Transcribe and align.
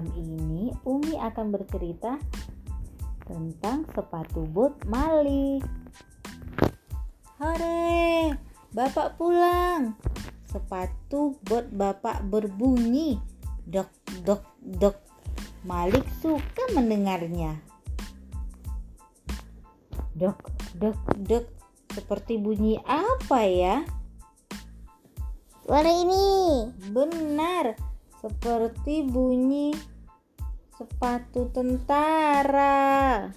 Malam 0.00 0.16
ini 0.16 0.72
Umi 0.88 1.12
akan 1.12 1.52
bercerita 1.52 2.16
tentang 3.28 3.84
sepatu 3.92 4.48
bot 4.48 4.72
Malik. 4.88 5.60
Hore, 7.36 8.32
Bapak 8.72 9.20
pulang. 9.20 9.92
Sepatu 10.48 11.36
bot 11.44 11.68
Bapak 11.68 12.24
berbunyi. 12.32 13.20
Dok, 13.68 13.92
dok, 14.24 14.40
dok. 14.80 14.96
Malik 15.68 16.08
suka 16.24 16.64
mendengarnya. 16.72 17.60
Dok, 20.16 20.40
dok, 20.80 20.96
dok. 21.28 21.44
Seperti 21.92 22.40
bunyi 22.40 22.80
apa 22.88 23.44
ya? 23.44 23.84
Suara 25.68 25.92
ini. 25.92 26.72
Benar, 26.88 27.76
seperti 28.24 29.04
bunyi 29.04 29.76
sepatu 30.80 31.52
tentara. 31.52 33.28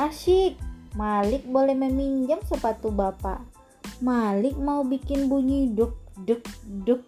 Asyik, 0.00 0.56
Malik 0.96 1.44
boleh 1.44 1.76
meminjam 1.76 2.40
sepatu 2.48 2.88
bapak. 2.88 3.44
Malik 4.00 4.56
mau 4.56 4.88
bikin 4.88 5.28
bunyi 5.28 5.68
duk 5.68 5.92
duk 6.24 6.40
duk. 6.64 7.04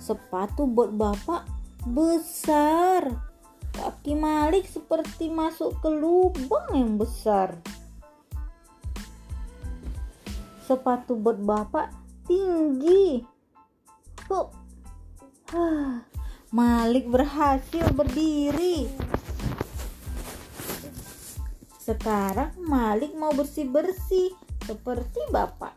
Sepatu 0.00 0.64
buat 0.64 0.88
bapak 0.96 1.44
besar. 1.92 3.12
Kaki 3.76 4.16
Malik 4.16 4.64
seperti 4.64 5.28
masuk 5.28 5.76
ke 5.84 5.92
lubang 5.92 6.72
yang 6.72 6.96
besar. 6.96 7.60
Sepatu 10.64 11.18
buat 11.20 11.36
bapak 11.44 12.03
tinggi. 12.24 13.24
Huh. 14.28 14.48
Malik 16.54 17.10
berhasil 17.10 17.86
berdiri. 17.94 18.86
Sekarang 21.82 22.56
Malik 22.64 23.12
mau 23.12 23.34
bersih-bersih 23.36 24.32
seperti 24.64 25.20
bapak. 25.28 25.76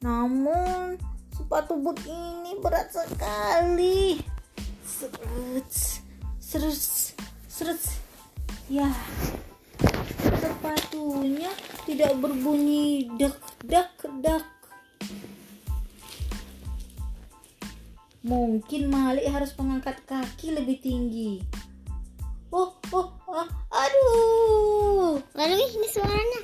Namun 0.00 0.96
sepatu 1.34 1.76
boot 1.76 2.00
ini 2.08 2.56
berat 2.62 2.88
sekali. 2.94 4.22
Seret, 4.86 5.72
seret, 6.40 6.82
seret. 7.50 7.82
Ya, 8.72 8.88
sepatunya 10.20 11.52
tidak 11.84 12.16
berbunyi 12.20 13.10
dak 13.18 13.36
dak 13.64 13.92
dak. 14.24 14.44
Mungkin 18.28 18.92
Malik 18.92 19.24
harus 19.32 19.56
mengangkat 19.56 20.04
kaki 20.04 20.52
lebih 20.52 20.84
tinggi. 20.84 21.40
Oh, 22.52 22.76
oh, 22.92 23.08
ah, 23.24 23.48
aduh. 23.72 25.16
Lalu 25.32 25.56
ini 25.56 25.88
suaranya. 25.88 26.40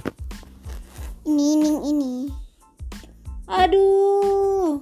Ini, 1.29 1.45
ini, 1.61 1.71
ini. 1.93 2.15
Aduh. 3.45 4.81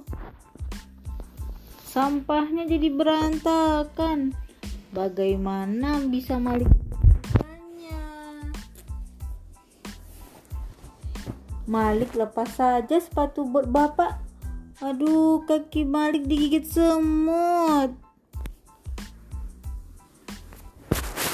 Sampahnya 1.91 2.63
jadi 2.71 2.87
berantakan. 2.87 4.31
Bagaimana 4.95 5.99
bisa 6.07 6.39
Malik? 6.39 6.71
Malik 11.67 12.15
lepas 12.15 12.47
saja 12.47 12.95
sepatu 12.95 13.43
bot 13.43 13.67
bapak. 13.67 14.19
Aduh, 14.81 15.45
kaki 15.45 15.85
Malik 15.85 16.25
digigit 16.25 16.65
semut. 16.65 17.93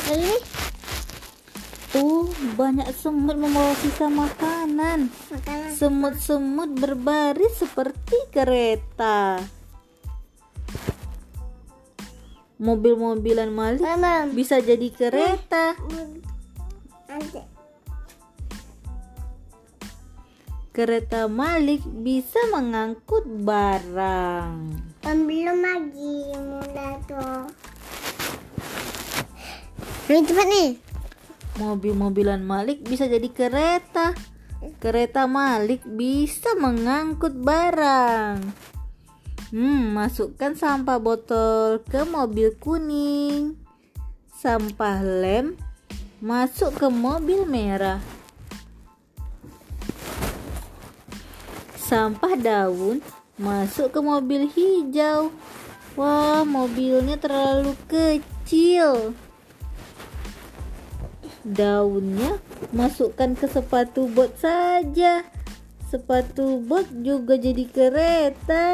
Lalu 0.09 0.35
Tuh, 1.89 2.29
banyak 2.53 2.85
semut 2.94 3.33
membawa 3.33 3.73
sisa 3.81 4.05
makanan. 4.13 5.09
Semut-semut 5.73 6.77
berbaris 6.77 7.57
seperti 7.57 8.29
kereta. 8.29 9.41
Mobil-mobilan 12.61 13.50
Malik 13.50 13.81
Mama. 13.81 14.29
bisa 14.29 14.61
jadi 14.61 14.85
kereta. 14.94 15.73
Ada. 17.09 17.58
Kereta 20.79 21.28
Malik 21.28 21.84
bisa 22.07 22.40
mengangkut 22.56 23.28
barang. 23.44 24.79
Belum 25.03 25.59
lagi 25.59 26.31
mulai 26.40 26.95
tuh. 27.03 27.51
Ini 30.07 30.23
cepat 30.23 30.47
nih. 30.47 30.69
Mobil-mobilan 31.59 32.39
Malik 32.39 32.88
bisa 32.88 33.12
jadi 33.12 33.28
kereta. 33.28 34.16
Kereta 34.79 35.28
Malik 35.28 35.84
bisa 35.84 36.56
mengangkut 36.56 37.35
barang. 37.35 38.39
Hmm, 39.51 39.84
masukkan 39.91 40.56
sampah 40.56 41.03
botol 41.03 41.84
ke 41.84 42.07
mobil 42.07 42.56
kuning. 42.56 43.59
Sampah 44.31 45.03
lem 45.03 45.59
masuk 46.23 46.72
ke 46.72 46.88
mobil 46.88 47.44
merah. 47.44 48.00
Sampah 51.89 52.38
daun 52.38 53.01
masuk 53.41 53.89
ke 53.89 53.97
mobil 53.97 54.45
hijau. 54.45 55.33
Wah, 55.97 56.45
mobilnya 56.45 57.17
terlalu 57.17 57.73
kecil. 57.89 59.17
Daunnya 61.41 62.38
masukkan 62.69 63.33
ke 63.33 63.50
sepatu 63.50 64.05
bot 64.05 64.29
saja. 64.38 65.25
Sepatu 65.89 66.61
bot 66.61 66.85
juga 67.01 67.41
jadi 67.41 67.66
kereta. 67.66 68.69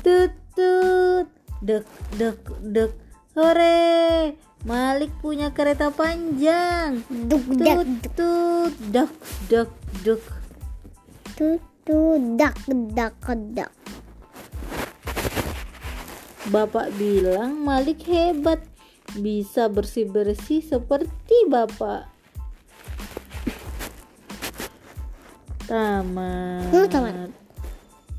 Tut 0.00 0.32
tut, 0.56 1.28
dek 1.60 1.84
dek 2.16 2.40
dek. 2.64 2.92
Hore, 3.36 4.40
Malik 4.64 5.12
punya 5.20 5.52
kereta 5.52 5.92
panjang. 5.92 7.04
Duk 7.28 7.60
dak 7.60 7.84
Tut 7.84 7.92
tut, 8.16 8.74
dek 8.88 9.12
dek 9.52 9.68
dek. 10.00 10.41
Tu 11.42 11.58
tu 11.82 11.98
dak 12.38 12.54
dak 12.94 13.18
dak. 13.50 13.74
Bapak 16.54 16.94
bilang 16.94 17.58
Malik 17.66 18.06
hebat, 18.06 18.62
bisa 19.18 19.66
bersih-bersih 19.66 20.62
seperti 20.62 21.34
bapak. 21.50 22.06
Tamat. 25.66 26.70
Tamat. 26.70 27.30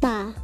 Pa. 0.04 0.36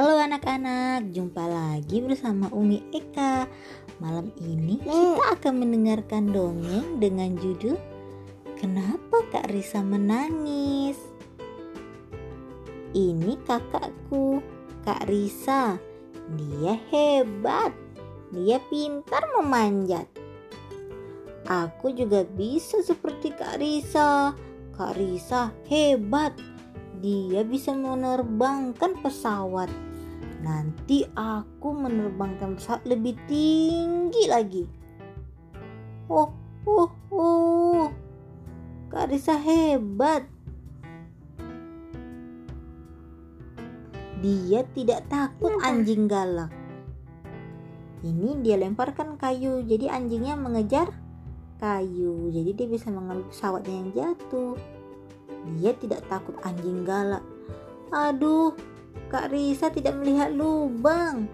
Halo 0.00 0.16
anak-anak, 0.16 1.12
jumpa 1.12 1.44
lagi 1.44 2.00
bersama 2.00 2.48
Umi 2.56 2.80
Eka. 2.88 3.44
Malam 4.00 4.32
ini 4.40 4.80
Hmm. 4.80 4.88
kita 4.88 5.36
akan 5.36 5.54
mendengarkan 5.60 6.32
dongeng 6.32 6.96
dengan 6.96 7.36
judul 7.36 7.76
Kenapa 8.56 9.20
Kak 9.28 9.52
Risa 9.52 9.84
menangis? 9.84 10.96
Ini 12.96 13.44
kakakku, 13.44 14.40
Kak 14.88 15.04
Risa. 15.04 15.76
Dia 16.32 16.80
hebat. 16.88 17.76
Dia 18.32 18.56
pintar 18.72 19.28
memanjat. 19.36 20.08
Aku 21.44 21.92
juga 21.92 22.24
bisa 22.24 22.80
seperti 22.80 23.36
Kak 23.36 23.60
Risa. 23.60 24.32
Kak 24.72 24.96
Risa 24.96 25.52
hebat. 25.68 26.32
Dia 27.04 27.44
bisa 27.44 27.76
menerbangkan 27.76 28.96
pesawat. 29.04 29.89
Nanti 30.40 31.04
aku 31.12 31.76
menerbangkan 31.76 32.56
pesawat 32.56 32.88
lebih 32.88 33.16
tinggi 33.28 34.24
lagi. 34.24 34.64
Oh, 36.08 36.32
oh, 36.64 36.90
oh. 37.12 37.92
Kak 38.88 39.12
Risa 39.12 39.36
hebat. 39.36 40.24
Dia 44.20 44.64
tidak 44.76 45.08
takut 45.08 45.54
anjing 45.64 46.08
galak. 46.08 46.52
Ini 48.00 48.40
dia 48.40 48.56
lemparkan 48.56 49.20
kayu, 49.20 49.60
jadi 49.64 49.92
anjingnya 49.92 50.36
mengejar 50.36 50.88
kayu. 51.60 52.32
Jadi 52.32 52.50
dia 52.56 52.68
bisa 52.68 52.88
mengambil 52.88 53.28
pesawatnya 53.28 53.74
yang 53.76 53.90
jatuh. 53.92 54.56
Dia 55.60 55.72
tidak 55.76 56.04
takut 56.08 56.36
anjing 56.44 56.84
galak. 56.84 57.24
Aduh, 57.92 58.56
Kak 59.10 59.34
Risa 59.34 59.74
tidak 59.74 59.98
melihat 59.98 60.30
lubang. 60.30 61.26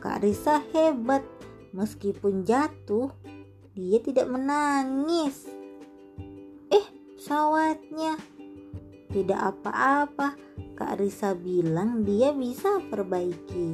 Kak 0.00 0.24
Risa 0.24 0.64
hebat. 0.72 1.20
Meskipun 1.68 2.48
jatuh, 2.48 3.12
dia 3.76 4.00
tidak 4.00 4.24
menangis. 4.32 5.44
Eh, 6.72 6.86
pesawatnya. 7.14 8.16
Tidak 9.12 9.36
apa-apa. 9.36 10.32
Kak 10.72 10.96
Risa 10.96 11.36
bilang 11.36 12.08
dia 12.08 12.32
bisa 12.32 12.80
perbaiki. 12.88 13.68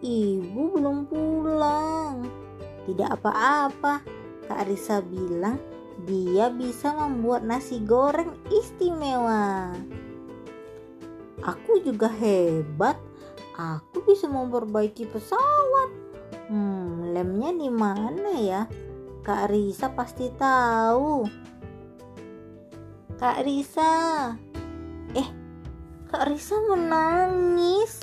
Ibu 0.00 0.62
belum 0.80 0.98
pulang. 1.12 2.24
Tidak 2.88 3.20
apa-apa. 3.20 4.00
Kak 4.48 4.64
Risa 4.64 5.04
bilang 5.04 5.60
dia 6.08 6.48
bisa 6.48 6.96
membuat 6.96 7.44
nasi 7.44 7.84
goreng 7.84 8.32
istimewa. 8.48 9.76
Aku 11.40 11.80
juga 11.80 12.08
hebat. 12.08 13.00
Aku 13.56 14.04
bisa 14.04 14.28
memperbaiki 14.28 15.08
pesawat. 15.08 15.90
Hmm, 16.48 17.12
lemnya 17.12 17.52
di 17.52 17.70
mana 17.72 18.32
ya? 18.36 18.62
Kak 19.20 19.52
Risa 19.52 19.92
pasti 19.92 20.32
tahu. 20.32 21.28
Kak 23.20 23.44
Risa. 23.44 23.92
Eh, 25.12 25.28
Kak 26.08 26.24
Risa 26.28 26.56
menangis. 26.56 28.00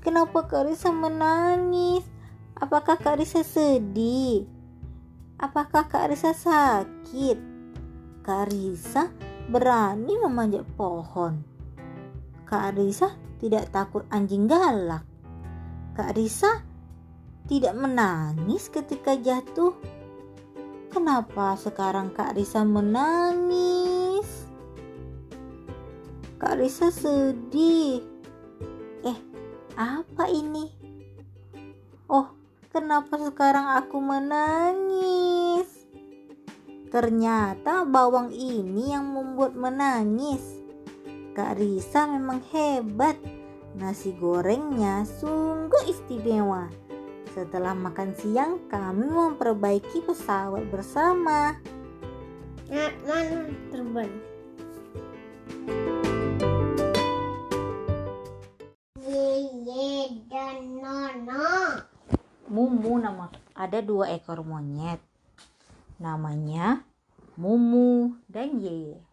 Kenapa 0.00 0.48
Kak 0.48 0.64
Risa 0.64 0.88
menangis? 0.88 2.08
Apakah 2.56 2.96
Kak 2.96 3.20
Risa 3.20 3.44
sedih? 3.44 4.48
Apakah 5.36 5.88
Kak 5.88 6.12
Risa 6.12 6.32
sakit? 6.32 7.36
Kak 8.24 8.48
Risa 8.48 9.12
berani 9.48 10.16
memanjat 10.20 10.64
pohon. 10.76 11.49
Kak 12.50 12.74
Risa 12.74 13.14
tidak 13.38 13.70
takut 13.70 14.02
anjing 14.10 14.50
galak. 14.50 15.06
Kak 15.94 16.18
Risa 16.18 16.66
tidak 17.46 17.78
menangis 17.78 18.66
ketika 18.66 19.14
jatuh. 19.14 19.70
Kenapa 20.90 21.54
sekarang 21.54 22.10
Kak 22.10 22.34
Risa 22.34 22.66
menangis? 22.66 24.26
Kak 26.42 26.58
Risa 26.58 26.90
sedih. 26.90 28.02
Eh, 29.06 29.18
apa 29.78 30.26
ini? 30.26 30.74
Oh, 32.10 32.34
kenapa 32.74 33.14
sekarang 33.30 33.78
aku 33.78 34.02
menangis? 34.02 35.70
Ternyata 36.90 37.86
bawang 37.86 38.34
ini 38.34 38.90
yang 38.90 39.06
membuat 39.06 39.54
menangis. 39.54 40.59
Kak 41.30 41.62
Risa 41.62 42.10
memang 42.10 42.42
hebat. 42.50 43.14
Nasi 43.78 44.10
gorengnya 44.18 45.06
sungguh 45.06 45.86
istimewa. 45.86 46.66
Setelah 47.30 47.70
makan 47.70 48.10
siang, 48.18 48.66
kami 48.66 49.06
memperbaiki 49.06 50.02
pesawat 50.02 50.66
bersama. 50.74 51.54
Nah, 52.66 52.90
mana 53.06 53.46
terbang? 53.70 54.10
Yeye 59.06 60.18
dan 60.26 60.82
Nono. 60.82 61.86
Mumu 62.50 62.98
nama 62.98 63.30
ada 63.54 63.78
dua 63.78 64.10
ekor 64.10 64.42
monyet. 64.42 64.98
Namanya 66.02 66.82
Mumu 67.38 68.18
dan 68.26 68.58
Yeye. 68.58 69.09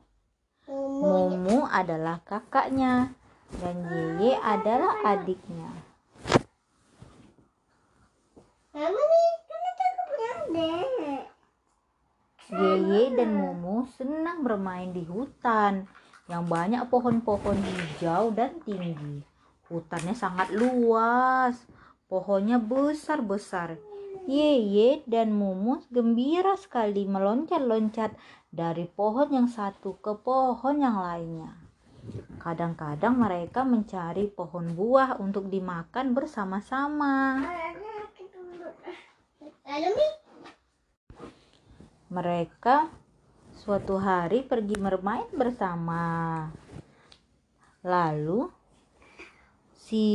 Mumu. 0.68 1.64
Adalah 1.68 2.20
kakaknya 2.28 3.16
dan 3.64 3.76
Yeye 3.88 4.36
adalah 4.44 5.00
adiknya. 5.08 5.72
Deh. 10.48 11.24
Yeye 12.48 13.12
dan 13.16 13.36
Mumu 13.36 13.88
senang 14.00 14.44
bermain 14.48 14.96
di 14.96 15.04
hutan 15.04 15.88
yang 16.32 16.48
banyak 16.48 16.88
pohon-pohon 16.88 17.60
hijau 17.60 18.32
dan 18.32 18.60
tinggi. 18.64 19.24
Hutannya 19.68 20.16
sangat 20.16 20.56
luas, 20.56 21.60
pohonnya 22.08 22.60
besar-besar. 22.60 23.76
Yeye 24.28 25.04
dan 25.08 25.36
Mumu 25.36 25.84
gembira 25.92 26.56
sekali 26.60 27.08
meloncat-loncat 27.08 28.16
dari 28.58 28.90
pohon 28.90 29.30
yang 29.30 29.46
satu 29.46 30.02
ke 30.02 30.18
pohon 30.18 30.82
yang 30.82 30.98
lainnya. 30.98 31.54
Kadang-kadang 32.42 33.14
mereka 33.14 33.62
mencari 33.62 34.26
pohon 34.34 34.74
buah 34.74 35.22
untuk 35.22 35.46
dimakan 35.46 36.18
bersama-sama. 36.18 37.46
Mereka 42.10 42.90
suatu 43.54 44.02
hari 44.02 44.42
pergi 44.42 44.74
bermain 44.74 45.30
bersama. 45.38 46.48
Lalu 47.86 48.50
si 49.78 50.08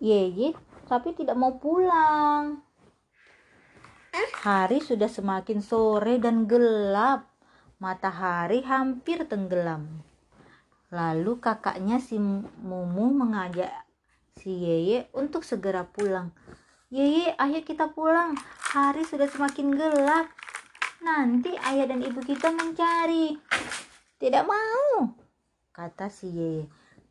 Yeye 0.00 0.56
tapi 0.88 1.12
tidak 1.12 1.36
mau 1.36 1.60
pulang. 1.60 2.63
Hari 4.44 4.78
sudah 4.78 5.10
semakin 5.10 5.58
sore 5.58 6.22
dan 6.22 6.46
gelap. 6.46 7.26
Matahari 7.82 8.62
hampir 8.62 9.26
tenggelam. 9.26 10.02
Lalu 10.94 11.42
kakaknya 11.42 11.98
si 11.98 12.16
Mumu 12.20 13.10
mengajak 13.10 13.72
si 14.38 14.54
Yeye 14.54 15.10
untuk 15.10 15.42
segera 15.42 15.82
pulang. 15.82 16.30
Yeye, 16.94 17.34
ayo 17.34 17.58
kita 17.66 17.90
pulang. 17.90 18.38
Hari 18.70 19.02
sudah 19.02 19.26
semakin 19.26 19.74
gelap. 19.74 20.30
Nanti 21.02 21.50
ayah 21.58 21.90
dan 21.90 22.00
ibu 22.04 22.22
kita 22.22 22.54
mencari. 22.54 23.34
Tidak 24.20 24.44
mau, 24.46 25.10
kata 25.74 26.06
si 26.08 26.30
Yeye. 26.30 26.64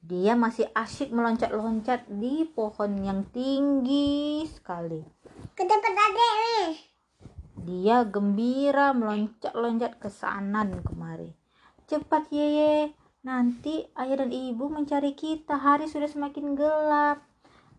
Dia 0.03 0.35
masih 0.35 0.67
asyik 0.75 1.11
meloncat-loncat 1.11 2.07
di 2.07 2.47
pohon 2.47 2.91
yang 3.03 3.23
tinggi 3.31 4.43
sekali. 4.47 4.99
ke 5.53 5.63
tempat 5.63 5.93
adek 5.93 6.33
nih. 6.39 6.92
Dia 7.63 8.03
gembira 8.03 8.91
meloncat-loncat 8.91 9.95
ke 9.95 10.11
sana 10.11 10.67
dan 10.67 10.83
kemari. 10.83 11.31
Cepat 11.87 12.27
Yeye, 12.27 12.91
nanti 13.23 13.87
ayah 13.95 14.27
dan 14.27 14.35
ibu 14.35 14.67
mencari 14.67 15.15
kita. 15.15 15.55
Hari 15.55 15.87
sudah 15.87 16.11
semakin 16.11 16.59
gelap. 16.59 17.23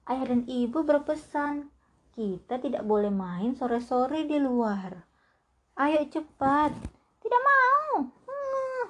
Ayah 0.08 0.32
dan 0.32 0.48
ibu 0.48 0.80
berpesan, 0.88 1.68
kita 2.16 2.56
tidak 2.64 2.80
boleh 2.88 3.12
main 3.12 3.52
sore-sore 3.52 4.24
di 4.24 4.40
luar. 4.40 5.04
Ayo 5.76 6.00
cepat. 6.08 6.72
Tidak 7.20 7.42
mau. 7.44 8.08
Hmm. 8.08 8.84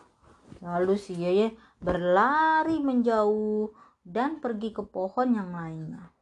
Lalu 0.62 0.94
si 0.94 1.18
Yeye 1.18 1.58
berlari 1.82 2.78
menjauh 2.78 3.72
dan 4.06 4.38
pergi 4.38 4.70
ke 4.70 4.86
pohon 4.86 5.34
yang 5.34 5.50
lainnya. 5.50 6.12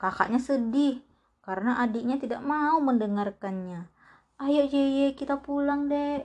Kakaknya 0.00 0.40
sedih 0.40 1.02
karena 1.44 1.84
adiknya 1.84 2.16
tidak 2.16 2.40
mau 2.40 2.80
mendengarkannya. 2.80 3.92
Ayo 4.40 4.64
Yeye 4.64 5.12
kita 5.12 5.44
pulang 5.44 5.92
dek. 5.92 6.24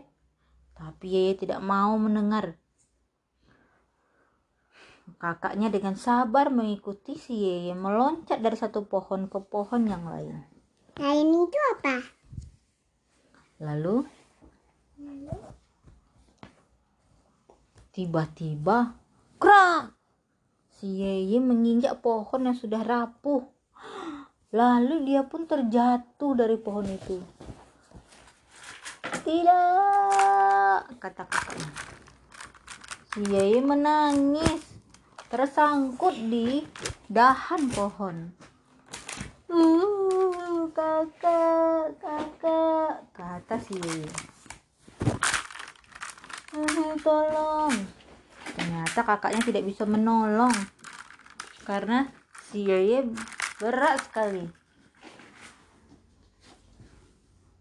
Tapi 0.79 1.05
Yeye 1.11 1.35
tidak 1.35 1.59
mau 1.59 1.99
mendengar. 1.99 2.55
Kakaknya 5.19 5.67
dengan 5.67 5.99
sabar 5.99 6.47
mengikuti 6.47 7.19
si 7.19 7.35
Yeye 7.35 7.75
meloncat 7.75 8.39
dari 8.39 8.55
satu 8.55 8.87
pohon 8.87 9.27
ke 9.27 9.43
pohon 9.43 9.83
yang 9.83 10.07
lain. 10.07 10.39
Nah 10.95 11.11
ini 11.11 11.43
itu 11.43 11.59
apa? 11.75 11.99
Lalu 13.59 14.07
tiba-tiba 17.91 18.95
krak 19.35 19.91
si 20.79 21.03
Yeye 21.03 21.43
menginjak 21.43 21.99
pohon 21.99 22.47
yang 22.47 22.55
sudah 22.55 22.79
rapuh. 22.87 23.58
Lalu 24.49 25.05
dia 25.05 25.21
pun 25.29 25.45
terjatuh 25.45 26.33
dari 26.33 26.57
pohon 26.57 26.89
itu. 26.89 27.21
Tidak, 29.21 30.89
kata 30.97 31.23
kakaknya. 31.29 31.69
Si 33.13 33.21
Yeye 33.29 33.61
menangis, 33.61 34.65
tersangkut 35.29 36.17
di 36.17 36.65
dahan 37.05 37.69
pohon. 37.69 38.33
Uh, 39.45 40.65
kakak, 40.73 41.93
kakak, 42.01 43.05
kata 43.13 43.55
si 43.61 43.77
Yeye. 43.77 44.09
"Eh, 46.57 46.93
tolong. 47.05 47.77
Ternyata 48.57 49.05
kakaknya 49.05 49.45
tidak 49.45 49.63
bisa 49.69 49.85
menolong 49.85 50.57
karena 51.69 52.09
si 52.49 52.65
Yeye 52.65 53.05
berat 53.59 53.99
sekali. 54.07 54.47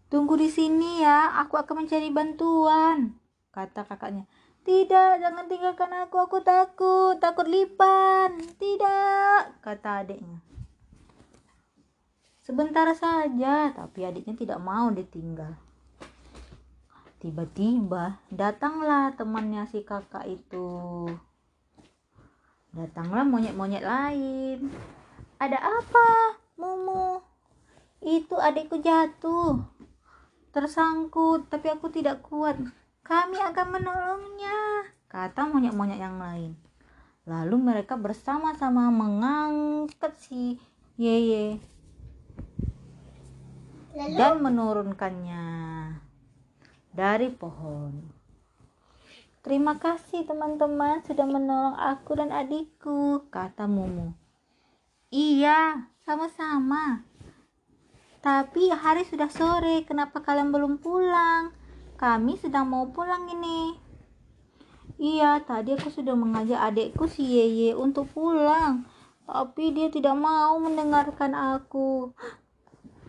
Tunggu 0.09 0.39
di 0.41 0.49
sini 0.49 1.05
ya, 1.05 1.37
aku 1.37 1.59
akan 1.59 1.85
mencari 1.85 2.09
bantuan, 2.09 3.13
kata 3.53 3.85
kakaknya. 3.85 4.25
Tidak, 4.65 5.21
jangan 5.21 5.45
tinggalkan 5.45 5.91
aku, 6.01 6.17
aku 6.17 6.41
takut, 6.41 7.15
takut 7.21 7.45
lipan. 7.45 8.41
Tidak, 8.57 9.61
kata 9.61 10.01
adiknya. 10.01 10.41
Sebentar 12.41 12.89
saja, 12.97 13.69
tapi 13.69 14.01
adiknya 14.01 14.33
tidak 14.33 14.57
mau 14.57 14.89
ditinggal. 14.89 15.53
Tiba-tiba 17.21 18.17
datanglah 18.33 19.13
temannya 19.13 19.69
si 19.69 19.85
kakak 19.85 20.25
itu. 20.25 21.05
Datanglah 22.73 23.27
monyet-monyet 23.29 23.85
lain. 23.85 24.73
Ada 25.39 25.55
apa, 25.55 26.35
Mumu? 26.59 27.23
Itu 28.03 28.35
adikku 28.35 28.83
jatuh. 28.83 29.63
Tersangkut, 30.51 31.47
tapi 31.47 31.71
aku 31.71 31.87
tidak 31.87 32.27
kuat. 32.27 32.59
Kami 33.07 33.39
akan 33.39 33.67
menolongnya, 33.71 34.83
kata 35.07 35.47
monyet-monyet 35.47 35.95
yang 35.95 36.19
lain. 36.19 36.59
Lalu 37.23 37.55
mereka 37.55 37.95
bersama-sama 37.95 38.91
mengangkat 38.91 40.11
si 40.19 40.59
Yeye 40.99 41.63
Lalu 43.95 44.19
dan 44.19 44.43
menurunkannya 44.43 45.45
dari 46.91 47.31
pohon. 47.31 48.11
Terima 49.39 49.79
kasih 49.79 50.27
teman-teman 50.27 50.99
sudah 51.07 51.23
menolong 51.23 51.79
aku 51.79 52.19
dan 52.19 52.35
adikku, 52.35 53.23
kata 53.31 53.63
Mumu. 53.71 54.18
Iya, 55.09 55.89
sama-sama. 56.05 57.01
Tapi 58.21 58.69
hari 58.69 59.01
sudah 59.09 59.25
sore, 59.25 59.81
kenapa 59.81 60.21
kalian 60.21 60.53
belum 60.53 60.77
pulang? 60.77 61.49
Kami 61.97 62.37
sedang 62.37 62.69
mau 62.69 62.85
pulang 62.93 63.25
ini. 63.25 63.73
Iya, 65.01 65.41
tadi 65.41 65.73
aku 65.73 65.89
sudah 65.89 66.13
mengajak 66.13 66.61
adikku 66.61 67.09
si 67.09 67.25
Yeye 67.25 67.73
untuk 67.73 68.05
pulang. 68.13 68.85
Tapi 69.25 69.73
dia 69.73 69.89
tidak 69.89 70.13
mau 70.13 70.61
mendengarkan 70.61 71.33
aku. 71.57 72.13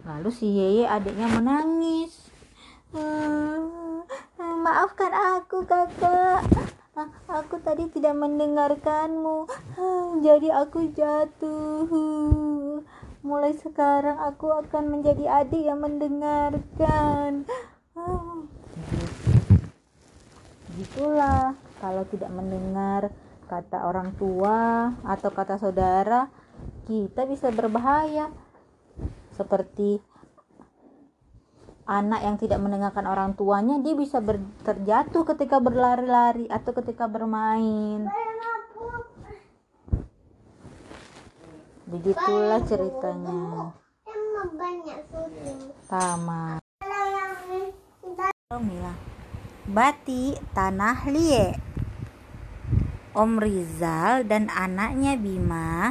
Lalu 0.09 0.31
si 0.33 0.57
Yeye 0.57 0.89
adiknya 0.89 1.29
menangis. 1.37 2.33
"Hmm, 2.97 4.09
maafkan 4.41 5.13
aku 5.13 5.69
kakak. 5.69 6.49
Aku 7.31 7.57
tadi 7.65 7.89
tidak 7.89 8.19
mendengarkanmu. 8.19 9.49
Jadi 10.21 10.49
aku 10.53 10.93
jatuh. 10.93 11.87
Mulai 13.21 13.53
sekarang 13.57 14.17
aku 14.17 14.49
akan 14.53 14.85
menjadi 14.89 15.45
adik 15.45 15.65
yang 15.69 15.81
mendengarkan. 15.81 17.45
Begitulah 20.73 21.57
kalau 21.81 22.05
tidak 22.09 22.33
mendengar 22.33 23.13
kata 23.49 23.85
orang 23.85 24.17
tua 24.17 24.93
atau 25.05 25.31
kata 25.33 25.61
saudara, 25.61 26.33
kita 26.89 27.29
bisa 27.29 27.53
berbahaya. 27.53 28.33
Seperti 29.37 30.01
anak 31.91 32.23
yang 32.23 32.37
tidak 32.39 32.63
mendengarkan 32.63 33.03
orang 33.11 33.35
tuanya, 33.35 33.83
dia 33.83 33.99
bisa 33.99 34.23
ber- 34.23 34.39
terjatuh 34.63 35.27
ketika 35.27 35.59
berlari-lari 35.59 36.47
atau 36.47 36.71
ketika 36.71 37.11
bermain. 37.11 38.07
Begitulah 41.91 42.63
ceritanya. 42.63 43.75
Tamat. 45.91 46.63
Oh, 48.55 48.63
Mila. 48.63 48.95
Bati 49.67 50.39
Tanah 50.55 51.11
Lie. 51.11 51.59
Om 53.11 53.43
Rizal 53.43 54.23
dan 54.23 54.47
anaknya 54.55 55.19
Bima 55.19 55.91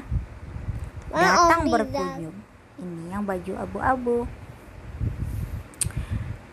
Mana 1.12 1.36
datang 1.36 1.68
berkunjung. 1.68 2.38
Ini 2.80 3.04
yang 3.12 3.28
baju 3.28 3.54
abu-abu. 3.60 4.18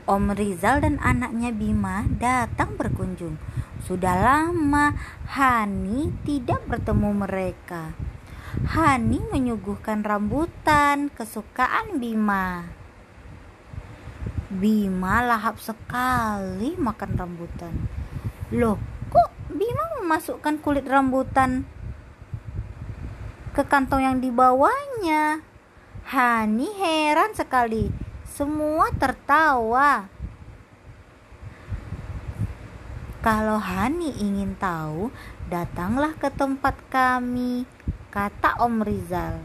Om 0.07 0.39
Rizal 0.39 0.87
dan 0.87 1.03
anaknya 1.03 1.51
Bima 1.51 2.07
datang 2.07 2.79
berkunjung. 2.79 3.43
Sudah 3.83 4.15
lama 4.15 4.95
Hani 5.27 6.15
tidak 6.23 6.63
bertemu 6.71 7.27
mereka. 7.27 7.91
Hani 8.71 9.19
menyuguhkan 9.35 10.07
rambutan 10.07 11.11
kesukaan 11.11 11.99
Bima. 11.99 12.71
Bima 14.47 15.27
lahap 15.27 15.59
sekali 15.59 16.79
makan 16.79 17.11
rambutan. 17.19 17.75
Loh, 18.55 18.79
kok 19.11 19.35
Bima 19.51 19.91
memasukkan 19.99 20.63
kulit 20.63 20.87
rambutan 20.87 21.67
ke 23.59 23.67
kantong 23.67 24.07
yang 24.07 24.17
dibawanya? 24.23 25.43
Hani 26.07 26.71
heran 26.79 27.35
sekali. 27.35 28.06
Semua 28.37 28.93
tertawa. 28.93 30.13
Kalau 33.25 33.57
Hani 33.57 34.13
ingin 34.13 34.53
tahu, 34.61 35.09
datanglah 35.49 36.13
ke 36.21 36.29
tempat 36.29 36.77
kami, 36.93 37.65
kata 38.13 38.61
Om 38.61 38.85
Rizal. 38.85 39.41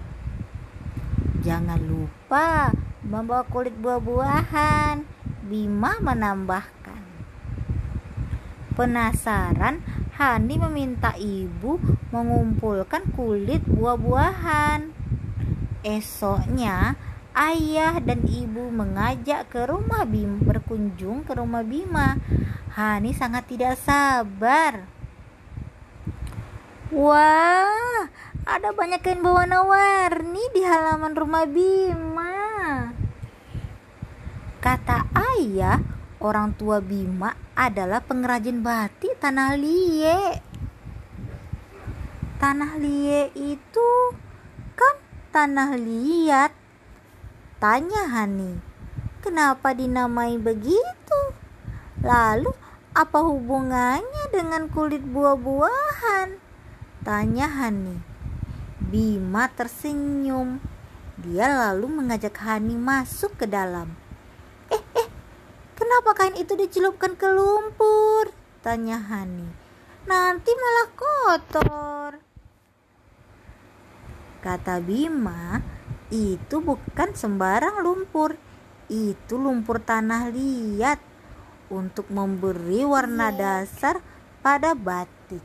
Jangan 1.40 1.80
lupa 1.80 2.76
membawa 3.08 3.48
kulit 3.48 3.72
buah-buahan. 3.80 5.08
Bima 5.48 5.96
menambahkan. 6.04 7.00
Penasaran, 8.76 9.80
Hani 10.20 10.60
meminta 10.68 11.16
ibu 11.16 11.80
mengumpulkan 12.12 13.08
kulit 13.16 13.64
buah-buahan. 13.72 14.92
Esoknya, 15.80 17.00
ayah 17.42 17.98
dan 17.98 18.22
ibu 18.30 18.70
mengajak 18.70 19.50
ke 19.50 19.66
rumah 19.66 20.06
Bima 20.06 20.38
berkunjung 20.46 21.26
ke 21.26 21.34
rumah 21.34 21.66
Bima. 21.66 22.22
Hani 22.78 23.18
sangat 23.18 23.50
tidak 23.50 23.82
sabar. 23.82 24.86
Wah, 26.94 28.06
ada 28.46 28.70
banyak 28.76 29.02
kain 29.02 29.24
berwarna-warni 29.24 30.44
di 30.54 30.62
halaman 30.62 31.18
rumah 31.18 31.48
Bima. 31.50 32.38
Kata 34.62 35.10
ayah, 35.18 35.82
orang 36.22 36.54
tua 36.54 36.78
Bima 36.84 37.34
adalah 37.58 38.06
pengrajin 38.06 38.62
batik 38.62 39.18
Tanah 39.18 39.58
Lie. 39.58 40.38
Tanah 42.38 42.78
Lie 42.78 43.34
itu 43.34 43.90
kan 44.78 44.96
tanah 45.34 45.74
liat. 45.80 46.61
Tanya 47.62 48.10
Hani, 48.10 48.58
kenapa 49.22 49.78
dinamai 49.78 50.42
begitu? 50.42 51.22
Lalu 52.02 52.50
apa 52.90 53.22
hubungannya 53.22 54.34
dengan 54.34 54.66
kulit 54.66 55.06
buah-buahan? 55.06 56.42
Tanya 57.06 57.46
Hani. 57.46 58.02
Bima 58.82 59.46
tersenyum. 59.54 60.58
Dia 61.22 61.54
lalu 61.54 62.02
mengajak 62.02 62.34
Hani 62.42 62.74
masuk 62.74 63.38
ke 63.38 63.46
dalam. 63.46 63.94
Eh, 64.74 64.82
eh, 64.98 65.10
kenapa 65.78 66.18
kain 66.18 66.34
itu 66.42 66.58
dicelupkan 66.58 67.14
ke 67.14 67.30
lumpur? 67.30 68.34
Tanya 68.66 68.98
Hani. 68.98 69.46
Nanti 70.10 70.50
malah 70.50 70.90
kotor. 70.98 72.12
Kata 74.42 74.82
Bima, 74.82 75.62
itu 76.12 76.60
bukan 76.60 77.16
sembarang 77.16 77.82
lumpur. 77.82 78.36
Itu 78.92 79.40
lumpur 79.40 79.80
tanah 79.80 80.28
liat 80.30 81.00
untuk 81.72 82.12
memberi 82.12 82.84
warna 82.84 83.32
dasar 83.32 84.04
pada 84.44 84.76
batik. 84.76 85.40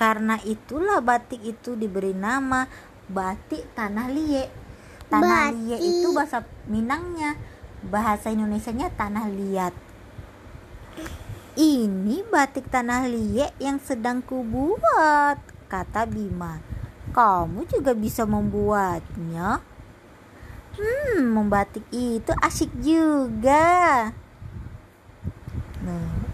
Karena 0.00 0.40
itulah 0.42 1.04
batik 1.04 1.44
itu 1.44 1.76
diberi 1.76 2.16
nama 2.16 2.66
batik 3.06 3.76
tanah 3.76 4.08
liat. 4.08 4.50
Tanah 5.12 5.52
liat 5.52 5.80
itu 5.84 6.08
bahasa 6.16 6.40
Minangnya, 6.64 7.36
bahasa 7.84 8.32
Indonesianya 8.32 8.88
tanah 8.96 9.28
liat. 9.28 9.74
Ini 11.52 12.24
batik 12.32 12.72
tanah 12.72 13.04
liat 13.04 13.52
yang 13.60 13.76
sedang 13.76 14.24
kubuat, 14.24 15.36
kata 15.68 16.08
Bima. 16.08 16.71
Kamu 17.12 17.68
juga 17.68 17.92
bisa 17.92 18.24
membuatnya. 18.24 19.60
Hmm, 20.72 21.36
membatik 21.36 21.84
itu 21.92 22.32
asik 22.40 22.72
juga. 22.80 24.08
Nah. 25.84 26.24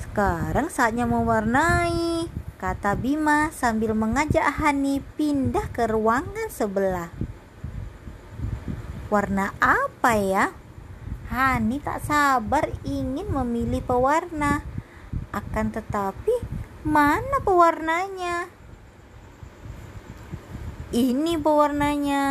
Sekarang 0.00 0.72
saatnya 0.72 1.04
mewarnai, 1.04 2.26
kata 2.56 2.96
Bima 2.96 3.52
sambil 3.52 3.92
mengajak 3.92 4.48
Hani 4.56 5.04
pindah 5.20 5.68
ke 5.68 5.84
ruangan 5.84 6.48
sebelah. 6.48 7.12
Warna 9.12 9.52
apa 9.60 10.16
ya? 10.16 10.56
Hani 11.28 11.78
tak 11.84 12.00
sabar 12.00 12.72
ingin 12.88 13.28
memilih 13.28 13.84
pewarna. 13.84 14.64
Akan 15.28 15.68
tetapi, 15.68 16.57
mana 16.88 17.44
pewarnanya? 17.44 18.48
Ini 20.88 21.36
pewarnanya, 21.36 22.24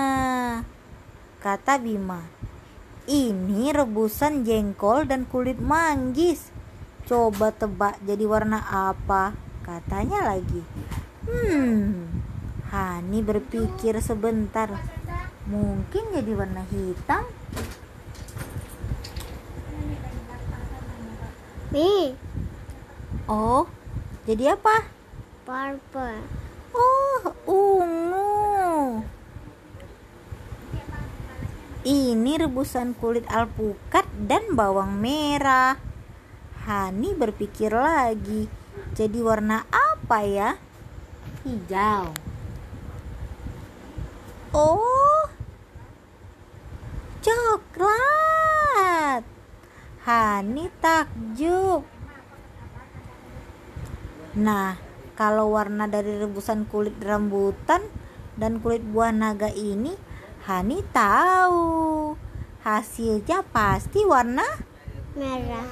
kata 1.38 1.78
Bima. 1.78 2.26
Ini 3.06 3.70
rebusan 3.70 4.42
jengkol 4.42 5.06
dan 5.06 5.30
kulit 5.30 5.62
manggis. 5.62 6.50
Coba 7.06 7.54
tebak 7.54 8.02
jadi 8.02 8.26
warna 8.26 8.66
apa? 8.66 9.38
Katanya 9.62 10.26
lagi. 10.26 10.66
Hmm, 11.30 12.10
Hani 12.74 13.22
berpikir 13.22 14.02
sebentar. 14.02 14.74
Mungkin 15.46 16.18
jadi 16.18 16.34
warna 16.34 16.66
hitam. 16.68 17.24
Nih, 21.72 22.18
Oh, 23.28 23.68
jadi 24.28 24.60
apa? 24.60 24.98
purple. 25.48 26.20
Oh, 26.76 27.24
ungu. 27.48 29.00
Ini 31.88 32.34
rebusan 32.36 32.92
kulit 33.00 33.24
alpukat 33.32 34.04
dan 34.28 34.52
bawang 34.60 35.00
merah. 35.00 35.80
Hani 36.68 37.16
berpikir 37.16 37.72
lagi. 37.72 38.52
Jadi 38.92 39.24
warna 39.24 39.64
apa 39.72 40.20
ya? 40.28 40.60
Hijau. 41.48 42.12
Oh, 44.52 45.32
coklat. 47.24 47.64
Hani 50.04 50.68
takjub. 50.84 51.97
Nah, 54.38 54.78
kalau 55.18 55.58
warna 55.58 55.90
dari 55.90 56.14
rebusan 56.22 56.70
kulit 56.70 56.94
rambutan 57.02 57.82
dan 58.38 58.62
kulit 58.62 58.86
buah 58.86 59.10
naga 59.10 59.50
ini, 59.50 59.98
Hani 60.46 60.86
tahu. 60.94 62.14
Hasilnya 62.62 63.42
pasti 63.50 64.06
warna 64.06 64.46
Merah. 65.18 65.66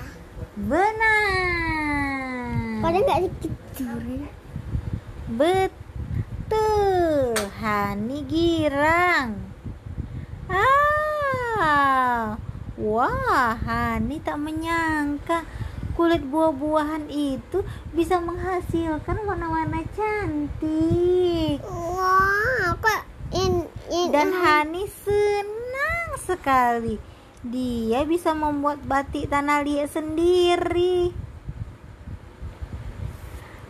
benar. 0.57 1.13
Pada 2.81 2.98
nggak 3.05 3.22
duri. 3.77 4.25
Betul, 5.29 7.38
Hani 7.62 8.17
girang. 8.25 9.45
Ah, 10.50 12.41
wah, 12.81 13.53
Hani 13.62 14.17
tak 14.25 14.41
menyangka 14.41 15.45
kulit 15.95 16.21
buah-buahan 16.27 17.07
itu 17.07 17.63
bisa 17.95 18.19
menghasilkan 18.19 19.23
warna-warna 19.23 19.81
cantik. 19.95 21.63
Wah, 21.63 22.75
kok 22.83 23.01
in 23.31 23.63
in 23.87 24.11
Dan 24.11 24.35
Hani 24.35 24.85
senang 24.91 26.19
sekali. 26.19 26.99
Dia 27.47 28.03
bisa 28.03 28.35
membuat 28.35 28.83
batik 28.83 29.31
tanah 29.31 29.63
liat 29.63 29.89
sendiri. 29.95 31.15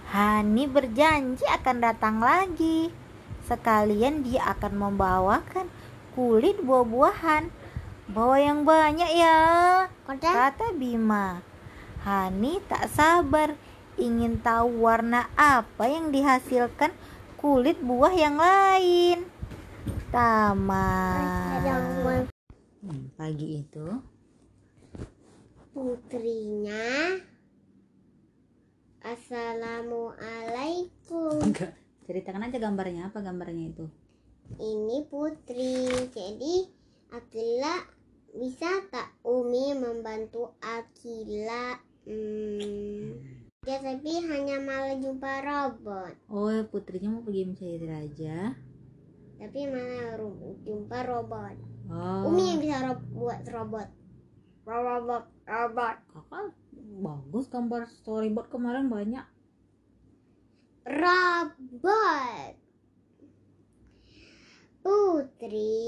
Hani 0.09 0.63
berjanji 0.65 1.45
akan 1.45 1.77
datang 1.83 2.23
lagi. 2.23 2.89
Sekalian 3.45 4.25
dia 4.25 4.41
akan 4.57 4.73
membawakan 4.73 5.69
kulit 6.17 6.57
buah-buahan. 6.63 7.53
Bawa 8.05 8.37
yang 8.37 8.65
banyak 8.65 9.11
ya, 9.17 9.37
kata 10.05 10.77
Bima. 10.77 11.54
Hani 12.05 12.61
tak 12.69 12.85
sabar 12.93 13.57
ingin 13.97 14.37
tahu 14.37 14.85
warna 14.85 15.25
apa 15.33 15.89
yang 15.89 16.13
dihasilkan 16.13 16.93
kulit 17.41 17.81
buah 17.81 18.13
yang 18.13 18.37
lain. 18.37 19.25
Tamat. 20.13 21.65
Hmm, 22.85 23.09
pagi 23.17 23.65
itu 23.65 23.89
putrinya. 25.73 27.17
Assalamualaikum. 29.01 31.41
enggak 31.41 31.73
ceritakan 32.05 32.53
aja 32.53 32.61
gambarnya 32.61 33.09
apa 33.09 33.25
gambarnya 33.25 33.73
itu 33.73 33.89
Ini 34.61 35.09
putri. 35.09 35.89
Jadi 36.13 36.69
Akila 37.17 37.81
bisa 38.37 38.69
tak 38.93 39.09
Umi 39.25 39.73
membantu 39.73 40.53
Akila? 40.61 41.94
Hmm. 42.05 43.17
Ya 43.65 43.81
tapi 43.81 44.21
hanya 44.21 44.61
malah 44.61 44.93
jumpa 44.95 45.41
robot. 45.41 46.13
oh 46.29 46.53
putrinya 46.69 47.09
mau 47.09 47.25
pergi 47.25 47.43
mencari 47.43 47.81
raja 47.81 48.53
Tapi 49.35 49.59
malah 49.65 50.13
ru- 50.15 50.61
jumpa 50.61 51.01
robot. 51.01 51.55
oh 51.89 52.29
Umi 52.29 52.43
yang 52.45 52.59
bisa 52.61 52.77
ro- 52.83 53.09
buat 53.11 53.41
robot. 53.45 53.89
Robot, 54.65 55.25
robot, 55.45 55.95
kakak 56.09 56.45
bagus 56.95 57.45
gambar 57.49 57.85
storyboard 57.91 58.49
kemarin 58.49 58.85
banyak 58.85 59.25
robot. 60.85 62.53
Putri 64.85 65.81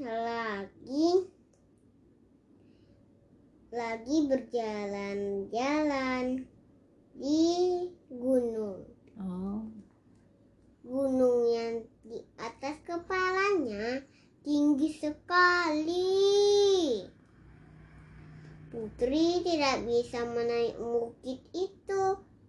lagi 0.00 1.28
lagi 3.74 4.30
berjalan-jalan 4.30 6.46
di 7.18 7.42
gunung. 8.06 8.86
oh 9.18 9.66
Gunung 10.86 11.50
yang 11.50 11.82
di 12.06 12.22
atas 12.38 12.78
kepalanya 12.86 14.06
tinggi 14.46 14.94
sekali. 14.94 16.22
Putri 18.70 19.42
tidak 19.42 19.82
bisa 19.82 20.22
menaik 20.22 20.78
bukit 20.78 21.42
itu 21.50 22.02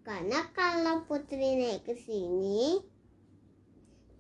karena 0.06 0.46
kalau 0.54 1.10
Putri 1.10 1.58
naik 1.58 1.90
ke 1.90 1.98
sini, 1.98 2.86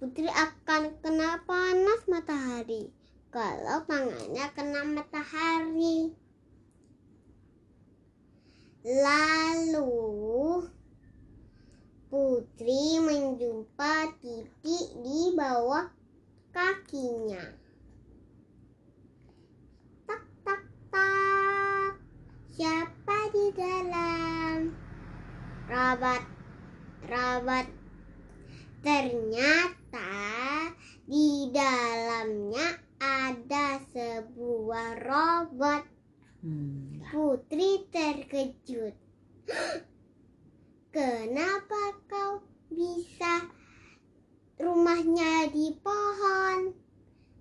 Putri 0.02 0.26
akan 0.26 0.98
kena 1.06 1.46
panas 1.46 2.02
matahari. 2.10 2.89
Kalau 3.30 3.86
tangannya 3.86 4.50
kena 4.58 4.82
matahari. 4.89 6.24
Lalu 8.86 10.62
Putri 12.06 13.02
menjumpa 13.02 14.13
titik 14.21 14.86
di 15.02 15.34
bawah 15.34 15.89
kakinya. 16.54 17.41
Tak 20.06 20.21
tak 20.45 20.62
tak. 20.93 21.98
Siapa 22.54 23.17
di 23.34 23.45
dalam? 23.58 24.69
Robot. 25.65 26.24
Robot. 27.10 27.65
Ternyata 28.86 30.13
di 31.10 31.50
dalamnya 31.50 32.78
ada 33.02 33.82
sebuah 33.89 35.02
robot. 35.02 35.94
Hmm. 36.45 37.01
Putri 37.10 37.89
terkejut. 37.89 38.93
Kenapa 40.95 41.84
kau 42.05 42.45
bisa 42.69 43.49
rumahnya 44.62 45.49
di 45.49 45.73
pohon? 45.81 46.77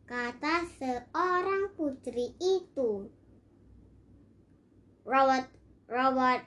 Kata 0.05 0.65
seorang 0.81 1.77
putri 1.77 2.33
itu. 2.41 3.09
Robot, 5.05 5.47
robot. 5.89 6.41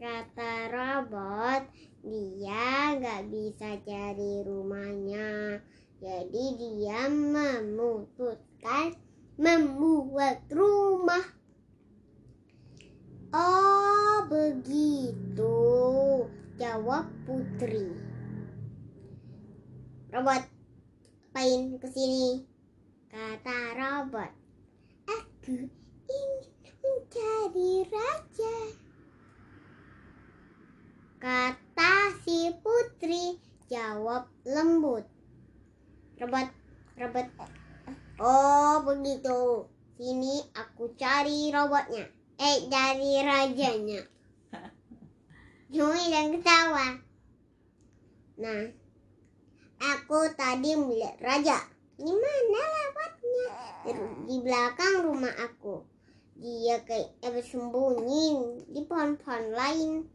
Kata 0.00 0.72
robot, 0.72 1.68
dia 2.00 2.96
nggak 2.96 3.22
bisa 3.28 3.76
cari 3.84 4.40
rumahnya. 4.46 5.60
Jadi 6.00 6.44
dia 6.56 7.12
memutuskan 7.12 8.96
membuat 9.36 10.48
rumah. 10.48 11.39
Oh, 13.30 14.26
begitu. 14.26 15.54
Jawab 16.58 17.06
Putri. 17.22 17.94
Robot, 20.10 20.42
apain 21.30 21.78
ke 21.78 21.86
sini? 21.94 22.42
Kata 23.06 23.78
robot. 23.78 24.34
Aku 25.06 25.62
ingin 26.10 26.74
mencari 26.82 27.86
raja. 27.86 28.56
Kata 31.22 31.94
si 32.26 32.50
Putri. 32.58 33.38
Jawab 33.70 34.26
lembut. 34.42 35.06
Robot, 36.18 36.50
robot. 36.98 37.26
Oh, 38.18 38.82
begitu. 38.82 39.70
Sini 39.94 40.42
aku 40.50 40.90
cari 40.98 41.54
robotnya. 41.54 42.10
Eh, 42.40 42.72
cari 42.72 43.20
rajanya. 43.20 44.00
Cumi 45.76 46.02
dan 46.08 46.32
ketawa. 46.32 46.96
Nah, 48.40 48.64
aku 49.76 50.32
tadi 50.32 50.72
melihat 50.72 51.20
raja. 51.20 51.60
Di 52.00 52.08
mana 52.08 52.60
lewatnya? 52.64 53.46
Di, 54.24 54.36
belakang 54.40 55.04
rumah 55.04 55.36
aku. 55.36 55.84
Dia 56.40 56.80
kayak 56.80 57.20
bersembunyi 57.20 58.64
di 58.72 58.88
pohon-pohon 58.88 59.44
lain. 59.52 60.08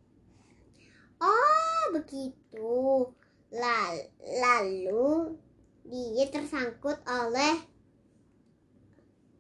Oh, 1.22 1.82
begitu. 1.94 3.06
Lal- 3.54 4.10
Lalu 4.26 5.38
dia 5.86 6.26
tersangkut 6.34 6.98
oleh 7.06 7.62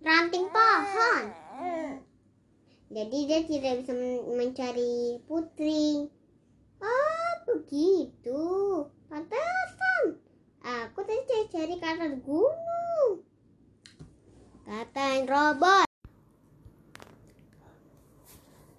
ranting 0.06 0.46
pohon. 0.54 1.24
Jadi 2.96 3.28
dia 3.28 3.44
tidak 3.44 3.84
bisa 3.84 3.92
men- 3.92 4.24
mencari 4.40 5.20
putri. 5.28 6.08
Oh, 6.80 7.32
begitu. 7.44 8.44
Pantesan. 9.12 10.16
Aku 10.64 11.04
tadi 11.04 11.28
cari-cari 11.28 11.76
ke 11.76 11.88
atas 11.92 12.16
gunung. 12.24 13.20
Kata 14.64 15.28
robot. 15.28 15.88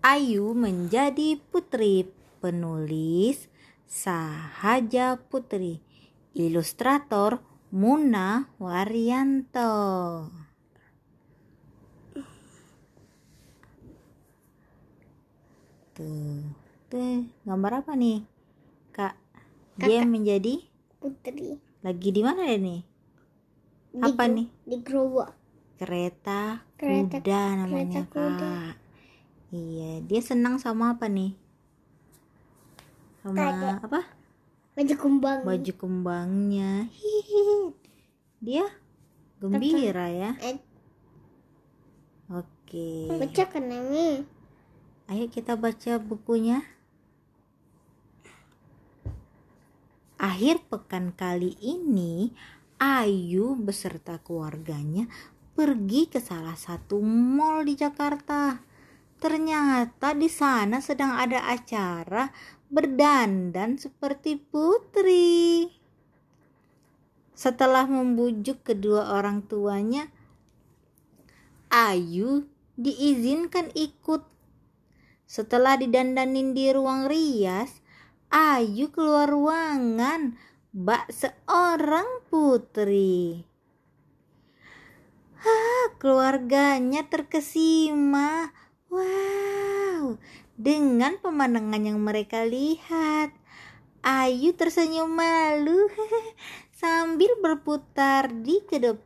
Ayu 0.00 0.56
menjadi 0.56 1.36
putri 1.52 2.08
penulis 2.40 3.52
Sahaja 3.84 5.20
Putri 5.28 5.84
ilustrator 6.32 7.44
Muna 7.68 8.48
Waryanto 8.56 10.45
tuh 15.96 16.44
tuh 16.86 17.24
gambar 17.42 17.80
apa 17.80 17.96
nih? 17.96 18.20
Kak 18.92 19.16
dia 19.76 20.04
menjadi 20.04 20.60
Putri. 20.96 21.56
lagi 21.80 22.08
di 22.08 22.20
mana 22.20 22.44
ya 22.44 22.56
nih 22.56 22.80
Di 23.90 24.02
Apa 24.04 24.24
gro- 24.24 24.34
nih? 24.36 24.46
Di 24.62 24.76
gerobak. 24.80 25.30
kereta, 25.76 26.64
Kereta- 26.76 27.20
kuda 27.20 27.42
namanya 27.58 28.04
kereta 28.04 28.12
kuda. 28.12 28.38
kak. 28.38 28.74
Iya 29.50 29.92
dia 30.02 30.20
senang 30.20 30.56
sama 30.56 30.92
apa 30.92 31.08
nih? 31.08 31.32
Sama 33.20 33.36
Kayak- 33.36 33.80
apa? 33.82 34.00
Baju 34.76 34.94
kumbang. 34.96 35.40
baju 35.42 35.72
kembangnya 35.72 36.92
dia 38.38 38.68
gembira 39.40 40.08
ya? 40.08 40.32
Oke. 42.28 43.08
Baca 43.08 43.44
kan. 43.48 43.64
Ayo 45.06 45.30
kita 45.30 45.54
baca 45.54 46.02
bukunya 46.02 46.66
akhir 50.18 50.66
pekan 50.66 51.14
kali 51.14 51.54
ini 51.62 52.34
Ayu 52.76 53.56
beserta 53.56 54.20
keluarganya 54.20 55.08
pergi 55.56 56.12
ke 56.12 56.20
salah 56.20 56.52
satu 56.52 57.00
mall 57.00 57.64
di 57.64 57.72
Jakarta. 57.72 58.60
Ternyata 59.16 60.12
di 60.12 60.28
sana 60.28 60.84
sedang 60.84 61.16
ada 61.16 61.48
acara 61.48 62.28
berdandan 62.68 63.80
seperti 63.80 64.36
putri. 64.36 65.72
Setelah 67.32 67.88
membujuk 67.88 68.60
kedua 68.60 69.16
orang 69.16 69.40
tuanya, 69.48 70.12
Ayu 71.72 72.44
diizinkan 72.76 73.72
ikut. 73.72 74.35
Setelah 75.26 75.74
didandanin 75.74 76.54
di 76.54 76.70
ruang 76.70 77.10
rias, 77.10 77.82
Ayu 78.26 78.90
keluar 78.90 79.30
ruangan 79.30 80.34
bak 80.74 81.10
seorang 81.14 82.26
putri. 82.26 83.46
Hah, 85.38 85.94
keluarganya 86.02 87.06
terkesima. 87.06 88.50
Wow, 88.90 90.18
dengan 90.58 91.22
pemandangan 91.22 91.82
yang 91.86 92.02
mereka 92.02 92.42
lihat. 92.42 93.30
Ayu 94.06 94.54
tersenyum 94.54 95.10
malu 95.10 95.90
sambil 96.82 97.34
berputar 97.42 98.30
di 98.30 98.62
kedep 98.62 99.02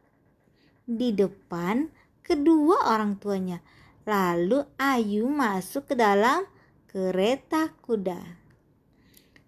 di 0.84 1.12
depan 1.12 1.88
kedua 2.24 2.92
orang 2.92 3.16
tuanya. 3.16 3.64
Lalu 4.10 4.66
Ayu 4.74 5.30
masuk 5.30 5.86
ke 5.86 5.94
dalam 5.94 6.42
kereta 6.90 7.70
kuda. 7.78 8.18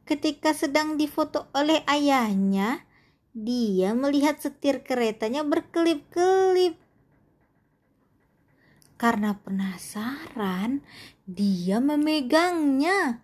Ketika 0.07 0.55
sedang 0.55 0.95
difoto 0.95 1.51
oleh 1.51 1.83
ayahnya, 1.91 2.87
dia 3.35 3.91
melihat 3.91 4.39
setir 4.39 4.87
keretanya 4.87 5.43
berkelip-kelip. 5.43 6.79
Karena 8.95 9.35
penasaran, 9.35 10.79
dia 11.27 11.83
memegangnya. 11.83 13.19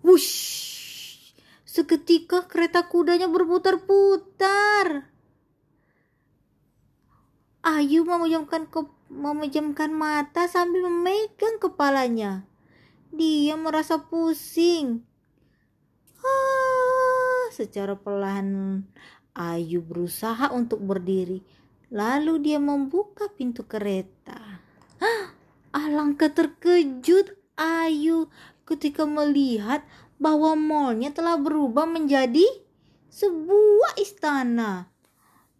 Wush! 0.00 1.36
Seketika 1.68 2.48
kereta 2.48 2.88
kudanya 2.88 3.28
berputar-putar. 3.28 5.04
Ayu 7.60 8.08
memejamkan 8.08 8.64
ke 8.72 8.88
memejamkan 9.12 9.92
mata 9.92 10.48
sambil 10.48 10.88
memegang 10.88 11.60
kepalanya. 11.60 12.48
Dia 13.12 13.60
merasa 13.60 14.00
pusing. 14.00 15.04
Ah, 16.24 17.52
secara 17.52 17.92
perlahan 17.92 18.80
Ayu 19.36 19.84
berusaha 19.84 20.48
untuk 20.52 20.80
berdiri. 20.80 21.44
Lalu 21.92 22.40
dia 22.40 22.56
membuka 22.56 23.28
pintu 23.28 23.68
kereta. 23.68 24.60
Hah, 24.96 25.24
alangkah 25.76 26.32
terkejut 26.32 27.36
Ayu 27.60 28.32
ketika 28.64 29.04
melihat 29.04 29.84
bahwa 30.16 30.56
malnya 30.56 31.12
telah 31.12 31.36
berubah 31.36 31.84
menjadi 31.84 32.44
sebuah 33.12 34.00
istana. 34.00 34.88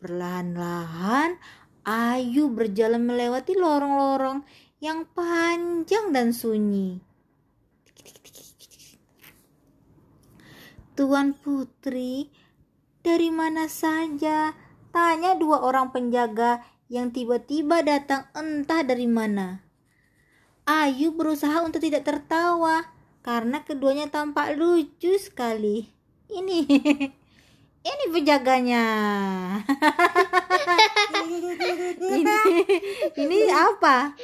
Perlahan-lahan 0.01 1.37
Ayu 1.83 2.47
berjalan 2.47 3.03
melewati 3.03 3.59
lorong-lorong 3.59 4.47
yang 4.79 5.03
panjang 5.11 6.14
dan 6.14 6.31
sunyi. 6.31 7.03
Tuan 10.95 11.35
Putri, 11.35 12.31
dari 13.03 13.35
mana 13.35 13.66
saja? 13.66 14.55
Tanya 14.95 15.35
dua 15.35 15.64
orang 15.64 15.90
penjaga 15.90 16.62
yang 16.87 17.11
tiba-tiba 17.11 17.83
datang 17.83 18.29
entah 18.37 18.85
dari 18.85 19.09
mana. 19.09 19.64
Ayu 20.68 21.11
berusaha 21.11 21.64
untuk 21.66 21.83
tidak 21.83 22.07
tertawa 22.07 22.87
karena 23.27 23.66
keduanya 23.66 24.07
tampak 24.07 24.55
lucu 24.55 25.18
sekali. 25.18 25.90
Ini, 26.31 26.61
ini 27.83 28.05
penjaganya. 28.14 28.87
ini, 31.99 32.38
ini 33.18 33.38
apa? 33.51 34.14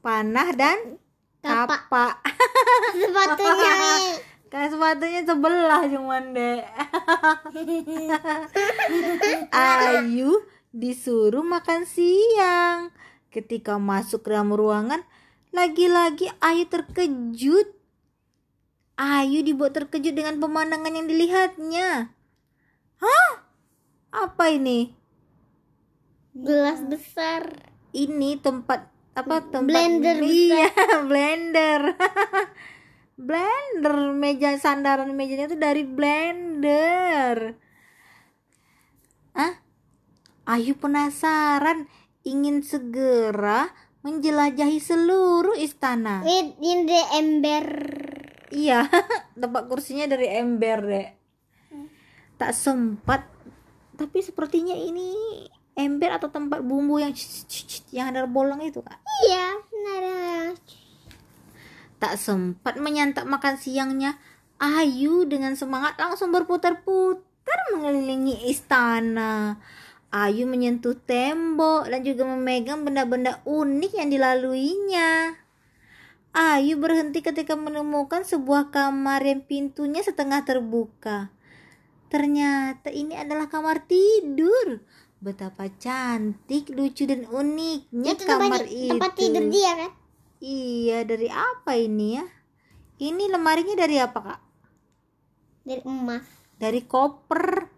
Panah 0.00 0.50
dan 0.54 0.96
Kapak. 1.40 2.20
Sepatunya. 2.94 3.74
Kayak 4.50 4.70
sepatunya 4.74 5.20
sebelah 5.22 5.82
cuman 5.86 6.24
deh. 6.34 6.60
Ayu 9.54 10.42
disuruh 10.74 11.46
makan 11.46 11.86
siang. 11.86 12.90
Ketika 13.30 13.78
masuk 13.78 14.26
ke 14.26 14.34
dalam 14.34 14.50
ruangan, 14.50 15.06
lagi-lagi 15.54 16.28
Ayu 16.42 16.66
terkejut. 16.66 17.78
Ayu 18.98 19.40
dibuat 19.46 19.72
terkejut 19.72 20.12
dengan 20.12 20.42
pemandangan 20.42 20.92
yang 20.92 21.06
dilihatnya. 21.06 22.10
Hah? 23.00 23.30
Apa 24.12 24.52
ini? 24.52 24.92
Gelas 26.36 26.84
besar. 26.84 27.48
Ini 27.90 28.38
tempat 28.38 28.86
apa 29.10 29.42
tempat 29.50 29.66
Blender 29.66 30.22
iya 30.22 30.70
blender. 31.10 31.98
Blender. 33.28 33.96
Meja 34.14 34.54
sandaran 34.60 35.12
mejanya 35.16 35.50
itu 35.50 35.58
dari 35.58 35.82
blender. 35.82 37.58
Ah 39.34 39.58
Ayu 40.46 40.78
penasaran. 40.78 41.90
Ingin 42.20 42.60
segera 42.60 43.72
menjelajahi 44.04 44.76
seluruh 44.76 45.56
istana. 45.56 46.20
Ini 46.24 46.84
the 46.84 47.02
ember. 47.16 47.66
iya 48.50 48.82
tempat 49.40 49.70
kursinya 49.70 50.10
dari 50.10 50.26
ember 50.26 50.78
deh 50.82 51.19
tak 52.40 52.56
sempat 52.56 53.28
tapi 54.00 54.24
sepertinya 54.24 54.72
ini 54.72 55.12
ember 55.76 56.16
atau 56.16 56.32
tempat 56.32 56.64
bumbu 56.64 56.96
yang 56.96 57.12
yang 57.92 58.08
ada 58.08 58.24
bolong 58.24 58.64
itu 58.64 58.80
kak 58.80 58.96
Iya, 59.28 59.60
benar. 59.68 60.56
tak 62.00 62.16
sempat 62.16 62.80
menyantap 62.80 63.28
makan 63.28 63.60
siangnya 63.60 64.16
Ayu 64.56 65.28
dengan 65.28 65.52
semangat 65.52 66.00
langsung 66.00 66.32
berputar-putar 66.32 67.60
mengelilingi 67.76 68.48
istana 68.48 69.60
Ayu 70.10 70.42
menyentuh 70.50 70.98
tembok 70.98 71.86
dan 71.86 72.02
juga 72.02 72.26
memegang 72.26 72.82
benda-benda 72.82 73.38
unik 73.46 73.92
yang 73.94 74.10
dilaluinya. 74.10 75.38
Ayu 76.34 76.82
berhenti 76.82 77.22
ketika 77.22 77.54
menemukan 77.54 78.26
sebuah 78.26 78.74
kamar 78.74 79.22
yang 79.22 79.46
pintunya 79.46 80.02
setengah 80.02 80.42
terbuka. 80.42 81.30
Ternyata 82.10 82.90
ini 82.90 83.14
adalah 83.14 83.46
kamar 83.46 83.86
tidur. 83.86 84.82
Betapa 85.22 85.70
cantik, 85.78 86.72
lucu 86.74 87.06
dan 87.06 87.28
uniknya 87.28 88.16
Itu 88.18 88.24
kamar 88.26 88.66
tempat, 88.66 88.72
itu. 88.72 88.90
tempat 88.90 89.12
tidur 89.14 89.44
dia 89.46 89.72
kan? 89.78 89.92
Iya, 90.40 90.98
dari 91.06 91.28
apa 91.30 91.72
ini 91.76 92.18
ya? 92.18 92.26
Ini 92.98 93.24
lemarinya 93.30 93.76
dari 93.78 93.96
apa, 94.00 94.18
Kak? 94.18 94.40
Dari 95.62 95.82
emas. 95.86 96.24
Dari 96.58 96.80
koper. 96.82 97.68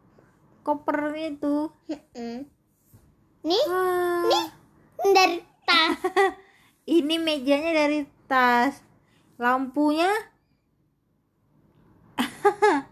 Koper 0.63 0.99
itu. 1.19 1.67
Nih, 3.43 3.65
Ah, 3.67 4.47
dari 5.03 5.43
tas. 5.67 5.99
ini 7.03 7.19
mejanya 7.19 7.75
dari 7.75 8.07
tas. 8.31 8.79
Lampunya 9.43 10.07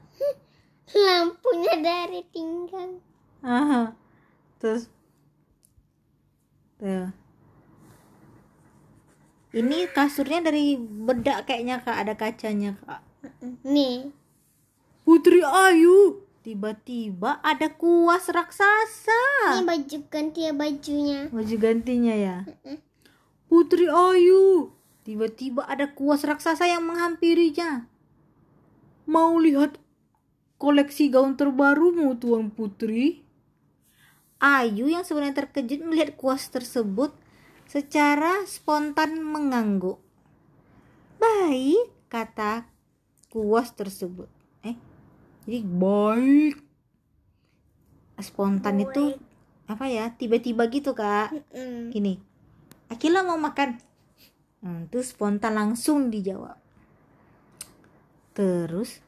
Lampunya 0.94 1.74
dari 1.78 2.20
pinggang. 2.32 2.98
Aha. 3.44 3.94
Terus 4.60 4.90
Tuh. 6.80 7.12
Ini 9.52 9.92
kasurnya 9.92 10.40
dari 10.40 10.80
bedak 10.80 11.44
kayaknya 11.44 11.84
Kak, 11.84 11.92
ada 11.92 12.14
kacanya 12.16 12.80
Kak. 12.80 13.04
Nih, 13.68 14.08
Putri 15.04 15.44
Ayu, 15.44 16.24
tiba-tiba 16.40 17.36
ada 17.44 17.68
kuas 17.68 18.32
raksasa. 18.32 19.20
ini 19.60 19.66
baju 19.68 19.98
ganti 20.08 20.48
ya 20.48 20.52
bajunya. 20.56 21.28
Baju 21.28 21.56
gantinya 21.60 22.14
ya. 22.16 22.36
Putri 23.50 23.90
Ayu, 23.90 24.72
tiba-tiba 25.04 25.68
ada 25.68 25.92
kuas 25.92 26.24
raksasa 26.24 26.64
yang 26.64 26.86
menghampirinya. 26.88 27.90
Mau 29.04 29.36
lihat 29.36 29.76
koleksi 30.62 31.04
gaun 31.14 31.32
terbarumu, 31.40 32.08
Tuan 32.22 32.46
Putri? 32.56 33.06
Ayu 34.40 34.88
yang 34.94 35.04
sebenarnya 35.04 35.44
terkejut 35.44 35.80
melihat 35.88 36.10
kuas 36.20 36.42
tersebut 36.54 37.12
secara 37.68 38.32
spontan 38.48 39.20
mengangguk. 39.32 39.98
Baik, 41.20 41.88
kata 42.08 42.64
kuas 43.32 43.68
tersebut. 43.76 44.28
Eh, 44.64 44.76
jadi 45.44 45.60
baik. 45.64 46.56
Spontan 48.20 48.76
itu 48.84 49.04
apa 49.72 49.84
ya? 49.88 50.04
Tiba-tiba 50.20 50.62
gitu, 50.68 50.92
Kak 50.92 51.28
Mm-mm. 51.32 51.90
gini 51.90 52.14
Akila 52.92 53.20
mau 53.26 53.38
makan 53.38 53.70
hmm, 54.62 54.90
terus 54.90 55.12
spontan 55.14 55.54
langsung 55.58 56.10
dijawab 56.14 56.56
terus 58.36 59.02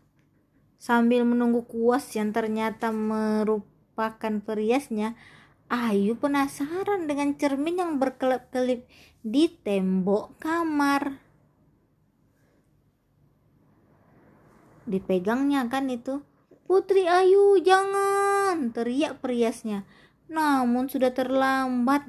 sambil 0.83 1.23
menunggu 1.23 1.62
kuas 1.62 2.11
yang 2.18 2.35
ternyata 2.35 2.90
merupakan 2.90 4.35
periasnya 4.42 5.14
Ayu 5.71 6.18
penasaran 6.18 7.07
dengan 7.07 7.38
cermin 7.38 7.79
yang 7.79 7.92
berkelip-kelip 8.03 8.83
di 9.23 9.47
tembok 9.62 10.35
kamar 10.42 11.23
dipegangnya 14.83 15.71
kan 15.71 15.87
itu 15.87 16.27
Putri 16.66 17.07
Ayu 17.07 17.62
jangan 17.62 18.75
teriak 18.75 19.23
periasnya 19.23 19.87
namun 20.27 20.90
sudah 20.90 21.14
terlambat 21.14 22.03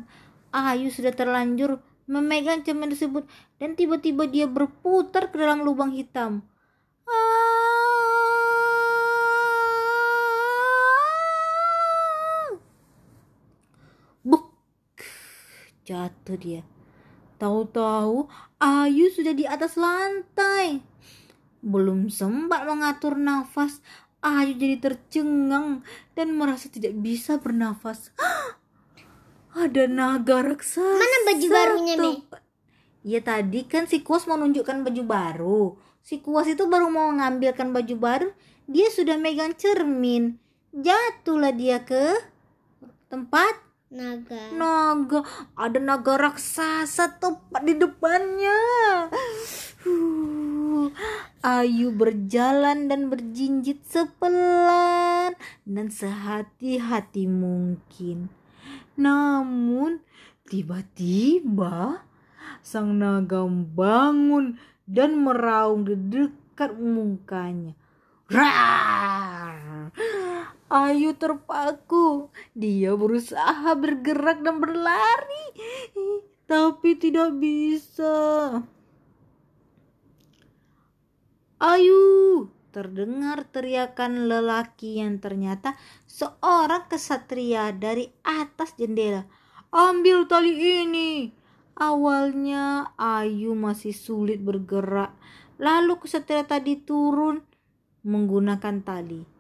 Ayu 0.50 0.90
sudah 0.90 1.14
terlanjur 1.14 1.78
memegang 2.10 2.66
cermin 2.66 2.90
tersebut 2.90 3.30
dan 3.62 3.78
tiba-tiba 3.78 4.26
dia 4.26 4.50
berputar 4.50 5.32
ke 5.32 5.40
dalam 5.40 5.64
lubang 5.64 5.96
hitam. 5.96 6.44
Ah! 7.08 7.73
Jatuh 15.84 16.38
dia. 16.40 16.62
Tahu-tahu 17.38 18.32
Ayu 18.64 19.12
sudah 19.12 19.36
di 19.36 19.44
atas 19.44 19.76
lantai. 19.76 20.80
Belum 21.60 22.08
sempat 22.08 22.64
mengatur 22.64 23.20
nafas, 23.20 23.84
Ayu 24.24 24.56
jadi 24.56 24.80
tercengang 24.80 25.84
dan 26.16 26.32
merasa 26.40 26.72
tidak 26.72 26.96
bisa 26.96 27.44
bernafas. 27.44 28.16
Ada 29.54 29.92
naga 29.92 30.40
raksasa. 30.40 30.82
Mana 30.82 31.18
baju 31.28 31.48
barunya? 31.52 31.96
Tuh. 32.00 32.18
Ya 33.04 33.20
tadi 33.20 33.68
kan 33.68 33.84
si 33.84 34.00
Kuas 34.00 34.24
mau 34.32 34.40
nunjukkan 34.40 34.88
baju 34.88 35.04
baru. 35.04 35.64
Si 36.00 36.24
Kuas 36.24 36.48
itu 36.48 36.64
baru 36.72 36.88
mau 36.88 37.12
mengambilkan 37.12 37.76
baju 37.76 37.96
baru, 38.00 38.30
dia 38.72 38.88
sudah 38.88 39.20
megang 39.20 39.52
cermin. 39.60 40.40
Jatuhlah 40.72 41.52
dia 41.52 41.84
ke 41.84 42.16
tempat 43.12 43.73
Naga. 43.94 44.50
naga. 44.58 45.22
Ada 45.54 45.78
naga 45.78 46.18
raksasa 46.18 47.22
tepat 47.22 47.62
di 47.62 47.78
depannya. 47.78 48.58
Huh. 49.86 50.90
Ayu 51.46 51.94
berjalan 51.94 52.90
dan 52.90 53.14
berjinjit 53.14 53.86
sepelan 53.86 55.38
dan 55.70 55.88
sehati-hati 55.94 57.30
mungkin. 57.30 58.34
Namun 58.98 60.02
tiba-tiba 60.50 62.02
sang 62.66 62.98
naga 62.98 63.46
bangun 63.46 64.58
dan 64.90 65.22
meraung 65.22 65.86
di 65.86 65.94
dekat 65.94 66.74
mukanya. 66.82 67.78
Rar! 68.26 69.94
Ayu 70.74 71.14
terpaku. 71.14 72.34
Dia 72.58 72.98
berusaha 72.98 73.78
bergerak 73.78 74.42
dan 74.42 74.58
berlari, 74.58 75.46
tapi 76.50 76.98
tidak 76.98 77.38
bisa. 77.38 78.58
Ayu! 81.62 82.50
Terdengar 82.74 83.46
teriakan 83.54 84.26
lelaki 84.26 84.98
yang 84.98 85.22
ternyata 85.22 85.78
seorang 86.10 86.90
kesatria 86.90 87.70
dari 87.70 88.10
atas 88.26 88.74
jendela. 88.74 89.30
Ambil 89.70 90.26
tali 90.26 90.58
ini. 90.58 91.30
Awalnya 91.78 92.98
Ayu 92.98 93.54
masih 93.54 93.94
sulit 93.94 94.42
bergerak. 94.42 95.14
Lalu 95.62 96.02
kesatria 96.02 96.50
tadi 96.50 96.82
turun 96.82 97.46
menggunakan 98.02 98.82
tali. 98.82 99.33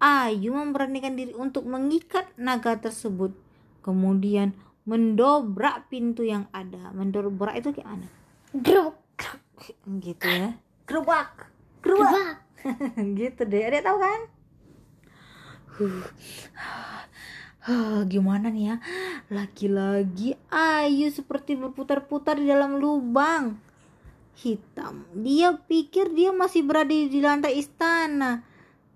Ayu 0.00 0.56
memberanikan 0.56 1.12
diri 1.12 1.36
untuk 1.36 1.68
mengikat 1.68 2.32
naga 2.40 2.80
tersebut. 2.80 3.36
Kemudian 3.84 4.56
mendobrak 4.88 5.92
pintu 5.92 6.24
yang 6.24 6.48
ada. 6.56 6.88
Mendobrak 6.96 7.60
itu 7.60 7.76
gimana? 7.76 8.08
Grup. 8.56 8.96
Gitu 9.84 10.24
ya. 10.24 10.56
Gerobak. 10.88 11.52
Gerobak. 11.84 12.40
Gitu 13.18 13.40
deh 13.44 13.62
ada 13.68 13.80
tahu 13.84 13.98
kan 14.00 14.20
Huh. 15.80 16.04
Huh, 17.60 18.08
gimana 18.08 18.48
nih 18.48 18.72
ya 18.72 18.76
lagi-lagi 19.28 20.32
Ayu 20.48 21.12
seperti 21.12 21.60
berputar-putar 21.60 22.40
di 22.40 22.48
dalam 22.48 22.80
lubang 22.80 23.60
hitam 24.40 25.04
dia 25.12 25.52
pikir 25.68 26.08
dia 26.16 26.32
masih 26.32 26.64
berada 26.64 26.88
di 26.88 27.20
lantai 27.20 27.60
istana 27.60 28.40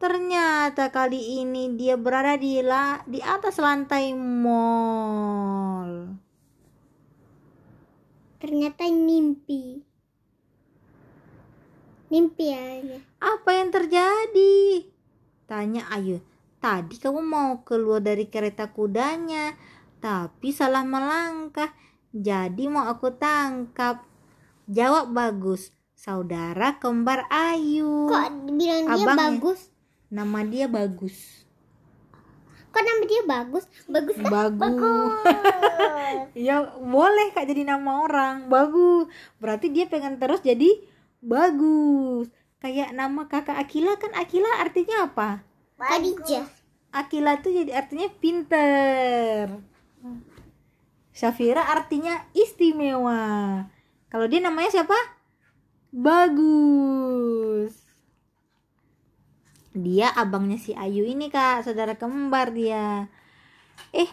ternyata 0.05 0.93
kali 0.93 1.41
ini 1.41 1.81
dia 1.81 1.97
berada 1.97 2.37
di 2.37 2.61
la 2.61 3.01
di 3.09 3.25
atas 3.25 3.57
lantai 3.57 4.13
mall 4.13 6.21
Ternyata 8.45 8.85
mimpi. 8.93 9.81
Mimpi 12.13 12.53
aja. 12.53 13.01
Apa 13.17 13.57
yang 13.57 13.73
terjadi? 13.73 14.85
Tanya 15.49 15.89
Ayu. 15.89 16.21
Tadi 16.61 17.01
kamu 17.01 17.25
mau 17.25 17.65
keluar 17.65 18.05
dari 18.05 18.29
kereta 18.29 18.69
kudanya, 18.69 19.57
tapi 19.97 20.53
salah 20.53 20.85
melangkah. 20.85 21.73
Jadi 22.13 22.69
mau 22.69 22.85
aku 22.85 23.17
tangkap. 23.17 24.05
Jawab 24.69 25.17
bagus. 25.17 25.73
Saudara 25.97 26.77
kembar 26.77 27.25
Ayu. 27.33 28.13
Kok 28.13 28.53
bilang 28.53 28.93
dia 28.93 29.09
bagus? 29.09 29.73
Nama 30.15 30.47
dia 30.47 30.71
bagus. 30.71 31.43
kok 32.71 32.83
nama 32.83 33.03
dia 33.07 33.23
bagus? 33.27 33.67
Bagus 33.91 34.15
kan 34.15 34.31
bagus. 34.31 35.19
Ya 36.47 36.63
boleh 36.79 37.35
kak 37.35 37.51
jadi 37.51 37.67
nama 37.67 38.07
orang. 38.07 38.47
Bagus. 38.47 39.11
Berarti 39.43 39.75
dia 39.75 39.91
pengen 39.91 40.23
terus 40.23 40.39
jadi 40.43 40.71
bagus. 41.19 42.31
Kayak 42.63 42.95
nama 42.95 43.27
kakak 43.27 43.59
Akila 43.59 43.99
kan? 43.99 44.15
Akila 44.15 44.63
artinya 44.63 45.11
apa? 45.11 45.43
Khadijah 45.79 46.47
Akila 46.95 47.43
tuh 47.43 47.51
jadi 47.51 47.75
artinya 47.75 48.07
pinter. 48.23 49.51
Syafira 51.11 51.63
artinya 51.75 52.23
istimewa. 52.35 53.67
Kalau 54.11 54.27
dia 54.31 54.39
namanya 54.39 54.71
siapa? 54.71 54.95
Bagus 55.91 57.84
dia 59.75 60.15
abangnya 60.15 60.55
si 60.55 60.71
Ayu 60.73 61.03
ini 61.03 61.29
kak. 61.29 61.67
Saudara 61.67 61.99
kembar 61.99 62.55
dia. 62.55 63.11
Eh 63.91 64.07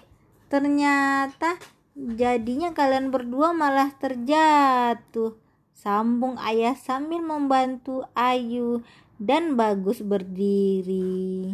ternyata 0.49 1.61
jadinya 1.93 2.73
kalian 2.73 3.13
berdua 3.13 3.53
malah 3.53 3.93
terjatuh. 3.93 5.37
Sambung 5.77 6.37
ayah 6.41 6.73
sambil 6.73 7.21
membantu 7.21 8.05
Ayu 8.17 8.81
dan 9.21 9.53
Bagus 9.53 10.01
berdiri. 10.01 11.53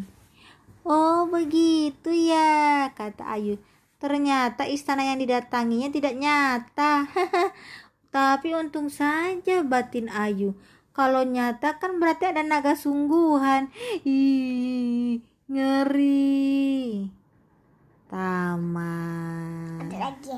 Oh 0.88 1.28
begitu 1.28 2.12
ya 2.12 2.88
kata 2.96 3.28
Ayu. 3.28 3.60
Ternyata 4.00 4.64
istana 4.72 5.04
yang 5.04 5.20
didatanginya 5.20 5.92
tidak 5.92 6.16
nyata. 6.16 7.12
Tapi 8.16 8.56
untung 8.56 8.88
saja 8.88 9.68
batin 9.68 10.08
Ayu 10.08 10.56
kalau 10.98 11.22
nyata 11.22 11.78
kan 11.78 12.02
berarti 12.02 12.34
ada 12.34 12.42
naga 12.42 12.74
sungguhan. 12.74 13.70
Ih, 14.02 15.22
ngeri. 15.46 17.06
Tamat. 18.10 19.86
ada 19.86 19.98
lagi? 20.10 20.34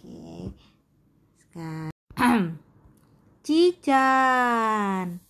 Oke. 0.00 0.48
Sekarang 1.36 1.92
Cican. 3.44 5.20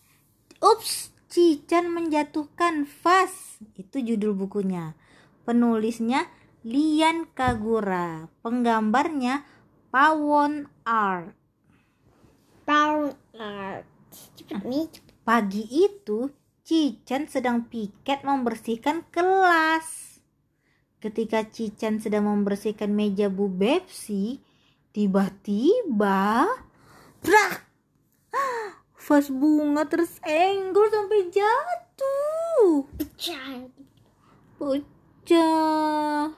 Ups, 0.62 1.10
Cican 1.26 1.90
menjatuhkan 1.90 2.86
vas. 3.02 3.58
Itu 3.74 3.98
judul 3.98 4.38
bukunya. 4.38 4.94
Penulisnya 5.42 6.30
Lian 6.62 7.26
Kagura. 7.34 8.30
Penggambarnya 8.46 9.42
Pawon 9.90 10.70
Art. 10.86 11.43
Brown 12.64 13.12
art 13.36 13.84
cepet 14.10 14.60
nih 14.64 14.88
cepet. 14.88 15.14
Pagi 15.24 15.64
itu, 15.64 16.28
Cican 16.64 17.28
sedang 17.28 17.64
piket 17.68 18.24
membersihkan 18.28 19.08
kelas. 19.08 20.20
Ketika 21.00 21.44
Cican 21.48 22.00
sedang 22.00 22.28
membersihkan 22.28 22.92
meja 22.92 23.32
Bu 23.32 23.48
Bepsi, 23.48 24.40
tiba-tiba 24.92 26.48
brak! 27.24 27.64
Vas 29.04 29.28
bunga 29.28 29.84
tersenggol 29.84 30.88
sampai 30.88 31.28
jatuh. 31.28 32.88
pecah 32.96 33.68
Pecah. 34.56 36.32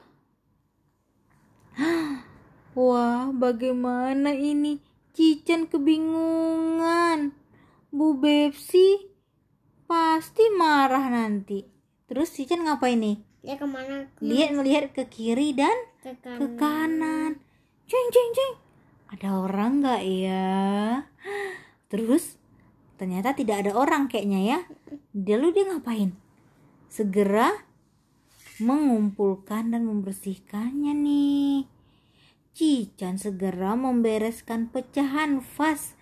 Wah, 2.75 3.31
bagaimana 3.31 4.35
ini? 4.35 4.86
Cican 5.17 5.65
kebingungan. 5.65 7.33
Bu 7.89 8.21
Bepsi 8.21 9.09
pasti 9.89 10.45
marah 10.53 11.09
nanti. 11.09 11.65
Terus 12.05 12.37
Cican 12.37 12.61
ngapain 12.61 13.01
nih? 13.01 13.17
dia 13.41 13.57
ke 13.57 13.65
mana 13.65 14.05
Ke 14.13 14.21
mana? 14.21 14.29
Lihat 14.29 14.49
melihat 14.53 14.83
ke 14.93 15.09
kiri 15.09 15.57
dan 15.57 15.73
ke 16.05 16.13
kanan, 16.21 16.37
ke 16.37 16.45
kanan. 16.61 17.31
Ceng 17.89 18.07
ceng 18.13 18.29
ceng. 18.37 18.53
Ada 19.17 19.41
orang 19.41 19.71
nggak 19.81 20.01
ya? 20.05 20.53
Terus 21.89 22.37
ternyata 23.01 23.33
tidak 23.33 23.65
ada 23.65 23.73
orang 23.73 24.05
kayaknya 24.05 24.39
ya. 24.45 24.59
Dia 25.17 25.41
lu 25.41 25.49
dia 25.49 25.65
ngapain? 25.65 26.13
Segera 26.93 27.57
mengumpulkan 28.61 29.73
dan 29.73 29.81
membersihkannya 29.81 30.93
nih. 30.93 31.76
Cican 32.57 33.21
segera 33.21 33.77
membereskan 33.77 34.73
pecahan 34.73 35.45
vas. 35.45 35.93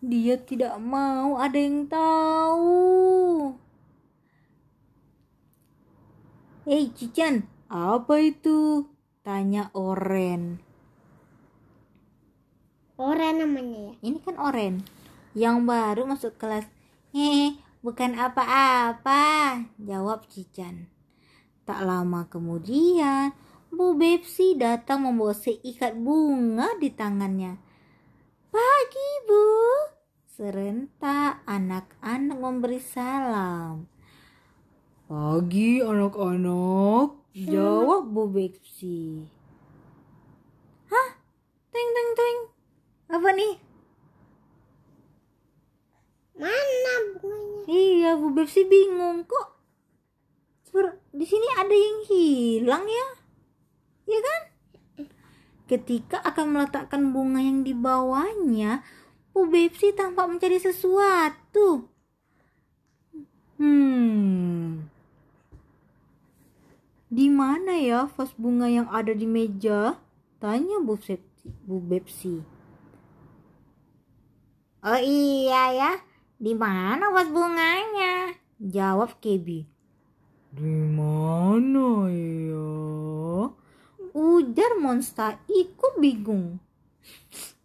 Dia 0.00 0.40
tidak 0.40 0.80
mau 0.80 1.36
ada 1.36 1.60
yang 1.60 1.84
tahu. 1.84 3.52
Hei 6.64 6.88
Cican, 6.96 7.44
apa 7.68 8.24
itu? 8.24 8.88
Tanya 9.20 9.68
Oren. 9.76 10.64
Oren 12.96 13.34
namanya 13.44 13.92
ya 13.92 13.94
Ini 14.08 14.18
kan 14.24 14.40
Oren 14.40 14.80
yang 15.36 15.68
baru 15.68 16.08
masuk 16.08 16.40
kelas. 16.40 16.64
Hehe, 17.12 17.60
bukan 17.84 18.16
apa-apa, 18.16 19.60
jawab 19.76 20.24
Cican. 20.32 20.88
Tak 21.68 21.84
lama 21.84 22.24
kemudian, 22.32 23.36
Bu 23.68 23.94
Bepsi 24.00 24.56
datang 24.56 25.04
membawa 25.04 25.36
seikat 25.36 25.92
bunga 26.00 26.72
di 26.80 26.88
tangannya. 26.88 27.60
Pagi, 28.48 29.10
Bu. 29.28 29.44
Serentak 30.24 31.44
anak-anak 31.44 32.38
memberi 32.40 32.80
salam. 32.80 33.84
Pagi, 35.04 35.84
anak-anak. 35.84 37.08
Jawab 37.36 38.08
Bu 38.08 38.24
Bepsi. 38.32 39.28
Hah? 40.88 41.08
Teng, 41.68 41.88
teng, 41.92 42.10
teng. 42.16 42.38
Apa 43.08 43.30
nih? 43.36 43.54
mana 46.38 46.94
bunganya 47.18 47.66
Iya, 47.66 48.10
Bu 48.16 48.32
Bepsi 48.32 48.64
bingung 48.64 49.26
kok. 49.26 49.58
Di 51.12 51.26
sini 51.26 51.48
ada 51.58 51.74
yang 51.74 51.98
hilang 52.06 52.86
ya? 52.86 53.06
Ya 54.08 54.20
kan? 54.24 54.42
Ketika 55.68 56.16
akan 56.24 56.56
meletakkan 56.56 57.12
bunga 57.12 57.44
yang 57.44 57.60
dibawanya, 57.60 58.80
Bu 59.36 59.52
Bepsi 59.52 59.92
tampak 59.92 60.24
mencari 60.24 60.56
sesuatu. 60.56 61.84
Hmm. 63.60 64.88
Di 67.12 67.28
mana 67.28 67.76
ya 67.76 68.08
vas 68.08 68.32
bunga 68.40 68.64
yang 68.72 68.88
ada 68.88 69.12
di 69.12 69.28
meja? 69.28 70.00
Tanya 70.40 70.80
Bu. 70.80 70.96
Bu 71.68 71.76
Bepsi. 71.84 72.40
Oh 74.78 75.00
iya 75.02 75.74
ya, 75.74 75.92
di 76.38 76.54
mana 76.54 77.10
vas 77.10 77.28
bunganya? 77.28 78.32
Jawab 78.62 79.18
Kebi. 79.18 79.66
Di 80.54 80.74
mana 80.94 82.06
ya? 82.08 83.07
Ujar 84.18 84.74
Monster 84.82 85.38
ikut 85.46 86.02
bingung. 86.02 86.58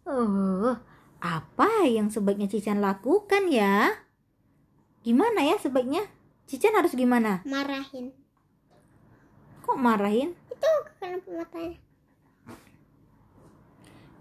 Oh, 0.06 0.78
apa 1.18 1.70
yang 1.82 2.14
sebaiknya 2.14 2.46
Cican 2.46 2.78
lakukan 2.78 3.50
ya? 3.50 3.90
Gimana 5.02 5.42
ya 5.42 5.58
sebaiknya? 5.58 6.06
Cican 6.46 6.78
harus 6.78 6.94
gimana? 6.94 7.42
marahin 7.42 8.14
Kok 9.66 9.80
marahin? 9.80 10.38
itu 10.46 10.70
kenapa 11.02 11.28
matanya 11.34 11.74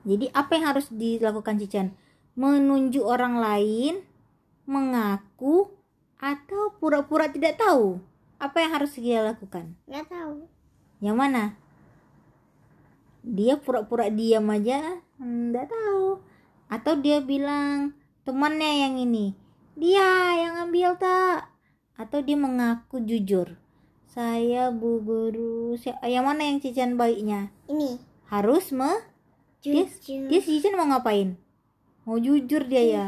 Jadi 0.04 0.26
apa 0.34 0.52
yang 0.58 0.66
harus 0.74 0.88
dilakukan 0.90 1.62
Cican? 1.62 1.94
Menunjuk 2.34 3.06
orang 3.06 3.38
lain, 3.38 4.02
mengaku, 4.66 5.70
atau 6.18 6.74
pura-pura 6.82 7.30
tidak 7.30 7.62
tahu? 7.62 8.02
Apa 8.42 8.66
yang 8.66 8.72
harus 8.74 8.98
dia 8.98 9.22
lakukan? 9.22 9.78
nggak 9.86 10.10
tahu 10.10 10.50
Yang 10.98 11.18
mana? 11.20 11.44
Dia 13.24 13.56
pura-pura 13.56 14.12
diam 14.12 14.52
aja, 14.52 15.00
enggak 15.16 15.72
tahu. 15.72 16.20
Atau 16.68 17.00
dia 17.00 17.24
bilang 17.24 17.96
temannya 18.28 18.84
yang 18.84 18.96
ini, 19.00 19.32
dia 19.80 20.36
yang 20.36 20.68
ambil 20.68 21.00
tak? 21.00 21.48
Atau 21.96 22.20
dia 22.20 22.36
mengaku 22.36 23.00
jujur, 23.00 23.56
saya 24.04 24.70
bu 24.70 25.00
guru. 25.00 25.80
Si- 25.80 25.96
Yang 26.04 26.26
mana 26.28 26.42
yang 26.44 26.60
Cican 26.60 27.00
baiknya? 27.00 27.54
ini 27.66 28.02
Harus 28.28 28.74
me? 28.76 28.92
Dia, 29.64 29.88
jujur 29.88 30.28
dia 30.28 30.40
si 30.44 30.60
Cican 30.60 30.76
mau 30.76 30.90
ngapain? 30.92 31.40
Mau 32.04 32.20
jujur 32.20 32.68
dia 32.68 32.84
ya. 32.84 33.06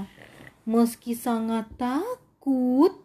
Meski 0.64 1.12
sangat 1.12 1.68
takut, 1.76 2.96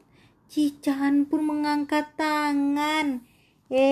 Cican 0.46 1.26
pun 1.26 1.42
mengangkat 1.42 2.14
tangan. 2.14 3.26
Eh, 3.70 3.86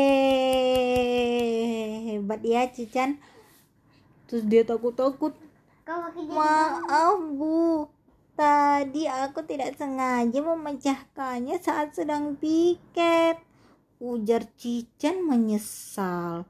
hebat 2.10 2.42
ya 2.42 2.66
Cican. 2.66 3.22
Terus 4.26 4.42
dia 4.50 4.66
takut-takut. 4.66 5.38
Maaf 5.86 7.22
Bu, 7.38 7.86
tadi 8.34 9.06
aku 9.06 9.46
tidak 9.46 9.78
sengaja 9.78 10.42
memecahkannya 10.42 11.62
saat 11.62 11.94
sedang 11.94 12.34
piket. 12.34 13.38
Ujar 14.02 14.50
Cican 14.58 15.22
menyesal. 15.22 16.42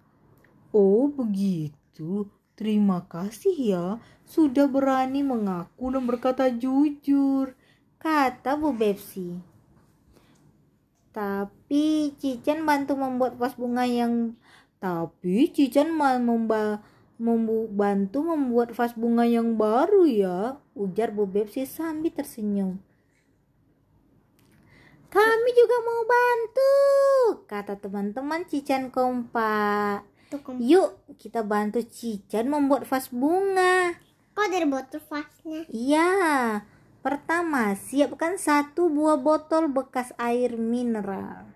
Oh 0.72 1.12
begitu. 1.12 2.33
Terima 2.57 3.05
kasih 3.07 3.55
ya 3.55 4.01
sudah 4.24 4.66
berani 4.66 5.20
mengaku 5.20 5.93
dan 5.93 6.09
berkata 6.09 6.49
jujur. 6.49 7.53
Kata 8.01 8.57
Bu 8.57 8.72
Bepsi. 8.72 9.48
Tapi 11.13 12.15
Cican 12.21 12.63
bantu 12.63 12.95
membuat 12.95 13.35
vas 13.41 13.57
bunga 13.57 13.89
yang 13.89 14.37
Tapi 14.79 15.51
Cican 15.51 15.91
mau 15.91 16.15
memba 16.23 16.85
membantu 17.19 18.23
membuat 18.23 18.71
vas 18.79 18.95
bunga 18.95 19.27
yang 19.27 19.59
baru 19.59 20.07
ya. 20.07 20.39
Ujar 20.79 21.11
Bu 21.11 21.27
Bepsi 21.27 21.67
sambil 21.67 22.15
tersenyum. 22.15 22.79
Kami 25.09 25.51
juga 25.57 25.77
mau 25.89 26.03
bantu, 26.05 26.75
kata 27.49 27.81
teman-teman 27.81 28.45
Cican 28.45 28.93
kompak. 28.93 30.05
Yuk 30.61 31.01
kita 31.17 31.41
bantu 31.41 31.81
Cican 31.81 32.53
membuat 32.53 32.85
vas 32.85 33.09
bunga. 33.09 33.97
Kok 34.37 34.49
dari 34.53 34.69
botol 34.69 35.01
vasnya? 35.01 35.65
Iya. 35.73 36.11
Pertama, 36.99 37.79
siapkan 37.79 38.35
satu 38.37 38.91
buah 38.91 39.23
botol 39.23 39.71
bekas 39.71 40.11
air 40.19 40.59
mineral. 40.59 41.47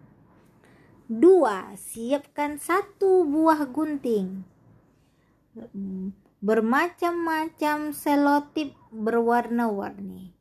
Dua, 1.11 1.74
siapkan 1.74 2.62
satu 2.62 3.26
buah 3.26 3.66
gunting. 3.66 4.47
Bermacam-macam 6.38 7.90
selotip 7.90 8.72
berwarna-warni. 8.95 10.32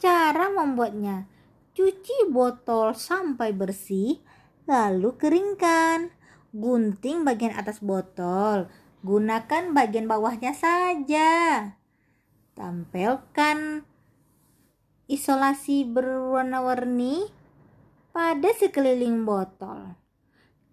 Cara 0.00 0.48
membuatnya, 0.48 1.28
cuci 1.76 2.32
botol 2.32 2.96
sampai 2.96 3.52
bersih, 3.52 4.18
lalu 4.64 5.12
keringkan. 5.20 6.08
Gunting 6.56 7.20
bagian 7.20 7.52
atas 7.52 7.84
botol, 7.84 8.72
gunakan 9.04 9.76
bagian 9.76 10.08
bawahnya 10.08 10.56
saja. 10.56 11.32
Tampilkan 12.56 13.84
isolasi 15.06 15.86
berwarna-warni 15.86 17.30
pada 18.10 18.50
sekeliling 18.54 19.22
botol. 19.22 19.94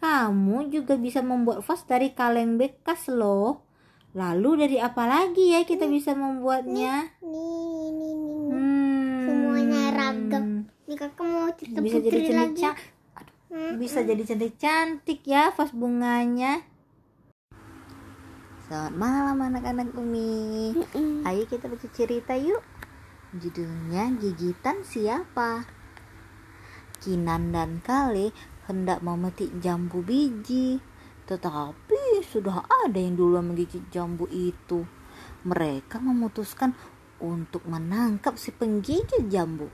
Kamu 0.01 0.67
juga 0.67 0.99
bisa 0.99 1.23
membuat 1.23 1.63
vas 1.63 1.81
dari 1.87 2.11
kaleng 2.11 2.59
bekas 2.59 3.07
loh. 3.07 3.63
Lalu 4.13 4.67
dari 4.67 4.77
apa 4.77 5.09
lagi 5.09 5.55
ya 5.57 5.65
kita 5.65 5.89
bisa 5.89 6.13
membuatnya? 6.13 7.13
Nih, 7.23 7.87
nih, 7.93 8.13
nih. 8.13 8.13
nih. 8.13 8.51
Hmm. 8.51 9.21
Semuanya 9.25 9.83
ragam. 9.95 10.45
Nih 10.85 10.97
kakak 10.99 11.25
mau 11.25 11.49
cerita 11.55 11.79
Bisa 11.81 11.97
jadi 11.97 12.09
putri 12.11 12.19
cantik 12.29 12.37
lagi. 12.37 12.61
ca- 12.61 12.91
Hmm. 13.53 13.77
bisa 13.77 14.01
jadi 14.01 14.23
cantik-cantik 14.25 15.21
ya 15.29 15.53
vas 15.53 15.69
bunganya. 15.69 16.65
Selamat 18.65 18.97
malam 18.97 19.37
anak-anak 19.45 19.93
Umi. 19.93 20.73
Mm-mm. 20.73 21.21
Ayo 21.21 21.45
kita 21.45 21.69
baca 21.69 21.87
cerita 21.93 22.33
yuk. 22.33 22.65
Judulnya 23.33 24.13
Gigitan 24.21 24.85
Siapa? 24.85 25.65
Kinan 27.01 27.49
dan 27.49 27.81
Kale 27.81 28.29
hendak 28.69 29.01
memetik 29.01 29.49
jambu 29.57 30.05
biji. 30.05 30.77
Tetapi 31.25 32.21
sudah 32.21 32.61
ada 32.85 32.93
yang 32.93 33.17
duluan 33.17 33.49
menggigit 33.49 33.89
jambu 33.89 34.29
itu. 34.29 34.85
Mereka 35.49 35.97
memutuskan 35.97 36.77
untuk 37.17 37.65
menangkap 37.65 38.37
si 38.37 38.53
penggigit 38.53 39.25
jambu. 39.25 39.65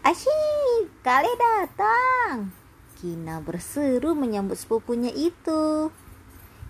Asyik, 0.00 0.88
Kale 1.04 1.28
datang. 1.36 2.56
Kina 2.96 3.44
berseru 3.44 4.16
menyambut 4.16 4.56
sepupunya 4.56 5.12
itu. 5.12 5.92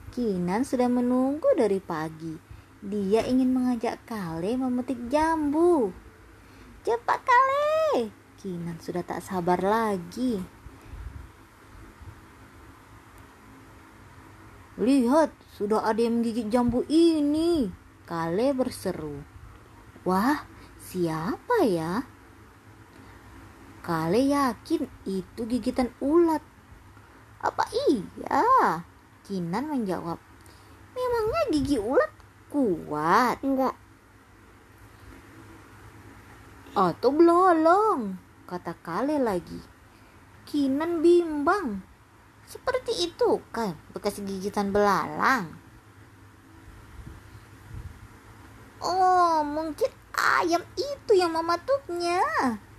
Kinan 0.08 0.64
sudah 0.64 0.88
menunggu 0.88 1.46
dari 1.52 1.78
pagi. 1.78 2.32
Dia 2.78 3.26
ingin 3.26 3.52
mengajak 3.52 4.00
Kale 4.08 4.56
memetik 4.56 5.10
jambu. 5.12 5.92
Cepat 6.86 7.20
Kale! 7.26 8.08
Kinan 8.38 8.78
sudah 8.78 9.04
tak 9.04 9.20
sabar 9.20 9.58
lagi. 9.60 10.38
Lihat, 14.78 15.34
sudah 15.58 15.82
ada 15.90 15.98
yang 15.98 16.22
menggigit 16.22 16.46
jambu 16.46 16.86
ini. 16.86 17.66
Kale 18.06 18.54
berseru. 18.54 19.20
Wah, 20.06 20.46
siapa 20.78 21.66
ya? 21.66 22.06
Kale 23.82 24.22
yakin 24.22 24.86
itu 25.02 25.40
gigitan 25.50 25.90
ulat. 25.98 26.40
Apa 27.42 27.66
iya? 27.90 28.86
Kinan 29.28 29.68
menjawab. 29.68 30.16
Memangnya 30.96 31.42
gigi 31.52 31.76
ulat 31.76 32.12
kuat 32.48 33.44
Enggak. 33.44 33.76
atau 36.78 37.10
belalong? 37.10 38.14
Kata 38.46 38.70
Kale 38.78 39.18
lagi. 39.18 39.58
Kinan 40.46 41.02
bimbang. 41.02 41.82
Seperti 42.48 43.12
itu 43.12 43.42
kan 43.52 43.76
bekas 43.92 44.22
gigitan 44.22 44.72
belalang. 44.72 45.52
Oh, 48.78 49.42
mungkin 49.42 49.90
ayam 50.14 50.62
itu 50.78 51.12
yang 51.18 51.34
mematuknya. 51.34 52.22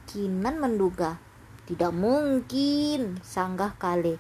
Kinan 0.10 0.58
menduga. 0.58 1.20
Tidak 1.70 1.94
mungkin, 1.94 3.22
sanggah 3.22 3.78
Kale. 3.78 4.18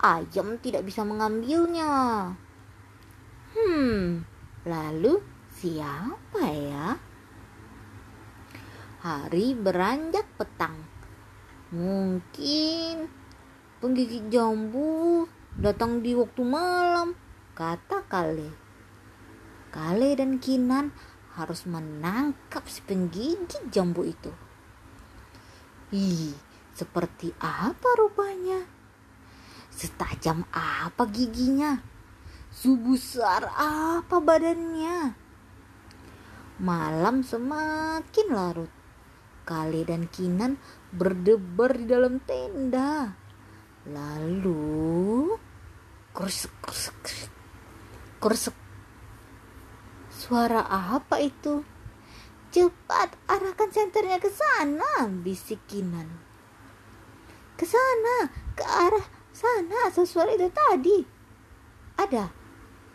Ayam 0.00 0.56
tidak 0.64 0.88
bisa 0.88 1.04
mengambilnya. 1.04 2.32
Hmm, 3.52 4.24
lalu 4.64 5.20
siapa 5.52 6.40
ya? 6.40 6.96
Hari 9.04 9.52
beranjak 9.60 10.24
petang. 10.40 10.80
Mungkin 11.76 13.12
penggigit 13.84 14.32
jambu 14.32 15.28
datang 15.60 16.00
di 16.00 16.16
waktu 16.16 16.48
malam, 16.48 17.12
kata 17.52 18.00
Kale. 18.08 18.56
Kale 19.68 20.16
dan 20.16 20.40
Kinan 20.40 20.96
harus 21.36 21.68
menangkap 21.68 22.64
si 22.64 22.80
penggigit 22.80 23.68
jambu 23.68 24.08
itu. 24.08 24.32
Ih, 25.92 26.32
seperti 26.72 27.36
apa 27.36 27.88
rupanya? 28.00 28.79
Setajam 29.70 30.42
apa 30.52 31.06
giginya? 31.06 31.78
Sebesar 32.50 33.46
apa 33.54 34.18
badannya? 34.18 35.14
Malam 36.60 37.22
semakin 37.22 38.26
larut. 38.34 38.72
Kale 39.46 39.82
dan 39.86 40.10
Kinan 40.10 40.60
berdebar 40.92 41.78
di 41.78 41.86
dalam 41.88 42.20
tenda. 42.22 43.16
Lalu 43.88 45.34
krusek 46.12 46.52
krusek, 46.60 46.98
krusek. 48.20 48.56
Suara 50.12 50.68
apa 50.68 51.22
itu? 51.22 51.64
Cepat 52.50 53.14
arahkan 53.30 53.70
senternya 53.70 54.18
ke 54.18 54.28
sana, 54.28 55.06
bisik 55.06 55.62
Kinan. 55.70 56.10
Ke 57.54 57.64
sana, 57.64 58.28
ke 58.58 58.64
arah 58.66 59.19
sana 59.40 59.88
asal 59.88 60.04
itu 60.04 60.52
tadi. 60.52 61.00
Ada. 61.96 62.28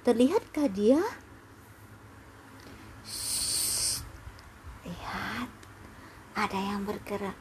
Terlihatkah 0.06 0.70
dia? 0.70 1.02
Shh. 3.02 4.06
Lihat. 4.86 5.50
Ada 6.38 6.60
yang 6.62 6.86
bergerak. 6.86 7.38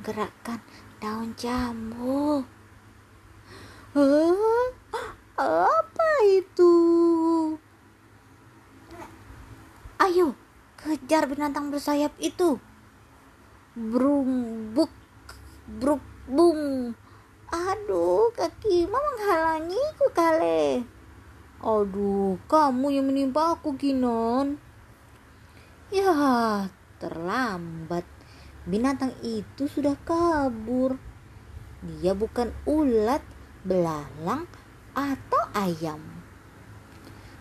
Gerakkan 0.00 0.64
daun 1.04 1.36
jambu. 1.36 2.40
Hah? 3.92 4.72
Apa 5.36 6.10
itu? 6.24 6.72
Ayo, 10.00 10.32
kejar 10.80 11.28
binatang 11.28 11.68
bersayap 11.68 12.16
itu. 12.16 12.56
Bruk, 13.76 14.24
bung. 16.28 16.96
Aduh, 17.50 18.34
kaki 18.34 18.90
mama 18.90 19.06
menghalangiku 19.14 20.06
kale. 20.10 20.82
Aduh, 21.62 22.38
kamu 22.50 22.86
yang 22.90 23.06
menimpa 23.06 23.54
aku, 23.54 23.78
Kinan. 23.78 24.58
Ya, 25.94 26.66
terlambat. 26.98 28.02
Binatang 28.66 29.14
itu 29.22 29.70
sudah 29.70 29.94
kabur. 30.02 30.98
Dia 31.86 32.18
bukan 32.18 32.50
ulat, 32.66 33.22
belalang, 33.62 34.50
atau 34.96 35.42
ayam. 35.54 36.02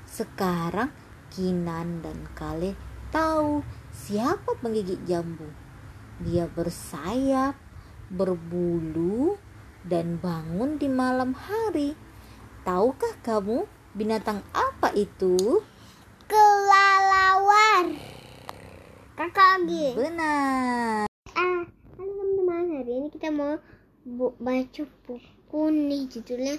Sekarang 0.05 0.93
Kinan 1.33 2.05
dan 2.05 2.29
Kale 2.37 2.77
tahu 3.09 3.65
siapa 3.89 4.55
penggigit 4.61 5.01
jambu. 5.03 5.49
Dia 6.21 6.47
bersayap, 6.47 7.57
berbulu, 8.07 9.35
dan 9.85 10.17
bangun 10.17 10.81
di 10.81 10.89
malam 10.89 11.37
hari. 11.37 11.93
Tahukah 12.65 13.13
kamu 13.21 13.69
binatang 13.93 14.41
apa 14.51 14.89
itu? 14.97 15.61
Kelelawar. 16.25 17.93
Kakak 19.13 19.61
lagi. 19.61 19.93
Benar. 19.93 21.05
Ah, 21.37 21.61
halo 21.95 22.11
teman-teman. 22.11 22.81
Hari 22.81 22.91
ini 22.91 23.07
kita 23.13 23.29
mau 23.29 23.61
bu- 24.03 24.35
baca 24.41 24.83
buku 25.05 25.63
nih 25.71 26.03
judulnya 26.09 26.57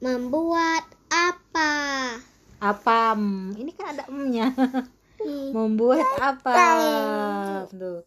Membuat 0.00 0.88
apa? 1.12 1.72
Apam. 2.58 3.52
Ini 3.52 3.70
kan 3.76 3.94
ada 3.94 4.04
emnya. 4.08 4.50
Nih, 5.20 5.52
Membuat 5.56 6.06
apa? 6.18 6.54
Tuh. 7.68 8.02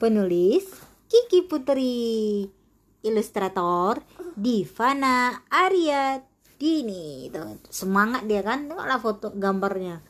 Penulis 0.00 0.66
Kiki 1.06 1.44
Putri. 1.44 2.61
Ilustrator 3.02 4.02
Divana 4.34 5.42
Arya 5.50 6.22
Dini. 6.56 7.28
Tuh, 7.28 7.58
semangat 7.68 8.24
dia 8.24 8.40
kan. 8.40 8.70
Tengoklah 8.70 8.98
foto 9.02 9.34
gambarnya. 9.34 10.00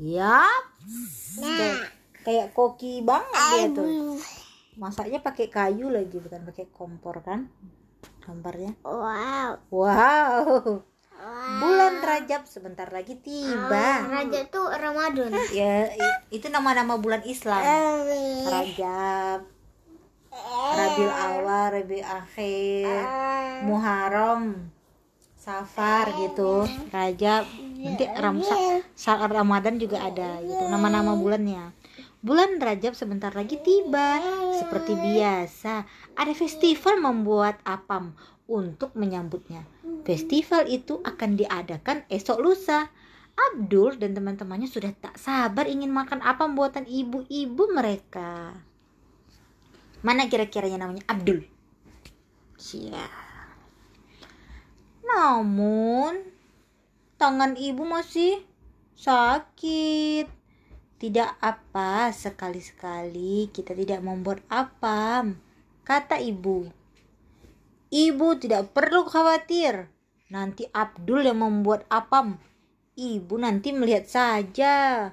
Yap. 0.00 0.64
Nah, 1.42 2.00
Kayak 2.20 2.52
koki 2.52 3.00
banget 3.00 3.42
dia 3.56 3.66
tuh. 3.72 4.20
Masaknya 4.76 5.20
pakai 5.24 5.48
kayu 5.48 5.88
lagi 5.88 6.20
bukan 6.20 6.44
pakai 6.44 6.68
kompor 6.72 7.24
kan? 7.24 7.48
Gambarnya. 8.24 8.76
wow. 8.84 9.56
Wow. 9.72 10.84
Bulan 11.60 12.00
Rajab 12.00 12.48
sebentar 12.48 12.88
lagi 12.88 13.20
tiba. 13.20 14.08
Raja 14.08 14.40
tuh 14.48 14.72
Ramadan. 14.72 15.32
Ya, 15.52 15.92
itu 16.32 16.48
nama-nama 16.48 16.96
bulan 16.96 17.20
Islam. 17.28 17.60
Rajab, 18.48 19.44
Rabiul 20.48 21.12
Awal, 21.12 21.66
Rabiul 21.80 22.06
Akhir, 22.06 23.02
Muharram, 23.66 24.72
Safar 25.36 26.12
gitu, 26.20 26.68
Rajab. 26.92 27.48
Nanti 27.80 28.04
Ramsa, 28.12 28.84
saat 28.92 29.24
Ramadan 29.32 29.80
juga 29.80 30.04
ada 30.04 30.40
gitu, 30.44 30.64
nama-nama 30.68 31.16
bulannya. 31.16 31.72
Bulan 32.20 32.60
Rajab 32.60 32.92
sebentar 32.92 33.32
lagi 33.32 33.56
tiba. 33.56 34.20
Seperti 34.60 34.92
biasa, 34.92 35.88
ada 36.12 36.32
festival 36.36 37.00
membuat 37.00 37.56
apam 37.64 38.12
untuk 38.44 38.92
menyambutnya. 38.92 39.64
Festival 40.04 40.68
itu 40.68 41.00
akan 41.00 41.40
diadakan 41.40 42.04
esok 42.12 42.38
lusa. 42.44 42.92
Abdul 43.40 43.96
dan 43.96 44.12
teman-temannya 44.12 44.68
sudah 44.68 44.92
tak 44.92 45.16
sabar 45.16 45.64
ingin 45.64 45.88
makan 45.88 46.20
apam 46.20 46.52
buatan 46.52 46.84
ibu-ibu 46.84 47.72
mereka. 47.72 48.52
Mana 50.00 50.32
kira-kiranya 50.32 50.80
namanya 50.80 51.04
Abdul? 51.08 51.44
Sia. 52.56 53.04
Namun 55.04 56.24
tangan 57.20 57.52
ibu 57.56 57.84
masih 57.84 58.40
sakit. 58.96 60.28
Tidak 61.00 61.40
apa, 61.40 62.12
sekali-sekali 62.12 63.48
kita 63.48 63.72
tidak 63.72 64.04
membuat 64.04 64.44
apam, 64.52 65.40
kata 65.80 66.20
ibu. 66.20 66.68
Ibu 67.88 68.28
tidak 68.36 68.76
perlu 68.76 69.08
khawatir. 69.08 69.88
Nanti 70.28 70.68
Abdul 70.68 71.24
yang 71.26 71.40
membuat 71.40 71.88
apam. 71.88 72.36
Ibu 73.00 73.34
nanti 73.40 73.72
melihat 73.72 74.06
saja. 74.06 75.08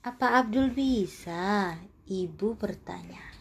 Apa 0.00 0.26
Abdul 0.40 0.72
bisa? 0.72 1.76
Ibu 2.08 2.56
bertanya. 2.56 3.35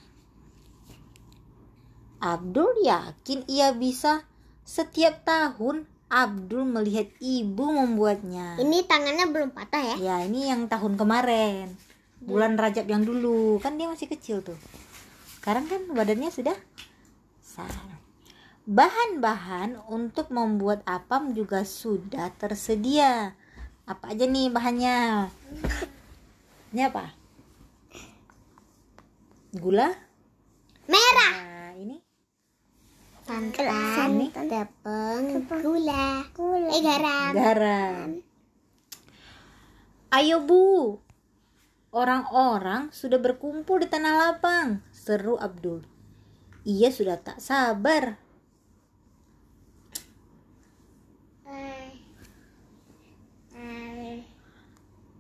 Abdul 2.26 2.82
yakin 2.82 3.46
ia 3.46 3.70
bisa. 3.78 4.26
Setiap 4.66 5.22
tahun 5.22 5.86
Abdul 6.10 6.66
melihat 6.66 7.14
ibu 7.22 7.70
membuatnya. 7.70 8.58
Ini 8.58 8.90
tangannya 8.90 9.30
belum 9.30 9.54
patah 9.54 9.94
ya? 9.94 9.96
Ya, 10.02 10.16
ini 10.26 10.50
yang 10.50 10.66
tahun 10.66 10.98
kemarin. 10.98 11.78
Bulan 12.26 12.58
Rajab 12.58 12.90
yang 12.90 13.06
dulu. 13.06 13.62
Kan 13.62 13.78
dia 13.78 13.86
masih 13.86 14.10
kecil 14.10 14.42
tuh. 14.42 14.58
Sekarang 15.38 15.70
kan 15.70 15.86
badannya 15.94 16.34
sudah 16.34 16.58
besar. 17.38 17.70
Bahan-bahan 18.66 19.78
untuk 19.94 20.34
membuat 20.34 20.82
apam 20.90 21.38
juga 21.38 21.62
sudah 21.62 22.34
tersedia. 22.34 23.38
Apa 23.86 24.18
aja 24.18 24.26
nih 24.26 24.50
bahannya? 24.50 25.30
Ini 26.74 26.90
apa? 26.90 27.14
Gula? 29.54 29.94
Merah. 30.90 31.36
Nah, 31.38 31.55
Santan, 33.26 34.30
tepung, 34.30 35.50
gula, 35.66 36.22
eh 36.70 36.82
garam. 36.86 37.34
garam. 37.34 38.10
Ayo 40.14 40.46
Bu, 40.46 41.02
orang-orang 41.90 42.94
sudah 42.94 43.18
berkumpul 43.18 43.82
di 43.82 43.90
tanah 43.90 44.14
lapang, 44.14 44.86
seru 44.94 45.42
Abdul. 45.42 45.82
Ia 46.70 46.94
sudah 46.94 47.18
tak 47.18 47.42
sabar. 47.42 48.22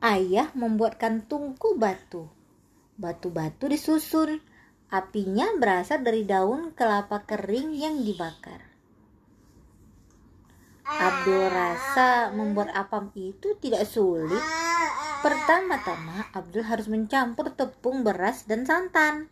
Ayah 0.05 0.53
membuatkan 0.53 1.25
tungku 1.25 1.73
batu. 1.81 2.29
Batu-batu 3.01 3.65
disusun. 3.65 4.37
Apinya 4.93 5.49
berasal 5.57 6.05
dari 6.05 6.21
daun 6.23 6.73
kelapa 6.77 7.25
kering 7.25 7.73
yang 7.73 8.05
dibakar. 8.05 8.61
Abdul 10.85 11.49
rasa 11.49 12.29
membuat 12.29 12.69
apam 12.77 13.09
itu 13.17 13.57
tidak 13.57 13.89
sulit. 13.89 14.41
Pertama-tama 15.25 16.29
Abdul 16.29 16.61
harus 16.61 16.85
mencampur 16.85 17.49
tepung 17.57 18.05
beras 18.05 18.45
dan 18.45 18.69
santan. 18.69 19.25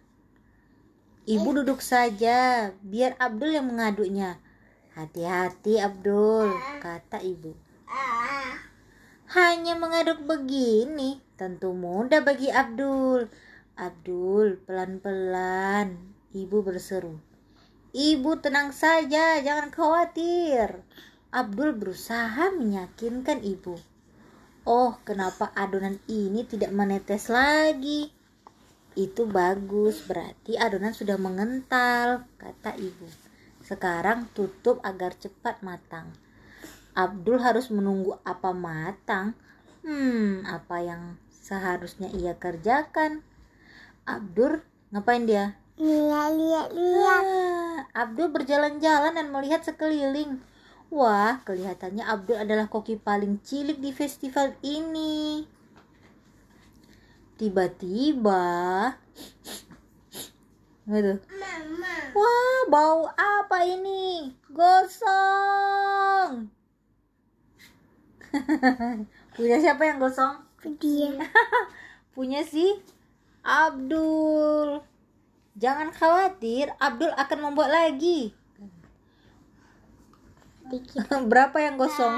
Ibu 1.30 1.62
duduk 1.62 1.80
saja, 1.80 2.74
biar 2.82 3.14
Abdul 3.22 3.54
yang 3.54 3.70
mengaduknya. 3.70 4.42
Hati-hati 4.98 5.78
Abdul, 5.78 6.50
kata 6.82 7.22
ibu. 7.22 7.54
Hanya 9.32 9.78
mengaduk 9.78 10.26
begini, 10.26 11.22
tentu 11.38 11.72
mudah 11.78 12.26
bagi 12.26 12.50
Abdul. 12.50 13.30
Abdul, 13.74 14.62
pelan-pelan. 14.70 15.98
Ibu 16.30 16.62
berseru. 16.62 17.18
Ibu 17.90 18.38
tenang 18.38 18.70
saja, 18.70 19.42
jangan 19.42 19.74
khawatir. 19.74 20.86
Abdul 21.34 21.74
berusaha 21.74 22.54
meyakinkan 22.54 23.42
ibu. 23.42 23.74
Oh, 24.70 25.02
kenapa 25.02 25.50
adonan 25.58 25.98
ini 26.06 26.46
tidak 26.46 26.70
menetes 26.70 27.34
lagi? 27.34 28.14
Itu 28.94 29.26
bagus, 29.26 30.06
berarti 30.06 30.54
adonan 30.54 30.94
sudah 30.94 31.18
mengental, 31.18 32.30
kata 32.38 32.78
ibu. 32.78 33.10
Sekarang 33.66 34.30
tutup 34.38 34.86
agar 34.86 35.18
cepat 35.18 35.66
matang. 35.66 36.14
Abdul 36.94 37.42
harus 37.42 37.74
menunggu 37.74 38.22
apa 38.22 38.54
matang. 38.54 39.34
Hmm, 39.82 40.46
apa 40.46 40.78
yang 40.86 41.18
seharusnya 41.34 42.14
ia 42.14 42.38
kerjakan? 42.38 43.26
Abdul, 44.04 44.60
ngapain 44.92 45.24
dia? 45.24 45.56
Lihat, 45.80 46.32
lihat, 46.36 46.70
lihat. 46.76 47.24
Ah, 47.24 47.80
Abdul 48.06 48.30
berjalan-jalan 48.30 49.16
dan 49.16 49.28
melihat 49.32 49.64
sekeliling. 49.64 50.44
Wah, 50.94 51.42
kelihatannya 51.48 52.06
Abdul 52.06 52.38
adalah 52.38 52.70
koki 52.70 53.00
paling 53.00 53.42
cilik 53.42 53.82
di 53.82 53.90
festival 53.90 54.54
ini. 54.62 55.48
Tiba-tiba, 57.40 58.46
Waduh. 60.84 61.16
Wah, 62.12 62.62
bau 62.68 63.08
apa 63.16 63.64
ini? 63.64 64.36
Gosong. 64.52 64.92
Punya 69.40 69.58
siapa 69.64 69.88
yang 69.88 70.04
gosong? 70.04 70.44
Dia. 70.84 71.24
Punya 72.16 72.44
si 72.44 72.84
Abdul. 73.44 74.80
Jangan 75.60 75.94
khawatir, 75.94 76.72
Abdul 76.80 77.12
akan 77.14 77.40
membuat 77.44 77.70
lagi. 77.70 78.34
Berapa 81.32 81.58
yang 81.60 81.76
gosong? 81.76 82.16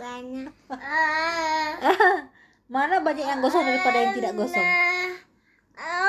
Banyak. 0.00 0.52
Mana 2.74 3.04
banyak 3.04 3.28
yang 3.28 3.44
gosong 3.44 3.62
daripada 3.62 3.96
yang 4.00 4.12
tidak 4.16 4.32
gosong? 4.34 4.68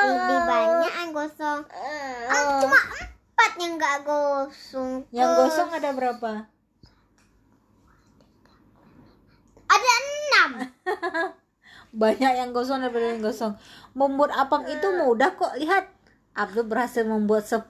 Lebih 0.06 0.40
banyak 0.48 0.94
yang 1.04 1.12
gosong. 1.12 1.60
Ah, 2.32 2.64
cuma 2.64 2.80
empat 2.80 3.52
yang 3.60 3.74
nggak 3.76 3.98
gosong. 4.08 5.04
Yang 5.12 5.30
gosong 5.36 5.70
ada 5.76 5.90
berapa? 5.92 6.32
Ada 9.68 9.92
enam. 10.00 10.52
banyak 11.96 12.34
yang 12.36 12.52
gosong 12.52 12.84
daripada 12.84 13.16
yang 13.16 13.24
gosong. 13.24 13.56
Membuat 13.96 14.36
apam 14.36 14.68
itu 14.68 14.88
mudah 15.00 15.34
kok. 15.40 15.56
Lihat 15.56 15.88
Abdul 16.36 16.68
berhasil 16.68 17.08
membuat 17.08 17.48
10 17.48 17.64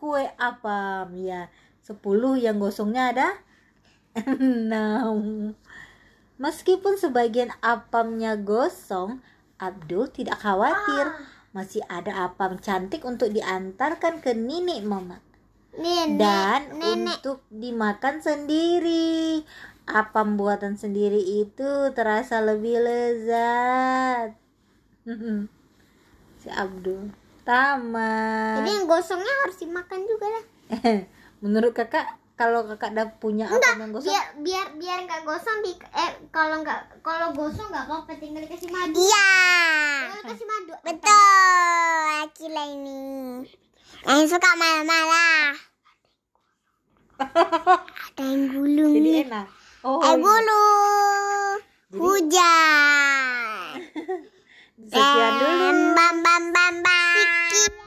kue 0.00 0.24
apam. 0.40 1.12
Ya 1.20 1.52
10 1.84 2.00
yang 2.40 2.56
gosongnya 2.56 3.12
ada 3.12 3.28
6 4.16 5.54
meskipun 6.40 6.96
sebagian 6.96 7.52
apamnya 7.60 8.38
gosong 8.38 9.20
Abdul 9.58 10.08
tidak 10.08 10.38
khawatir. 10.40 11.12
Masih 11.50 11.82
ada 11.90 12.30
apam 12.30 12.60
cantik 12.62 13.02
untuk 13.02 13.34
diantarkan 13.34 14.22
ke 14.22 14.36
nenek 14.36 14.86
mama. 14.86 15.18
Nenek, 15.74 16.18
dan 16.18 16.60
nenek. 16.78 17.18
untuk 17.18 17.42
dimakan 17.50 18.22
sendiri. 18.22 19.42
Apam 19.88 20.36
buatan 20.36 20.76
sendiri 20.76 21.16
itu 21.16 21.88
terasa 21.96 22.44
lebih 22.44 22.76
lezat. 22.84 24.36
si 26.38 26.52
Abdul 26.52 27.08
tamat. 27.48 28.60
Jadi 28.60 28.70
yang 28.76 28.84
gosongnya 28.84 29.34
harus 29.48 29.56
dimakan 29.56 30.00
juga 30.04 30.26
lah. 30.28 30.44
Menurut 31.42 31.72
kakak, 31.72 32.20
kalau 32.36 32.68
kakak 32.68 32.92
udah 32.92 33.08
punya 33.16 33.48
apam 33.48 33.80
yang 33.80 33.90
gosong, 33.96 34.12
Biar 34.12 34.26
biar 34.44 34.66
biar 34.76 34.98
nggak 35.08 35.22
gosong 35.24 35.64
di 35.64 35.72
eh 35.96 36.12
kalau 36.28 36.60
nggak 36.60 37.00
kalau 37.00 37.32
gosong 37.32 37.72
nggak 37.72 37.88
apa-apa 37.88 38.12
tinggal 38.20 38.44
dikasih 38.44 38.68
madu. 38.68 39.00
Iya. 39.00 39.28
Tinggal 40.04 40.22
kasih 40.28 40.46
madu. 40.46 40.74
Betul. 40.84 42.04
Akila 42.28 42.64
ini. 42.68 43.00
Yang 44.04 44.36
suka 44.36 44.50
marah-marah. 44.60 45.56
Ada 48.14 48.22
yang 48.22 48.42
gulung 48.52 48.92
jadi 48.94 49.10
enak. 49.26 49.57
Oh, 49.86 50.02
Eh 50.02 50.18
gulung. 50.18 51.62
Hujan. 51.94 53.78
sekian 54.90 55.32
dulu. 55.38 55.94
Bam 55.94 56.16
bam 56.18 56.44
bam 56.50 56.74
bam. 56.82 57.14
Sekian 57.14 57.78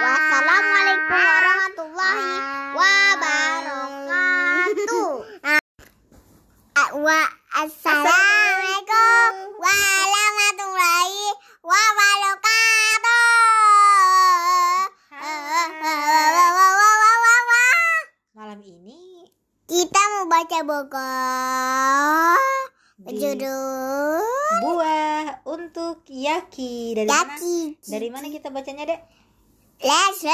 Wassalamualaikum 0.00 1.12
warahmatullahi 1.12 2.40
wabarakatuh. 2.72 4.08
Wa 7.04 7.20
assalamualaikum 7.52 9.32
warahmatullahi 9.60 11.24
wabarakatuh. 11.60 12.64
Malam 18.34 18.60
ini 18.60 19.24
Kita 19.84 20.00
mau 20.00 20.24
baca 20.32 20.58
buku 20.64 21.12
berjudul 23.04 24.16
buah 24.64 25.44
untuk 25.44 26.08
Yaki 26.08 26.96
dari 26.96 27.04
mana? 27.04 27.36
Yaki. 27.36 27.58
Dari 27.92 28.08
mana 28.08 28.32
kita 28.32 28.48
bacanya, 28.48 28.88
Dek? 28.88 29.04
Let's 29.84 30.24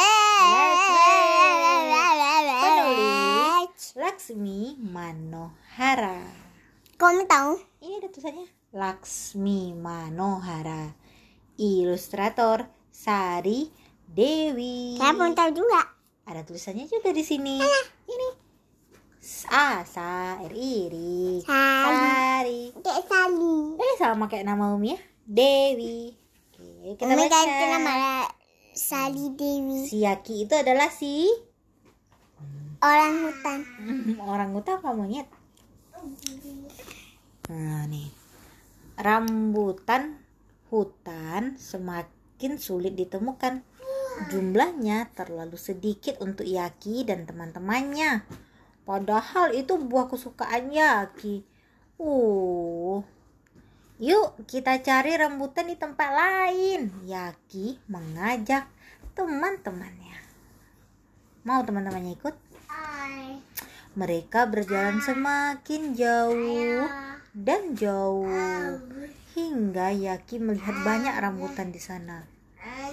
Penulis 2.62 3.98
Laksmi 3.98 4.78
Manohara. 4.78 6.22
Kamu 6.94 7.26
tahu? 7.26 7.58
Ini 7.82 8.06
ada 8.06 8.06
tulisannya 8.06 8.46
Laksmi 8.70 9.74
Manohara. 9.74 10.94
Ilustrator 11.58 12.70
Sari 12.94 13.66
Dewi. 14.06 14.94
Saya 14.94 15.10
pun 15.18 15.34
tahu 15.34 15.50
juga. 15.58 15.90
Ada 16.30 16.46
tulisannya 16.46 16.86
juga 16.86 17.10
di 17.10 17.26
sini. 17.26 17.58
Ini. 18.06 18.29
A 19.52 19.84
Sa 19.84 20.40
R 20.40 20.54
I. 20.56 20.88
Sari. 21.44 21.44
Sari. 21.44 22.60
Kayak 22.80 23.04
Sali. 23.04 23.56
Eh 23.76 23.94
sama 24.00 24.24
kayak 24.32 24.48
nama 24.48 24.72
Umi 24.72 24.96
ya. 24.96 24.98
Dewi. 25.28 26.16
Oke, 26.48 26.96
kita 26.96 27.04
Umi 27.04 27.28
baca. 27.28 27.32
ganti 27.36 27.64
nama 27.68 27.94
Sali 28.72 29.36
Dewi. 29.36 29.84
Si 29.84 30.08
Yaki 30.08 30.48
itu 30.48 30.54
adalah 30.56 30.88
si 30.88 31.28
Orang 32.80 33.28
hutan. 33.28 33.60
orang 34.32 34.56
hutan 34.56 34.80
apa 34.80 34.88
monyet? 34.96 35.28
Nah 37.52 37.84
nih 37.92 38.08
rambutan 38.96 40.16
hutan 40.72 41.60
semakin 41.60 42.56
sulit 42.56 42.96
ditemukan. 42.96 43.60
Jumlahnya 44.32 45.12
terlalu 45.12 45.60
sedikit 45.60 46.16
untuk 46.24 46.48
Yaki 46.48 47.04
dan 47.04 47.28
teman-temannya. 47.28 48.24
Padahal 48.90 49.54
itu 49.54 49.78
buah 49.78 50.10
kesukaan 50.10 50.74
Yaki. 50.74 51.46
Uh, 51.94 52.98
yuk 54.02 54.34
kita 54.50 54.82
cari 54.82 55.14
rambutan 55.14 55.70
di 55.70 55.78
tempat 55.78 56.10
lain. 56.10 56.90
Yaki 57.06 57.78
mengajak 57.86 58.66
teman-temannya. 59.14 60.18
Mau 61.46 61.62
teman-temannya 61.62 62.18
ikut? 62.18 62.34
Mereka 63.94 64.50
berjalan 64.50 64.98
semakin 64.98 65.94
jauh 65.94 66.90
dan 67.30 67.78
jauh 67.78 68.26
hingga 69.38 69.94
Yaki 69.94 70.42
melihat 70.42 70.74
banyak 70.82 71.14
rambutan 71.14 71.70
di 71.70 71.78
sana. 71.78 72.26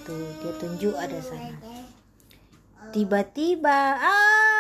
Tuh, 0.05 0.29
dia 0.45 0.53
tunjuk 0.61 0.93
ada 0.93 1.17
sana. 1.25 1.57
Tiba-tiba, 2.93 3.97
ah, 3.97 4.56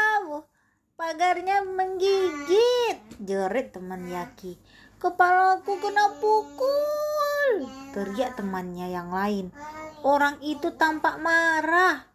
pagarnya 0.97 1.61
menggigit. 1.61 2.97
Jerit 3.21 3.69
teman 3.69 4.09
Yaki. 4.09 4.57
Kepalaku 4.97 5.77
kena 5.77 6.17
pukul. 6.17 7.69
Teriak 7.93 8.33
temannya 8.33 8.89
yang 8.89 9.13
lain. 9.13 9.53
Orang 10.01 10.41
itu 10.41 10.73
tampak 10.73 11.21
marah. 11.21 12.09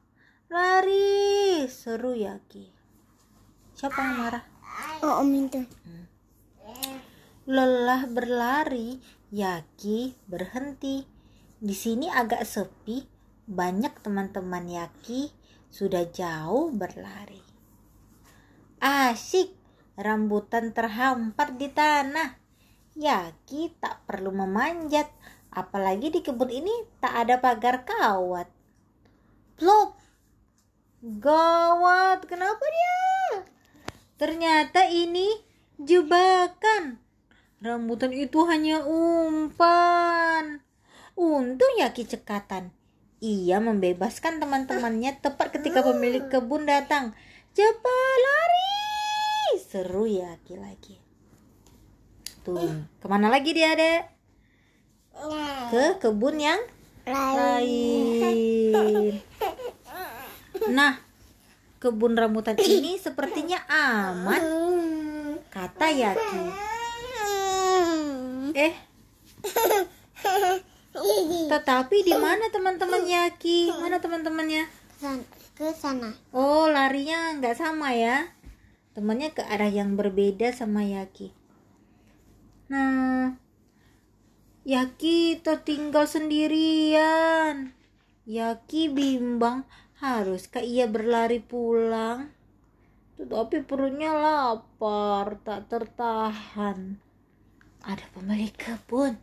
Lari, 0.50 1.64
seru 1.70 2.18
Yaki. 2.18 2.66
Siapa 3.78 3.98
yang 4.02 4.14
marah? 4.18 4.44
Oh, 5.06 5.22
Om 5.22 5.30
itu. 5.30 5.62
Lelah 7.46 8.06
berlari, 8.10 8.98
Yaki 9.30 10.18
berhenti. 10.26 11.06
Di 11.62 11.74
sini 11.74 12.10
agak 12.10 12.42
sepi, 12.42 13.06
banyak 13.46 14.02
teman-teman 14.02 14.66
Yaki 14.66 15.30
sudah 15.70 16.06
jauh 16.10 16.74
berlari. 16.74 17.41
Asik, 18.82 19.54
rambutan 19.94 20.74
terhampar 20.74 21.54
di 21.54 21.70
tanah. 21.70 22.34
Yaki 22.98 23.78
tak 23.78 24.02
perlu 24.10 24.34
memanjat, 24.34 25.06
apalagi 25.54 26.10
di 26.10 26.18
kebun 26.18 26.50
ini 26.50 26.74
tak 26.98 27.14
ada 27.14 27.38
pagar 27.38 27.86
kawat. 27.86 28.50
Plop! 29.54 29.94
Gawat, 30.98 32.26
kenapa 32.26 32.58
dia? 32.66 33.46
Ternyata 34.18 34.90
ini 34.90 35.30
jebakan. 35.78 36.98
Rambutan 37.62 38.10
itu 38.10 38.42
hanya 38.50 38.82
umpan. 38.82 40.58
Untung 41.14 41.70
Yaki 41.78 42.02
cekatan. 42.02 42.74
Ia 43.22 43.62
membebaskan 43.62 44.42
teman-temannya 44.42 45.22
tepat 45.22 45.54
ketika 45.54 45.86
pemilik 45.86 46.26
kebun 46.26 46.66
datang. 46.66 47.14
Cepat 47.52 48.16
lari! 48.16 49.60
Seru 49.60 50.08
Yaki 50.08 50.56
lagi. 50.56 50.96
Tuh, 52.48 52.88
ke 52.96 53.06
mana 53.12 53.28
lagi 53.28 53.52
dia, 53.52 53.76
Dek? 53.76 54.08
Ke 55.68 56.00
kebun 56.00 56.40
yang 56.40 56.56
lain. 57.04 58.72
Nah, 60.72 60.96
kebun 61.76 62.16
rambutan 62.16 62.56
ini 62.56 62.96
sepertinya 62.96 63.60
aman, 63.68 64.40
kata 65.52 65.92
Yaki. 65.92 66.40
Eh, 68.56 68.72
tetapi 71.52 71.96
di 72.00 72.16
mana 72.16 72.48
teman-teman 72.48 73.04
Yaki? 73.04 73.76
Mana 73.76 74.00
teman-temannya? 74.00 74.64
Ke 75.62 75.70
sana. 75.78 76.10
Oh, 76.34 76.66
larinya 76.66 77.38
nggak 77.38 77.54
sama 77.54 77.94
ya. 77.94 78.34
Temannya 78.98 79.30
ke 79.30 79.46
arah 79.46 79.70
yang 79.70 79.94
berbeda 79.94 80.50
sama 80.50 80.82
Yaki. 80.82 81.30
Nah, 82.66 83.38
Yaki 84.66 85.38
tertinggal 85.38 86.10
sendirian. 86.10 87.70
Yaki 88.26 88.90
bimbang, 88.90 89.62
haruskah 90.02 90.66
ia 90.66 90.90
berlari 90.90 91.38
pulang? 91.38 92.34
Tetapi 93.22 93.62
perutnya 93.62 94.18
lapar, 94.18 95.38
tak 95.46 95.70
tertahan. 95.70 96.98
Ada 97.86 98.02
pemilik 98.10 98.50
kebun. 98.58 99.14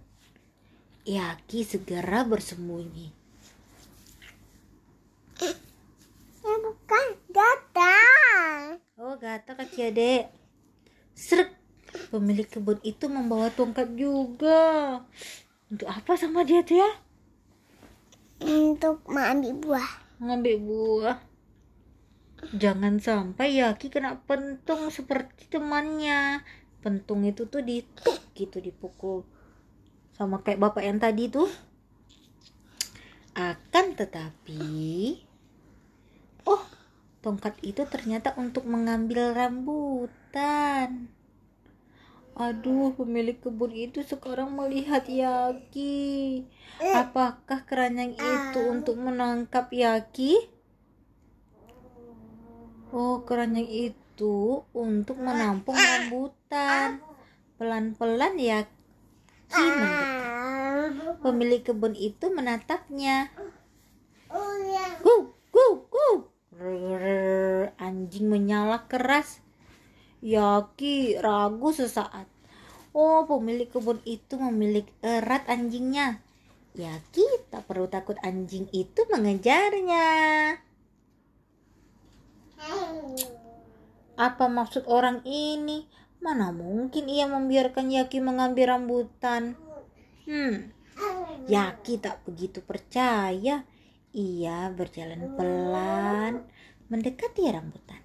Yaki 1.03 1.67
segera 1.67 2.23
bersembunyi. 2.23 3.11
Ya 6.49 6.57
bukan, 6.65 7.05
datang. 7.29 8.81
Oh, 8.97 9.13
gata 9.21 9.53
kecil 9.53 9.93
dek. 9.93 10.33
pemilik 12.09 12.49
kebun 12.49 12.81
itu 12.81 13.05
membawa 13.05 13.53
tongkat 13.53 13.93
juga. 13.93 14.97
Untuk 15.69 15.85
apa 15.85 16.17
sama 16.17 16.41
dia 16.41 16.65
tuh 16.65 16.81
ya? 16.81 16.91
Untuk 18.41 19.05
mengambil 19.05 19.53
buah. 19.61 19.89
Ngambil 20.25 20.55
buah. 20.57 21.17
Jangan 22.57 22.97
sampai 22.97 23.61
Yaki 23.61 23.93
kena 23.93 24.17
pentung 24.25 24.89
seperti 24.89 25.53
temannya. 25.53 26.41
Pentung 26.81 27.29
itu 27.29 27.45
tuh 27.45 27.61
dituk 27.61 28.17
gitu 28.33 28.57
dipukul. 28.57 29.21
Sama 30.17 30.41
kayak 30.41 30.65
bapak 30.65 30.81
yang 30.81 30.97
tadi 30.97 31.29
tuh. 31.29 31.51
Akan 33.37 33.93
tetapi 33.93 35.28
Oh, 36.49 36.65
tongkat 37.21 37.61
itu 37.61 37.85
ternyata 37.85 38.33
untuk 38.41 38.65
mengambil 38.65 39.37
rambutan. 39.37 41.13
Aduh, 42.33 42.95
pemilik 42.97 43.37
kebun 43.37 43.69
itu 43.69 44.01
sekarang 44.01 44.57
melihat 44.57 45.05
Yaki. 45.05 46.47
Apakah 46.81 47.67
keranjang 47.69 48.17
itu 48.17 48.59
untuk 48.65 48.97
menangkap 48.97 49.69
Yaki? 49.69 50.49
Oh, 52.89 53.21
keranjang 53.21 53.69
itu 53.69 54.65
untuk 54.73 55.21
menampung 55.21 55.77
rambutan. 55.77 57.03
Pelan-pelan 57.61 58.39
Yaki 58.41 58.79
mendekat. 59.53 61.19
Pemilik 61.19 61.61
kebun 61.61 61.93
itu 61.93 62.25
menatapnya. 62.33 63.29
Gu, 64.31 64.39
gu. 65.03 65.15
Rrrr, 65.19 65.38
Anjing 67.79 68.27
menyala 68.27 68.83
keras. 68.91 69.39
Yaki 70.19 71.15
ragu 71.15 71.71
sesaat. 71.71 72.27
Oh, 72.91 73.23
pemilik 73.23 73.71
kebun 73.71 74.03
itu 74.03 74.35
memiliki 74.35 74.91
erat 74.99 75.47
anjingnya. 75.47 76.19
Yaki 76.75 77.23
tak 77.47 77.63
perlu 77.63 77.87
takut 77.87 78.19
anjing 78.19 78.67
itu 78.75 79.07
mengejarnya. 79.07 80.07
Apa 84.19 84.51
maksud 84.51 84.83
orang 84.91 85.23
ini? 85.23 85.87
Mana 86.19 86.51
mungkin 86.51 87.07
ia 87.07 87.23
membiarkan 87.31 87.87
Yaki 87.87 88.19
mengambil 88.19 88.75
rambutan? 88.75 89.55
Hmm, 90.27 90.75
Yaki 91.47 92.03
tak 92.03 92.19
begitu 92.27 92.59
percaya. 92.59 93.63
Ia 94.09 94.73
berjalan 94.73 95.37
pelan 95.37 96.41
mendekati 96.89 97.45
rambutan. 97.45 98.01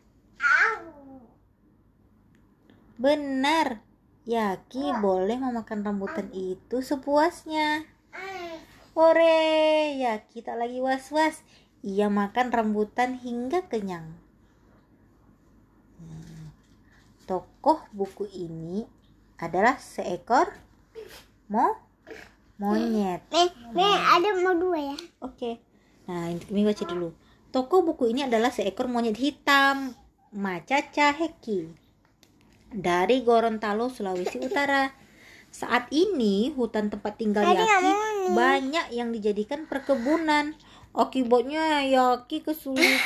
Benar, 2.94 3.82
Yaki 4.24 4.94
boleh 5.02 5.36
memakan 5.40 5.82
rambutan 5.82 6.30
itu 6.30 6.84
sepuasnya. 6.84 7.88
Hore, 8.94 9.98
Yaki 9.98 10.46
tak 10.46 10.60
lagi 10.60 10.78
was-was. 10.78 11.42
Ia 11.82 12.06
makan 12.06 12.54
rambutan 12.54 13.18
hingga 13.18 13.66
kenyang. 13.66 14.14
Hmm, 15.98 16.54
Tokoh 17.26 17.82
buku 17.90 18.30
ini 18.30 18.86
adalah 19.36 19.76
seekor 19.82 20.54
mo 21.50 21.76
monyet. 22.56 23.26
Nih, 23.28 23.50
nih 23.74 23.96
ada 24.14 24.28
mau 24.40 24.54
dua 24.54 24.94
ya. 24.94 24.96
Oke. 25.20 25.73
Nah, 26.04 26.32
ini 26.32 26.62
baca 26.64 26.84
dulu. 26.84 27.16
Tokoh 27.54 27.86
buku 27.86 28.10
ini 28.10 28.26
adalah 28.26 28.50
seekor 28.50 28.90
monyet 28.90 29.16
hitam, 29.16 29.94
Macaca 30.34 31.14
heki, 31.14 31.70
dari 32.74 33.22
Gorontalo, 33.22 33.86
Sulawesi 33.86 34.42
Utara. 34.42 34.90
Saat 35.54 35.86
ini 35.94 36.50
hutan 36.58 36.90
tempat 36.90 37.14
tinggal 37.14 37.46
Yaki 37.46 38.34
banyak 38.34 38.86
yang 38.90 39.14
dijadikan 39.14 39.70
perkebunan. 39.70 40.58
Akibatnya 40.90 41.86
Yaki 41.86 42.42
kesulit. 42.42 42.98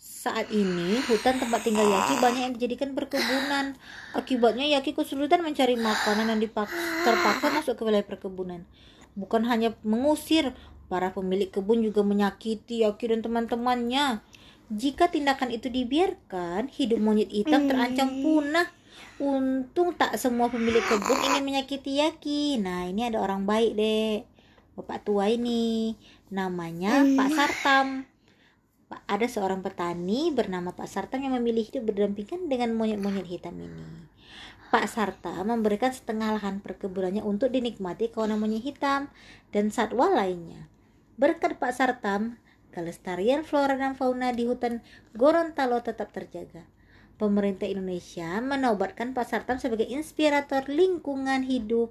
Saat 0.00 0.48
ini 0.48 0.96
hutan 1.04 1.36
tempat 1.36 1.60
tinggal 1.60 1.84
Yaki 1.84 2.16
banyak 2.24 2.42
yang 2.48 2.54
dijadikan 2.56 2.96
perkebunan. 2.96 3.76
Akibatnya 4.16 4.64
Yaki 4.64 4.96
kesulitan 4.96 5.44
mencari 5.44 5.76
makanan 5.76 6.40
dipak- 6.40 6.72
terpaksa 7.04 7.52
masuk 7.52 7.76
ke 7.76 7.82
wilayah 7.84 8.08
perkebunan. 8.08 8.64
Bukan 9.12 9.44
hanya 9.44 9.76
mengusir, 9.84 10.56
para 10.88 11.12
pemilik 11.12 11.52
kebun 11.52 11.84
juga 11.84 12.00
menyakiti 12.00 12.82
Yaki 12.82 13.12
dan 13.12 13.20
teman-temannya. 13.20 14.24
Jika 14.68 15.08
tindakan 15.08 15.48
itu 15.48 15.72
dibiarkan, 15.72 16.68
hidup 16.68 17.00
monyet 17.00 17.32
hitam 17.32 17.68
terancam 17.68 18.08
punah. 18.20 18.68
Untung 19.16 19.96
tak 19.96 20.16
semua 20.20 20.52
pemilik 20.52 20.82
kebun 20.84 21.18
ingin 21.32 21.44
menyakiti 21.44 22.00
Yaki. 22.00 22.60
Nah, 22.60 22.88
ini 22.88 23.08
ada 23.08 23.20
orang 23.20 23.48
baik, 23.48 23.76
Dek. 23.76 24.28
Bapak 24.78 25.08
tua 25.08 25.26
ini 25.26 25.96
namanya 26.30 27.02
Pak 27.02 27.28
Sartam. 27.34 27.86
Pak- 28.88 29.04
Ada 29.10 29.26
seorang 29.26 29.60
petani 29.60 30.30
bernama 30.30 30.70
Pak 30.72 30.88
Sartam 30.88 31.20
yang 31.20 31.34
memilih 31.34 31.66
hidup 31.66 31.92
berdampingan 31.92 32.46
dengan 32.46 32.72
monyet-monyet 32.78 33.26
hitam 33.26 33.58
ini. 33.58 34.06
Pak 34.68 34.84
Sarta 34.84 35.32
memberikan 35.42 35.90
setengah 35.90 36.36
lahan 36.36 36.60
perkebunannya 36.60 37.24
untuk 37.24 37.48
dinikmati 37.48 38.12
kawanan 38.12 38.36
monyet 38.36 38.62
hitam 38.68 39.08
dan 39.48 39.72
satwa 39.72 40.12
lainnya. 40.12 40.68
Berkat 41.18 41.58
Pak 41.58 41.74
Sartam, 41.74 42.38
kelestarian 42.70 43.42
flora 43.42 43.74
dan 43.74 43.98
fauna 43.98 44.30
di 44.30 44.46
hutan 44.46 44.86
Gorontalo 45.18 45.82
tetap 45.82 46.14
terjaga. 46.14 46.62
Pemerintah 47.18 47.66
Indonesia 47.66 48.38
menobatkan 48.38 49.18
Pak 49.18 49.26
Sartam 49.26 49.58
sebagai 49.58 49.90
inspirator 49.90 50.70
lingkungan 50.70 51.42
hidup 51.42 51.90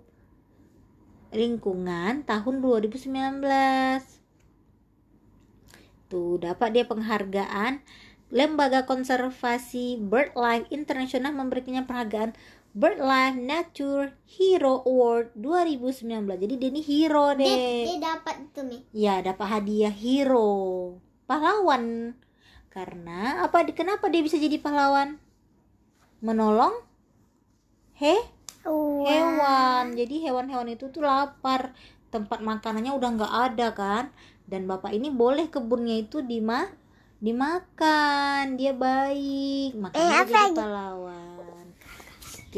lingkungan 1.35 2.23
tahun 2.23 2.63
2019. 2.63 3.43
Tuh, 6.07 6.39
dapat 6.39 6.69
dia 6.71 6.87
penghargaan 6.87 7.83
Lembaga 8.27 8.83
Konservasi 8.83 9.99
BirdLife 10.03 10.71
Internasional 10.71 11.31
memberikannya 11.31 11.83
penghargaan 11.83 12.31
BirdLife 12.77 13.41
Nature 13.41 14.13
Hero 14.29 14.85
Award 14.85 15.33
2019. 15.33 16.29
Jadi 16.29 16.53
dia 16.61 16.69
ini 16.69 16.81
hero 16.85 17.33
Dia, 17.33 17.41
deh. 17.41 17.83
dia 17.89 17.97
dapat 17.97 18.35
itu 18.45 18.59
nih. 18.61 18.81
Ya, 18.93 19.13
dapat 19.25 19.47
hadiah 19.49 19.89
hero. 19.89 20.93
Pahlawan. 21.25 22.13
Karena 22.69 23.41
apa? 23.41 23.65
Kenapa 23.73 24.13
dia 24.13 24.21
bisa 24.21 24.37
jadi 24.37 24.61
pahlawan? 24.61 25.17
Menolong 26.21 26.77
he 27.97 28.13
hewan. 28.61 29.97
Jadi 29.97 30.21
hewan-hewan 30.21 30.69
itu 30.69 30.93
tuh 30.93 31.01
lapar. 31.01 31.73
Tempat 32.13 32.45
makanannya 32.45 32.93
udah 32.93 33.09
nggak 33.17 33.33
ada 33.51 33.67
kan? 33.73 34.13
Dan 34.45 34.69
bapak 34.69 34.93
ini 34.93 35.09
boleh 35.09 35.49
kebunnya 35.49 35.97
itu 35.97 36.21
dima 36.21 36.69
dimakan. 37.17 38.53
Dia 38.53 38.77
baik. 38.77 39.73
Makanya 39.81 39.97
Eh, 39.97 40.25
dia 40.29 40.29
jadi 40.29 40.53
pahlawan. 40.53 41.36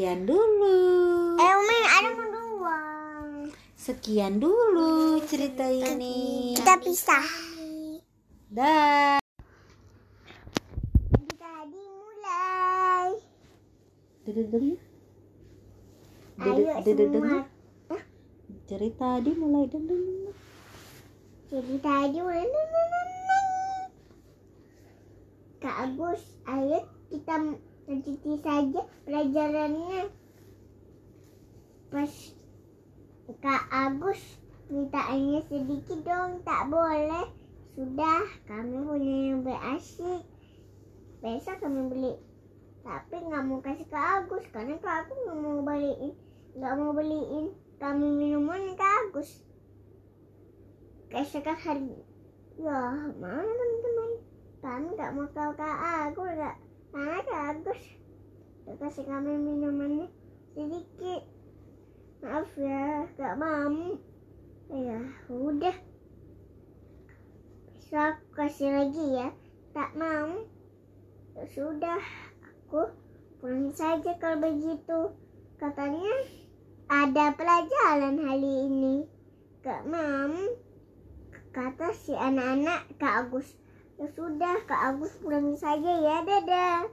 Sekian 0.00 0.24
dulu. 0.24 0.80
Eh, 1.36 1.84
ada 1.92 2.08
mau 2.16 2.24
dua. 2.32 2.80
Sekian 3.76 4.40
dulu 4.40 5.20
cerita 5.28 5.68
ini. 5.68 6.56
Kita 6.56 6.80
pisah. 6.80 7.28
Dah. 8.48 9.20
Jadi 11.36 11.84
mulai. 11.84 13.12
Dededeng. 14.24 14.80
Ayo 16.48 16.64
Deded- 16.80 16.84
dededeng. 16.88 17.44
semua. 17.44 17.98
Cerita 18.64 19.20
dimulai 19.20 19.68
deng 19.68 19.84
deng. 19.84 20.32
Jadi 21.52 21.76
tadi 21.76 22.18
mulai. 22.24 22.48
Kak 25.60 25.76
Agus, 25.76 26.24
ayo 26.48 26.88
kita 27.12 27.36
lanjuti 27.90 28.38
saja 28.38 28.86
pelajarannya. 29.02 30.14
Pas 31.90 32.12
Kak 33.42 33.62
Agus 33.66 34.22
mintaannya 34.70 35.42
sedikit 35.50 35.98
dong, 36.06 36.46
tak 36.46 36.70
boleh. 36.70 37.26
Sudah, 37.74 38.22
kami 38.46 38.78
punya 38.78 39.16
yang 39.34 39.42
berasik. 39.42 40.22
Besok 41.18 41.56
kami 41.58 41.90
beli. 41.90 42.14
Tapi 42.86 43.16
nggak 43.26 43.44
mau 43.44 43.58
kasih 43.58 43.86
ke 43.90 43.98
Agus 43.98 44.46
karena 44.54 44.78
Kak 44.78 45.10
Agus 45.10 45.18
nggak 45.26 45.38
mau 45.42 45.60
beliin, 45.66 46.12
nggak 46.54 46.74
mau 46.78 46.90
beliin 46.94 47.46
kami 47.82 48.06
minuman 48.06 48.78
ke 48.78 48.86
Agus. 48.86 49.42
Keesokan 51.10 51.58
hari, 51.58 51.90
ya 52.54 53.10
mana 53.18 53.50
teman-teman? 53.50 54.10
Kami 54.62 54.88
nggak 54.94 55.12
mau 55.18 55.26
kau 55.34 55.50
ke 55.58 55.66
Agus, 55.66 56.30
nggak 56.38 56.56
mana 56.90 57.22
ke 57.22 57.34
Agus? 57.34 57.82
Dia 58.66 58.74
kasih 58.78 59.06
kami 59.06 59.34
minumannya 59.38 60.06
sedikit. 60.54 61.22
Maaf 62.20 62.50
ya, 62.58 63.06
nggak 63.16 63.36
mau. 63.38 63.98
Ya 64.70 65.00
udah. 65.30 65.76
Besok 67.74 68.14
kasih 68.34 68.70
lagi 68.70 69.06
ya. 69.18 69.28
Tak 69.74 69.94
mau. 69.98 70.46
Ya 71.34 71.44
sudah, 71.50 72.02
aku 72.42 72.90
pulang 73.38 73.70
saja 73.74 74.14
kalau 74.18 74.42
begitu. 74.42 75.14
katanya 75.60 76.16
ada 76.88 77.36
pelajaran 77.36 78.16
hari 78.16 78.54
ini. 78.72 79.04
Kak 79.60 79.84
Mam, 79.84 80.56
kata 81.52 81.92
si 81.92 82.16
anak-anak 82.16 82.96
Kak 82.96 83.28
Agus. 83.28 83.59
Ya 84.00 84.08
sudah, 84.16 84.56
Kak 84.64 84.96
Agus 84.96 85.12
pulang 85.20 85.52
saja 85.60 85.92
ya, 86.00 86.24
dadah. 86.24 86.88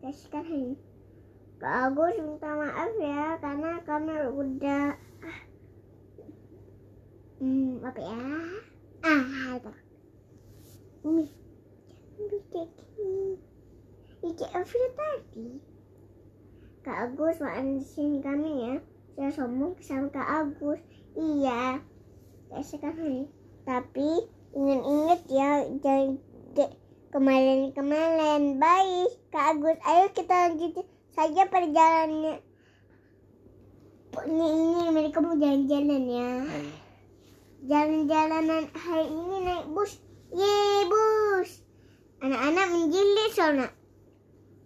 Kasihkan 0.00 0.40
hari. 0.40 0.72
Kak 1.60 1.92
Agus 1.92 2.16
minta 2.16 2.48
maaf 2.48 2.96
ya, 2.96 3.36
karena 3.44 3.76
kami 3.84 4.16
udah... 4.32 4.96
ah. 5.20 5.40
Hmm, 7.44 7.84
apa 7.84 8.00
ya? 8.00 8.24
Ah, 9.04 9.24
ada. 9.52 9.72
Ini. 11.04 11.28
Gini. 12.16 13.36
Ini 14.24 14.32
kayak 14.32 14.56
Avril 14.56 14.88
tadi. 14.96 15.48
Kak 16.80 16.96
Agus 17.12 17.36
maafin 17.44 18.24
kami 18.24 18.52
ya. 18.64 18.74
Saya 19.12 19.28
sombong 19.36 19.76
sama 19.84 20.08
Kak 20.08 20.24
Agus. 20.24 20.80
Iya. 21.20 21.84
Saya 22.48 22.64
sekarang. 22.64 23.28
Tapi 23.68 24.24
ingat-ingat 24.56 25.20
ya 25.28 25.68
jangan 25.84 26.16
de- 26.56 26.76
kemarin-kemarin. 27.12 28.56
Baik, 28.56 29.12
Kak 29.28 29.56
Agus. 29.56 29.78
Ayo 29.84 30.04
kita 30.16 30.34
lanjut 30.48 30.72
saja 31.12 31.42
perjalanannya. 31.46 32.40
Ini, 34.16 34.46
ini 34.48 34.80
mereka 34.88 35.20
mau 35.20 35.36
jalan-jalan 35.36 36.02
ya. 36.08 36.30
Jalan-jalanan 37.68 38.72
hari 38.72 39.06
ini 39.12 39.36
naik 39.44 39.66
bus. 39.76 40.00
Yeay, 40.32 40.88
bus. 40.88 41.60
Anak-anak 42.24 42.66
menjilit 42.72 43.30
soalnya. 43.36 43.68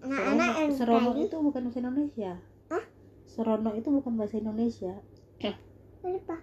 Anak-anak 0.00 0.50
yang 0.56 0.72
Serono 0.78 1.12
itu 1.18 1.36
bukan 1.42 1.60
bahasa 1.66 1.78
Indonesia. 1.82 2.32
Hah? 2.70 2.84
Serono 3.26 3.70
itu 3.74 3.88
bukan 3.90 4.12
bahasa 4.14 4.38
Indonesia. 4.38 4.94
Apa? 6.06 6.36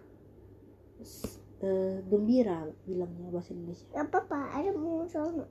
Eh, 1.58 1.98
gembira 2.06 2.70
bilangnya 2.86 3.34
bahasa 3.34 3.50
Indonesia. 3.50 3.90
Gak 3.90 4.14
apa-apa, 4.14 4.62
ada 4.62 4.70
mau 4.78 5.02
sono. 5.10 5.50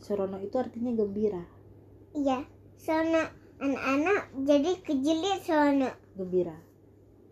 Serono 0.00 0.40
itu 0.40 0.56
artinya 0.56 0.96
gembira, 0.96 1.44
Iya, 2.16 2.40
sono 2.80 3.20
anak-anak 3.60 4.32
jadi 4.48 4.80
kejelit 4.80 5.44
sono. 5.44 5.92
gembira. 6.16 6.56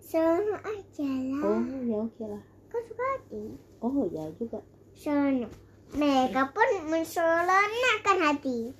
Sono 0.05 0.61
aja 0.61 1.11
lah. 1.33 1.43
Oh 1.49 1.65
ya 1.89 1.97
oke 2.05 2.25
lah. 2.29 2.45
Kau 2.69 2.81
suka 2.85 3.05
hati? 3.17 3.57
Oh 3.81 4.05
ya 4.13 4.29
juga. 4.37 4.61
Sono. 4.93 5.49
Mereka 5.97 6.53
pun 6.53 6.93
mensolonakkan 6.93 8.19
hati. 8.21 8.77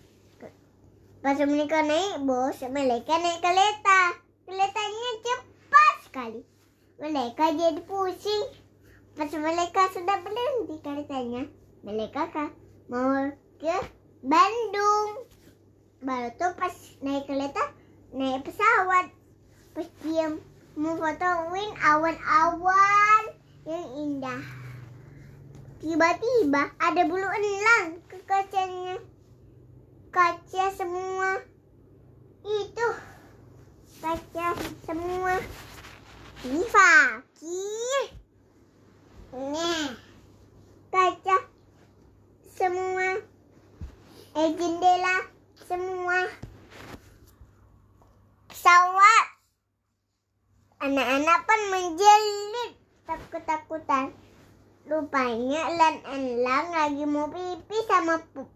Pas 1.25 1.41
mereka 1.41 1.81
naik 1.81 2.29
bos, 2.29 2.61
mereka 2.69 3.17
naik 3.17 3.41
kereta. 3.41 4.01
Keretanya 4.45 5.11
cepat 5.25 5.95
sekali. 6.05 6.41
Mereka 7.01 7.45
jadi 7.57 7.81
pusing. 7.89 8.58
Pas 9.19 9.35
mereka 9.35 9.91
sudah 9.91 10.23
berhenti 10.23 10.79
keretanya, 10.79 11.51
mereka 11.83 12.31
kan 12.31 12.55
mau 12.87 13.35
ke 13.59 13.77
Bandung. 14.23 15.27
Baru 15.99 16.31
tuh 16.39 16.55
pas 16.55 16.71
naik 17.03 17.27
kereta, 17.27 17.75
naik 18.15 18.47
pesawat. 18.47 19.11
Pas 19.75 19.91
dia 20.07 20.39
mau 20.79 20.95
fotoin 20.95 21.71
awan-awan 21.83 23.23
yang 23.67 23.87
indah. 23.99 24.39
Tiba-tiba 25.83 26.71
ada 26.79 27.03
bulu 27.03 27.27
elang 27.27 27.99
ke 28.07 28.23
kacanya. 28.23 29.03
Kaca 30.15 30.65
semua. 30.79 31.43
Itu. 32.47 32.89
Kaca 33.99 34.55
semua. 34.87 35.43
Diva. 36.47 37.19
Kih. 37.43 38.18
Nah. 39.29 39.93
Kaca 40.89 41.37
semua. 42.49 43.21
Eh 44.33 44.51
jendela 44.57 45.17
semua. 45.69 46.33
Pesawat. 48.49 49.27
Anak-anak 50.81 51.39
pun 51.45 51.61
menjelit 51.69 52.73
takut-takutan. 53.05 54.17
Rupanya 54.89 55.77
Lan 55.77 56.01
Elang 56.09 56.73
lagi 56.73 57.05
mau 57.05 57.29
pipis 57.29 57.85
sama 57.85 58.25
pup. 58.33 58.49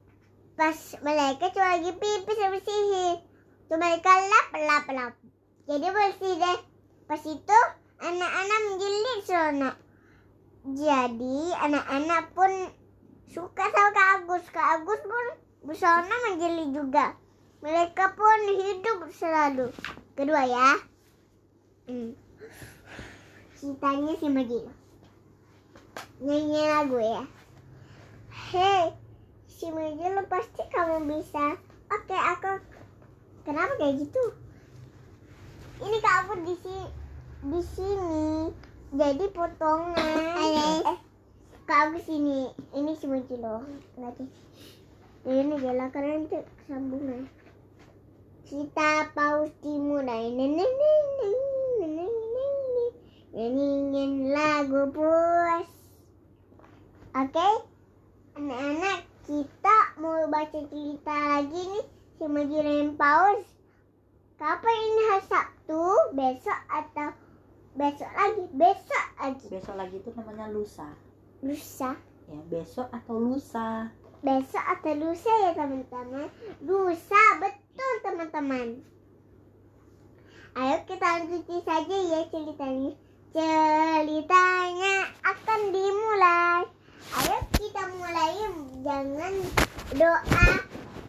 Pas 0.56 0.96
mereka 1.04 1.52
cuma 1.52 1.76
lagi 1.76 1.92
pipis 1.92 2.36
sama 2.40 2.58
sihir. 2.64 3.20
Tuh 3.68 3.76
mereka 3.76 4.08
lap 4.08 4.48
lap 4.56 4.84
lap. 4.88 5.12
Jadi 5.68 5.84
bersih 5.92 6.34
deh. 6.40 6.58
Pas 7.04 7.20
itu 7.28 7.58
anak-anak 8.00 8.60
menjelit 8.72 9.20
sono. 9.28 9.91
Jadi 10.62 11.38
anak-anak 11.58 12.34
pun 12.38 12.52
suka 13.26 13.64
sama 13.66 13.90
Kak 13.90 14.08
Agus. 14.22 14.44
Kak 14.50 14.66
Agus 14.78 15.00
pun 15.02 15.26
bersona 15.66 16.16
menjelit 16.30 16.70
juga. 16.70 17.18
Mereka 17.62 18.14
pun 18.14 18.38
hidup 18.50 19.10
selalu. 19.10 19.74
Kedua 20.14 20.42
ya. 20.46 20.78
Hmm. 21.90 22.14
Ceritanya 23.58 24.14
si 24.18 24.26
Majid 24.30 24.82
nyanyi 26.22 26.62
lagu 26.70 26.98
ya. 27.02 27.26
Hei, 28.30 28.94
si 29.50 29.66
Meja 29.74 30.06
lo 30.14 30.22
pasti 30.30 30.62
kamu 30.70 31.10
bisa. 31.10 31.58
Oke, 31.90 32.14
aku 32.14 32.62
kenapa 33.42 33.74
kayak 33.74 34.06
gitu? 34.06 34.24
Ini 35.82 35.98
kak 35.98 36.16
aku 36.22 36.46
di 36.46 36.54
sini, 36.62 36.86
di 37.50 37.60
sini. 37.74 38.26
Jadi 38.92 39.24
potongan. 39.32 40.36
Eh, 40.36 41.00
kak 41.64 41.80
aku 41.88 41.98
sini. 42.04 42.52
Ini 42.76 42.92
si 42.92 43.08
Meja 43.08 43.40
lo. 43.40 43.64
Lagi. 43.96 44.28
Ini 45.24 45.54
jalan 45.64 45.88
karena 45.88 46.20
itu 46.20 46.44
sambungan. 46.68 47.24
Kita 48.44 49.08
paus 49.16 49.48
dimulai. 49.64 50.28
Nenek, 50.36 50.68
nenek, 50.68 51.36
nenek, 51.80 52.12
nenek. 52.12 52.92
Nyanyiin 53.32 54.28
lagu 54.28 54.92
puas. 54.92 55.72
Oke, 57.16 57.48
anak-anak 58.36 59.08
kita 59.24 59.78
mau 60.04 60.28
baca 60.28 60.60
cerita 60.68 61.16
lagi 61.40 61.64
nih 61.64 61.84
si 62.20 62.24
Majirin 62.28 63.00
Paus. 63.00 63.40
Kapan 64.36 64.76
ini 64.84 65.02
hari 65.08 65.24
Sabtu? 65.32 65.84
Besok 66.12 66.60
atau 66.68 67.21
besok 67.72 68.10
lagi? 68.12 68.44
Besok 68.52 69.06
lagi. 69.20 69.46
Besok 69.48 69.74
lagi 69.76 69.96
itu 69.98 70.10
namanya 70.12 70.46
lusa. 70.52 70.88
Lusa. 71.40 71.96
Ya 72.30 72.40
besok 72.48 72.88
atau 72.92 73.16
lusa. 73.18 73.90
Besok 74.22 74.64
atau 74.64 74.94
lusa 74.94 75.32
ya 75.42 75.50
teman-teman. 75.58 76.30
Lusa 76.62 77.22
betul 77.42 77.92
teman-teman. 78.06 78.68
Ayo 80.52 80.76
kita 80.84 81.06
lanjutin 81.18 81.60
saja 81.64 81.96
ya 81.96 82.20
ceritanya. 82.28 82.92
Ceritanya 83.32 84.94
akan 85.24 85.60
dimulai. 85.72 86.64
Ayo 87.12 87.38
kita 87.56 87.82
mulai 87.96 88.36
jangan 88.84 89.34
doa 89.96 90.48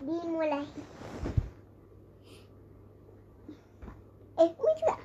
dimulai. 0.04 0.68
Eh, 4.34 4.50
juga. 4.50 4.96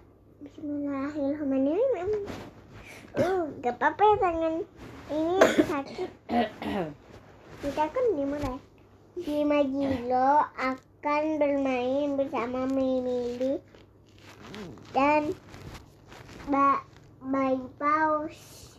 Bismillahirrahmanirrahim. 0.58 2.26
Uh, 3.14 3.46
gak 3.62 3.78
apa-apa 3.78 4.02
ya 4.02 4.16
tangan 4.18 4.54
ini 5.06 5.38
sakit. 5.70 6.10
Kita 7.62 7.84
kan 7.86 8.04
dimulai. 8.18 8.58
Si 9.22 9.46
Majilo 9.46 10.42
akan 10.58 11.22
bermain 11.38 12.18
bersama 12.18 12.66
Mimili 12.66 13.62
dan 14.90 15.30
ba 16.50 16.82
bayi 17.22 17.62
paus. 17.78 18.74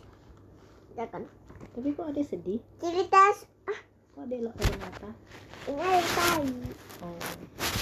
Kita 0.92 1.08
kan 1.08 1.24
Tapi 1.72 1.96
kok 1.96 2.12
ada 2.12 2.20
sedih? 2.20 2.60
cerita 2.76 3.32
ah 3.64 3.80
Kok 4.12 4.28
ada 4.28 4.34
elok 4.36 4.52
ada 4.52 4.76
mata? 4.84 5.10
ini 5.64 5.80
ada 5.80 6.04
bayi. 6.12 6.60
Oh. 7.00 7.79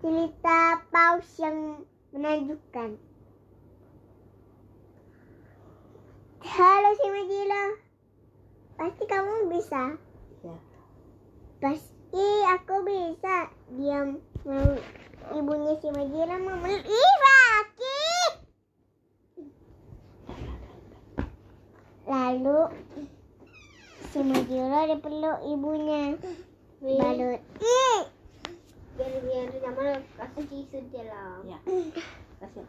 Cerita 0.00 0.80
paus 0.88 1.28
yang 1.36 1.84
menakjubkan. 2.16 2.96
Halo 6.40 6.90
si 6.96 7.06
Majila, 7.12 7.64
pasti 8.80 9.04
kamu 9.04 9.52
bisa. 9.52 10.00
Ya. 10.40 10.56
Pasti 11.60 12.28
aku 12.48 12.80
bisa. 12.88 13.52
Dia 13.76 14.08
mau 14.48 14.72
ibunya 15.36 15.76
si 15.84 15.88
Majila 15.92 16.36
mau 16.40 16.56
meluk. 16.64 16.80
Ih, 16.80 17.14
Raki! 17.20 18.00
Lalu 22.08 22.60
si 24.16 24.20
Majila 24.24 24.88
dipeluk 24.88 25.38
ibunya. 25.44 26.16
Balut. 26.80 27.40
Ih! 27.60 28.00
Ya 31.48 31.58
kasih. 32.40 32.66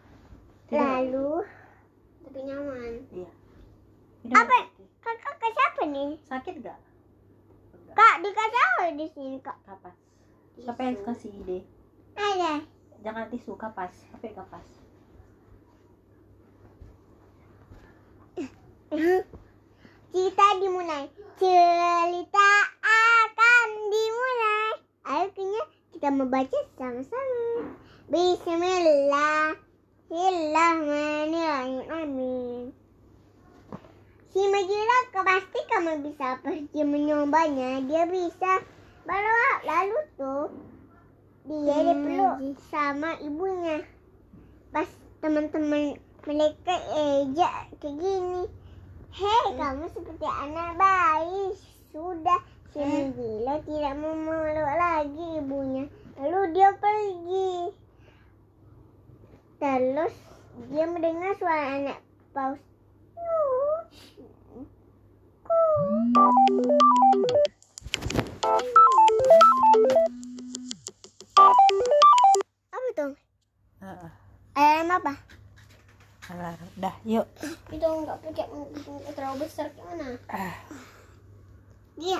Lalu 0.71 1.31
tapi 2.23 2.39
nyaman. 2.47 2.93
Iya. 3.11 3.31
Apa? 4.31 4.57
kakak 5.01 5.35
ke 5.41 5.47
siapa 5.51 5.81
nih? 5.89 6.11
Sakit 6.29 6.55
gak 6.61 6.79
kak 7.91 8.15
dikasih 8.23 8.61
apa 8.63 8.83
di 8.95 9.07
sini 9.11 9.37
kak? 9.43 9.57
Kapas. 9.67 9.97
Siapa 10.55 10.81
yang 10.83 10.97
kasih 11.03 11.31
ide? 11.43 11.59
Ada. 12.15 12.63
Jangan 13.03 13.27
tisu 13.27 13.59
kapas. 13.59 13.91
Apa 14.15 14.31
kapas? 14.31 14.67
Cerita 20.11 20.47
dimulai. 20.59 21.07
Cerita 21.39 22.49
akan 22.83 23.67
dimulai. 23.91 24.71
Akhirnya 25.01 25.63
kita 25.91 26.07
membaca 26.11 26.59
sama-sama. 26.79 27.75
Bismillah. 28.07 29.55
Bismillahirrahmanirrahim. 30.11 32.75
Si 34.31 34.39
Majira 34.47 35.11
pasti 35.11 35.59
kamu 35.67 36.07
bisa 36.07 36.39
pergi 36.39 36.87
menyobanya. 36.87 37.83
Dia 37.83 38.07
bisa 38.07 38.63
bawa 39.03 39.59
lalu 39.67 39.99
tuh 40.15 40.55
dia 41.47 41.79
dipeluk 41.83 42.55
sama 42.71 43.19
ibunya. 43.19 43.83
Pas 44.71 44.87
teman-teman 45.19 45.99
mereka 46.23 46.75
ejak 46.95 47.75
kayak 47.79 47.95
gini. 47.99 48.47
Hei, 49.11 49.45
kamu 49.59 49.91
seperti 49.91 50.23
anak 50.23 50.79
bayi. 50.79 51.51
Sudah, 51.91 52.39
si 52.71 52.79
gila 53.15 53.55
tidak 53.67 53.93
mau 53.99 54.15
meluk 54.15 54.71
lagi 54.79 55.25
ibunya. 55.43 55.83
Lalu 56.15 56.39
dia 56.55 56.69
pergi. 56.79 57.51
Terus 59.59 60.15
dia 60.71 60.85
mendengar 60.87 61.35
suara 61.35 61.65
anak 61.77 61.99
paus. 62.31 62.61
Apa 72.71 72.89
tuh? 72.95 73.11
Heeh. 73.83 74.11
Ayam 74.55 74.89
apa? 74.95 75.13
Alah, 76.31 76.55
dah 76.79 76.95
yuk 77.03 77.27
Itu 77.67 77.83
enggak 77.83 78.23
pakai 78.23 78.47
terlalu 79.11 79.43
besar 79.43 79.67
gimana? 79.75 80.15
ah 80.31 80.55
Iya. 81.99 82.19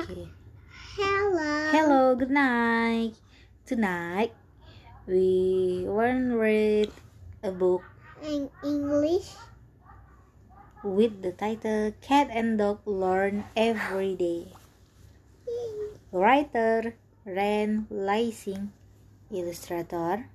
okay. 0.00 0.28
Hello. 0.96 1.48
Hello, 1.72 2.02
good 2.16 2.32
night. 2.32 3.14
Tonight 3.68 4.32
we 5.04 5.84
will 5.84 6.36
read 6.36 6.88
a 7.44 7.52
book 7.52 7.84
In 8.24 8.48
English. 8.64 9.36
with 10.84 11.20
the 11.24 11.32
title 11.32 11.92
Cat 12.04 12.28
and 12.32 12.56
Dog 12.60 12.84
Learn 12.84 13.44
Every 13.56 14.16
Day. 14.16 14.52
Writer 16.12 16.96
Ren 17.24 17.88
Lacing, 17.88 18.72
illustrator 19.32 20.28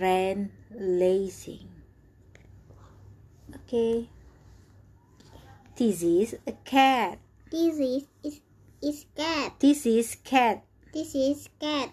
Ren 0.00 0.50
Lacing. 0.74 1.68
Okay. 3.64 4.08
This 5.74 6.02
is 6.02 6.38
a 6.46 6.54
cat. 6.66 7.18
This 7.50 7.78
is 7.78 8.04
is 8.22 8.36
is 8.82 9.06
cat. 9.14 9.58
This 9.58 9.86
is 9.86 10.14
cat. 10.22 10.62
This 10.94 11.14
is 11.14 11.50
cat. 11.58 11.90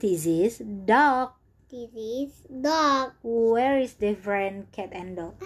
This 0.00 0.24
is 0.24 0.60
dog. 0.64 1.36
This 1.68 1.92
is 1.92 2.32
dog. 2.48 3.16
Where 3.20 3.76
is 3.80 3.96
different 3.96 4.72
cat 4.72 4.92
and 4.92 5.16
dog? 5.16 5.36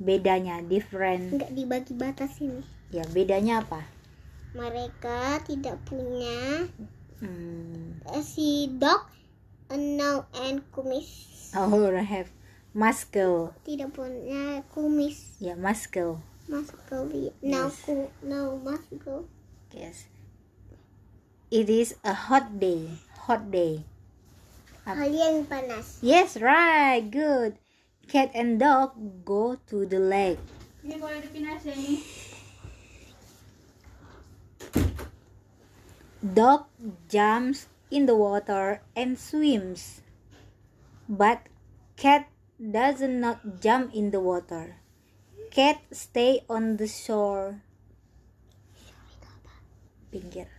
Bedanya 0.00 0.64
different. 0.64 1.36
Enggak 1.36 1.52
dibagi 1.52 1.92
batas 1.96 2.40
ini. 2.40 2.64
Ya, 2.88 3.04
bedanya 3.12 3.64
apa? 3.64 3.84
Mereka 4.56 5.44
tidak 5.46 5.76
punya 5.86 6.66
Hmm. 7.20 8.00
eh, 8.08 8.24
si 8.24 8.64
dog 8.80 9.04
no 9.76 10.26
and 10.34 10.66
kumis. 10.74 11.54
Oh, 11.54 11.90
I 11.94 12.02
have 12.02 12.30
muscle. 12.74 13.54
Tidak 13.62 13.94
punya 13.94 14.66
kumis. 14.74 15.38
Ya, 15.38 15.54
muscle. 15.54 16.18
Muscle. 16.50 17.06
No 17.42 17.70
Yes. 17.70 17.86
ku 17.86 18.10
no 18.26 18.58
muscle. 18.58 19.30
Yes. 19.70 20.10
It 21.50 21.70
is 21.70 21.94
a 22.02 22.14
hot 22.14 22.58
day. 22.58 22.98
Hot 23.30 23.50
day. 23.50 23.86
Up. 24.86 24.98
Hal 24.98 25.10
yang 25.14 25.46
panas. 25.46 26.02
Yes, 26.02 26.34
right. 26.38 27.06
Good. 27.06 27.54
Cat 28.10 28.34
and 28.34 28.58
dog 28.58 28.98
go 29.22 29.54
to 29.70 29.86
the 29.86 30.02
lake. 30.02 30.42
Ini 30.82 30.98
boleh 30.98 31.22
dipinasi 31.22 31.70
ini. 31.70 31.94
Dog 36.20 36.66
jumps 37.06 37.69
in 37.90 38.06
the 38.06 38.14
water 38.16 38.82
and 38.94 39.18
swims. 39.18 40.00
But 41.08 41.46
cat 41.96 42.30
does 42.56 43.02
not 43.02 43.60
jump 43.60 43.94
in 43.94 44.10
the 44.10 44.20
water. 44.20 44.78
Cat 45.50 45.82
stay 45.90 46.46
on 46.48 46.76
the 46.78 46.86
shore. 46.86 47.62
Pinggir, 50.10 50.50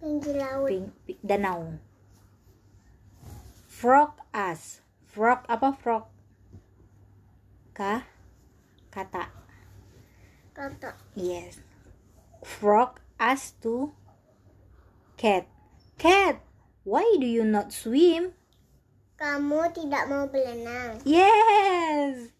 Pinggir 0.00 0.36
laut. 0.36 0.68
ping, 0.68 0.92
pi- 1.08 1.20
danau. 1.24 1.80
Frog 3.64 4.12
us. 4.36 4.84
Frog 5.08 5.48
apa 5.48 5.72
frog? 5.72 6.04
Kah? 7.72 8.04
Kata. 8.92 9.32
Kata. 10.52 10.92
Yes. 11.16 11.64
Frog 12.44 13.00
asked 13.16 13.56
to 13.64 13.96
cat. 15.16 15.48
Cat, 16.00 16.40
why 16.80 17.04
do 17.20 17.28
you 17.28 17.44
not 17.44 17.76
swim? 17.76 18.32
Kamu 19.20 19.68
tidak 19.76 20.08
mau 20.08 20.24
berenang. 20.32 20.96
Yes. 21.04 22.32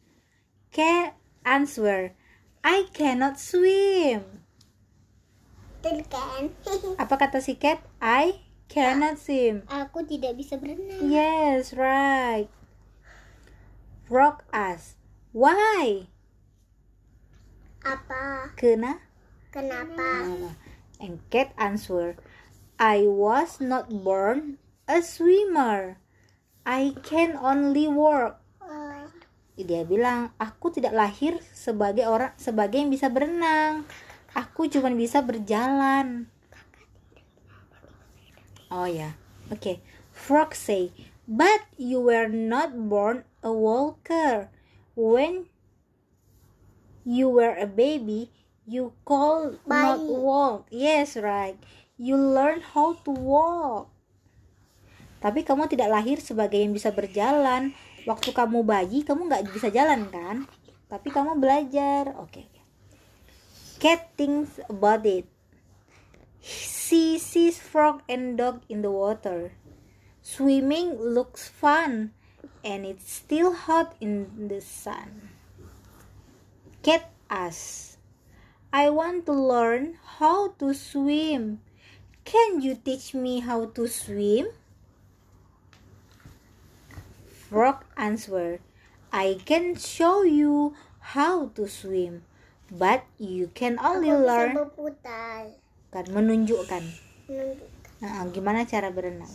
Cat 0.73 1.21
answer, 1.45 2.17
I 2.65 2.89
cannot 2.97 3.37
swim. 3.37 4.25
Betul 5.85 6.09
kan? 6.09 6.49
Apa 7.05 7.21
kata 7.21 7.45
si 7.45 7.61
cat? 7.61 7.85
I 8.01 8.41
cannot 8.73 9.21
swim. 9.21 9.69
Aku 9.69 10.09
tidak 10.09 10.41
bisa 10.41 10.57
berenang. 10.57 11.13
Yes, 11.13 11.77
right. 11.77 12.49
Frog 14.09 14.41
asked, 14.57 14.97
why? 15.37 16.09
Apa? 17.85 18.57
Kena? 18.57 19.05
Kenapa? 19.53 20.25
And 20.97 21.21
cat 21.29 21.53
answer, 21.61 22.17
I 22.81 23.05
was 23.05 23.61
not 23.61 23.93
born 23.93 24.57
a 24.89 25.05
swimmer. 25.05 26.01
I 26.65 26.97
can 27.05 27.37
only 27.37 27.85
walk. 27.85 28.41
Oh, 28.65 29.05
Dia 29.61 29.85
bilang, 29.85 30.33
aku 30.41 30.73
tidak 30.73 30.97
lahir 30.97 31.37
sebagai 31.53 32.09
orang 32.09 32.33
sebagai 32.41 32.81
yang 32.81 32.89
bisa 32.89 33.13
berenang. 33.13 33.85
Aku 34.33 34.65
cuma 34.73 34.89
bisa 34.97 35.21
berjalan. 35.21 36.25
Oh 38.73 38.89
ya, 38.89 39.13
oke. 39.53 39.85
Frog 40.17 40.57
say, 40.57 40.89
but 41.29 41.69
you 41.77 42.01
were 42.01 42.33
not 42.33 42.73
born 42.89 43.29
a 43.45 43.53
walker. 43.53 44.49
When 44.97 45.53
you 47.05 47.29
were 47.29 47.53
a 47.53 47.69
baby, 47.69 48.33
you 48.65 48.97
call 49.05 49.61
not 49.69 50.01
walk. 50.01 50.73
Yes, 50.73 51.19
right. 51.21 51.61
You 52.01 52.17
learn 52.17 52.65
how 52.65 52.97
to 53.05 53.13
walk. 53.13 53.93
Tapi 55.21 55.45
kamu 55.45 55.69
tidak 55.69 55.93
lahir 55.93 56.17
sebagai 56.17 56.57
yang 56.57 56.73
bisa 56.73 56.97
berjalan. 56.97 57.77
Waktu 58.09 58.33
kamu 58.33 58.65
bayi, 58.65 59.05
kamu 59.05 59.29
nggak 59.29 59.53
bisa 59.53 59.69
jalan 59.69 60.09
kan? 60.09 60.49
Tapi 60.89 61.13
kamu 61.13 61.37
belajar. 61.37 62.17
Oke. 62.17 62.49
oke. 62.49 62.61
Cat 63.77 64.17
thinks 64.17 64.57
about 64.73 65.05
it. 65.05 65.29
She 66.41 67.21
sees 67.21 67.61
frog 67.61 68.01
and 68.09 68.41
dog 68.41 68.65
in 68.73 68.81
the 68.81 68.89
water. 68.89 69.53
Swimming 70.25 70.97
looks 70.97 71.53
fun, 71.53 72.17
and 72.65 72.89
it's 72.89 73.13
still 73.13 73.53
hot 73.53 73.93
in 74.01 74.49
the 74.49 74.65
sun. 74.65 75.37
Cat 76.81 77.13
asks, 77.29 78.01
I 78.73 78.89
want 78.89 79.29
to 79.29 79.37
learn 79.37 80.01
how 80.17 80.57
to 80.65 80.73
swim. 80.73 81.61
Can 82.31 82.63
you 82.63 82.79
teach 82.79 83.11
me 83.11 83.43
how 83.43 83.75
to 83.75 83.91
swim? 83.91 84.55
Frog 87.27 87.83
answered, 87.99 88.63
I 89.11 89.43
can 89.43 89.75
show 89.75 90.23
you 90.23 90.79
how 91.19 91.51
to 91.59 91.67
swim, 91.67 92.23
but 92.71 93.03
you 93.19 93.51
can 93.51 93.83
only 93.83 94.15
Aku 94.15 94.23
learn 94.23 94.55
kan 95.91 96.07
menunjukkan 96.07 96.85
Menunjuk. 97.27 97.67
Nah, 97.99 98.23
gimana 98.31 98.63
cara 98.63 98.95
berenang. 98.95 99.31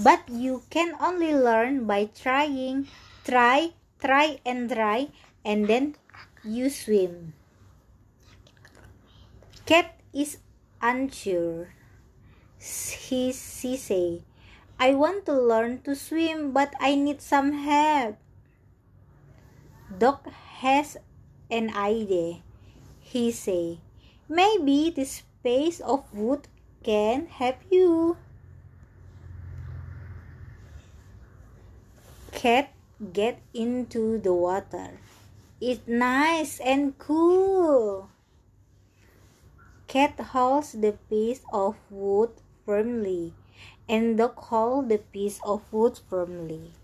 But 0.00 0.24
you 0.32 0.64
can 0.72 0.96
only 1.04 1.36
learn 1.36 1.84
by 1.84 2.08
trying, 2.08 2.88
try, 3.28 3.76
try 4.00 4.40
and 4.48 4.72
try, 4.72 5.12
and 5.44 5.68
then 5.68 5.92
you 6.40 6.72
swim. 6.72 7.36
Cat 9.68 10.00
is 10.16 10.40
unsure. 10.80 11.77
He, 12.68 13.32
she 13.32 13.76
say, 13.76 14.20
I 14.78 14.94
want 14.94 15.24
to 15.26 15.32
learn 15.32 15.80
to 15.82 15.96
swim, 15.96 16.52
but 16.52 16.74
I 16.78 16.94
need 16.94 17.22
some 17.22 17.52
help. 17.52 18.18
Dog 19.88 20.28
has 20.60 20.98
an 21.50 21.74
idea. 21.74 22.42
He 23.00 23.32
say, 23.32 23.80
maybe 24.28 24.90
this 24.90 25.22
piece 25.42 25.80
of 25.80 26.04
wood 26.12 26.46
can 26.84 27.26
help 27.26 27.56
you. 27.70 28.18
Cat 32.32 32.70
get 33.12 33.40
into 33.54 34.18
the 34.18 34.34
water. 34.34 35.00
It's 35.60 35.88
nice 35.88 36.60
and 36.60 36.96
cool. 36.98 38.10
Cat 39.88 40.20
holds 40.20 40.72
the 40.72 40.92
piece 41.08 41.40
of 41.50 41.74
wood 41.88 42.30
firmly, 42.68 43.32
and 43.88 44.20
dog 44.20 44.36
hold 44.52 44.92
the 44.92 45.00
piece 45.00 45.40
of 45.40 45.64
wood 45.72 45.96
firmly. 45.96 46.76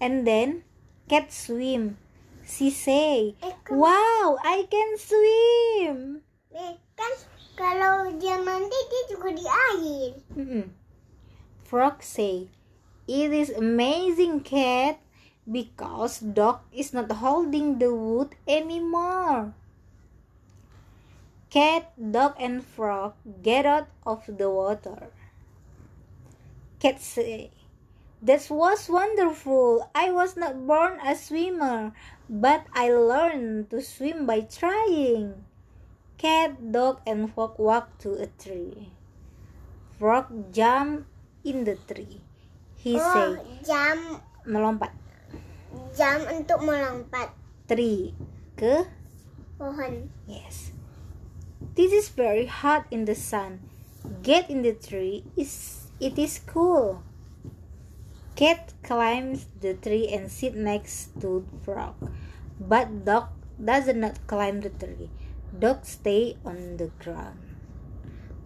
And 0.00 0.24
then 0.24 0.64
cat 1.12 1.28
swim. 1.28 2.00
She 2.48 2.72
say, 2.72 3.36
"Wow, 3.68 4.40
I 4.40 4.64
can 4.72 4.96
swim." 4.96 6.24
kan 6.96 7.12
kalau 7.54 7.96
dia 8.16 8.40
mandi 8.40 8.80
dia 8.88 9.02
juga 9.12 9.28
di 9.36 9.44
air. 9.44 10.16
Mm-mm. 10.32 10.64
Frog 11.68 12.00
say, 12.00 12.48
It 13.04 13.32
is 13.32 13.52
amazing 13.52 14.40
cat 14.44 15.00
because 15.44 16.20
dog 16.20 16.64
is 16.72 16.96
not 16.96 17.08
holding 17.20 17.76
the 17.76 17.92
wood 17.92 18.32
anymore. 18.48 19.52
Cat, 21.48 21.88
dog, 21.96 22.36
and 22.38 22.60
frog 22.60 23.14
get 23.42 23.64
out 23.64 23.88
of 24.04 24.28
the 24.28 24.50
water. 24.50 25.08
Cat 26.78 27.00
say, 27.00 27.50
That 28.20 28.44
was 28.50 28.88
wonderful. 28.88 29.88
I 29.94 30.10
was 30.12 30.36
not 30.36 30.66
born 30.66 31.00
a 31.00 31.16
swimmer, 31.16 31.92
but 32.28 32.66
I 32.74 32.90
learned 32.90 33.70
to 33.70 33.80
swim 33.80 34.26
by 34.26 34.44
trying. 34.44 35.44
Cat, 36.18 36.72
dog, 36.72 37.00
and 37.06 37.32
frog 37.32 37.56
walk 37.58 37.96
to 38.04 38.20
a 38.20 38.26
tree. 38.26 38.90
Frog 39.98 40.52
jump 40.52 41.06
in 41.44 41.64
the 41.64 41.76
tree. 41.88 42.20
He 42.76 42.98
oh, 43.00 43.02
say, 43.02 43.28
jam 43.64 44.20
melompat. 44.46 44.92
jam 45.94 46.22
untuk 46.30 46.62
melompat 46.62 47.34
Tree 47.68 48.14
ke 48.56 48.86
pohon. 49.60 50.08
yes. 50.30 50.77
This 51.78 51.94
is 51.94 52.08
very 52.10 52.50
hot 52.50 52.90
in 52.90 53.06
the 53.06 53.14
sun. 53.14 53.62
Get 54.26 54.50
in 54.50 54.66
the 54.66 54.74
tree. 54.74 55.22
Is 55.38 55.86
it 56.02 56.18
is 56.18 56.42
cool. 56.42 57.06
Cat 58.34 58.74
climbs 58.82 59.46
the 59.62 59.78
tree 59.78 60.10
and 60.10 60.26
sit 60.26 60.58
next 60.58 61.14
to 61.22 61.46
frog. 61.62 61.94
But 62.58 63.06
dog 63.06 63.30
does 63.62 63.86
not 63.94 64.18
climb 64.26 64.58
the 64.66 64.74
tree. 64.74 65.06
Dog 65.54 65.86
stay 65.86 66.34
on 66.42 66.82
the 66.82 66.90
ground. 66.98 67.38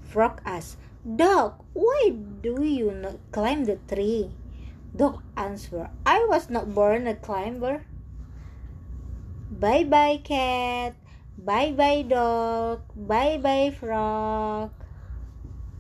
Frog 0.04 0.44
asks, 0.44 0.76
Dog, 1.00 1.56
why 1.72 2.12
do 2.12 2.60
you 2.60 2.92
not 2.92 3.16
climb 3.32 3.64
the 3.64 3.80
tree? 3.88 4.28
Dog 4.94 5.24
answer, 5.40 5.88
I 6.04 6.26
was 6.28 6.50
not 6.50 6.76
born 6.76 7.08
a 7.08 7.16
climber. 7.16 7.88
Bye 9.48 9.84
bye 9.88 10.20
cat. 10.20 11.01
Bye 11.42 11.74
bye 11.74 12.06
dog. 12.06 12.86
Bye 12.94 13.42
bye 13.42 13.74
frog. 13.74 14.70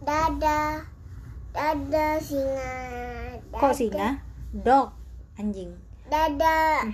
Dadah. 0.02 0.82
Dadah 1.54 2.18
singa. 2.18 2.74
Kok 3.54 3.70
singa? 3.70 4.18
Dog. 4.50 4.90
Anjing. 5.38 5.78
Dadah. 6.10 6.90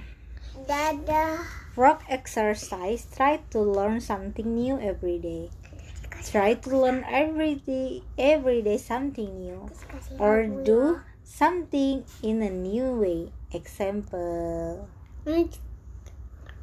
Dadah. 0.69 1.49
Frog 1.73 2.05
exercise. 2.12 3.09
Try 3.09 3.41
to 3.57 3.64
learn 3.64 4.05
something 4.05 4.53
new 4.53 4.77
every 4.77 5.16
day. 5.16 5.49
Try 6.29 6.61
to 6.61 6.69
learn 6.69 7.09
every 7.09 7.64
day, 7.64 8.05
every 8.21 8.61
day 8.61 8.77
something 8.77 9.33
new. 9.41 9.64
Or 10.21 10.45
do 10.45 11.01
something 11.25 12.05
in 12.21 12.45
a 12.45 12.53
new 12.53 13.01
way. 13.01 13.33
Example. 13.49 14.85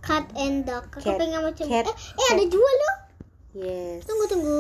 Cat 0.06 0.26
and 0.38 0.64
dog. 0.64 0.86
Aku 0.94 1.02
Cat- 1.02 1.18
pengen 1.18 1.42
macam 1.42 1.66
cat- 1.66 1.90
eh, 1.90 1.96
eh 1.98 2.28
ada 2.38 2.46
dua 2.46 2.70
loh. 2.70 2.96
Yes. 3.58 4.06
Tunggu 4.06 4.26
tunggu. 4.30 4.60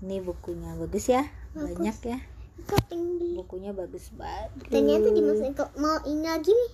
Ini 0.00 0.24
bukunya 0.24 0.72
bagus 0.80 1.04
ya. 1.12 1.22
Bagus. 1.52 1.76
Banyak 1.76 1.98
ya. 2.08 2.18
Aku 2.64 2.76
pengen 2.88 3.20
beli. 3.20 3.36
Bukunya 3.36 3.70
bagus 3.76 4.08
banget. 4.16 4.48
Ternyata 4.72 5.12
dimasukin 5.12 5.52
kok 5.52 5.70
mau 5.76 6.00
ini 6.08 6.24
lagi 6.24 6.50
nih. 6.50 6.72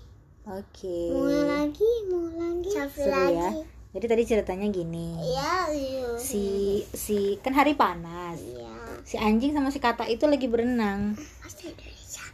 Oke. 0.50 0.98
Mau 1.12 1.26
lagi, 1.26 1.90
mau 2.08 2.26
lagi. 2.30 2.70
Seru 2.72 3.26
ya. 3.34 3.50
Jadi 3.90 4.06
tadi 4.06 4.22
ceritanya 4.22 4.66
gini. 4.70 5.18
Ya, 5.34 5.66
iya. 5.74 6.14
Si 6.14 6.86
si 6.94 7.42
kan 7.42 7.58
hari 7.58 7.74
panas. 7.74 8.38
Iya. 8.38 9.02
Si 9.02 9.18
anjing 9.18 9.50
sama 9.50 9.74
si 9.74 9.82
kata 9.82 10.06
itu 10.06 10.30
lagi 10.30 10.46
berenang. 10.46 11.18
Pasti 11.42 11.74
Indonesia. 11.74 12.24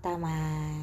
Taman. 0.00 0.78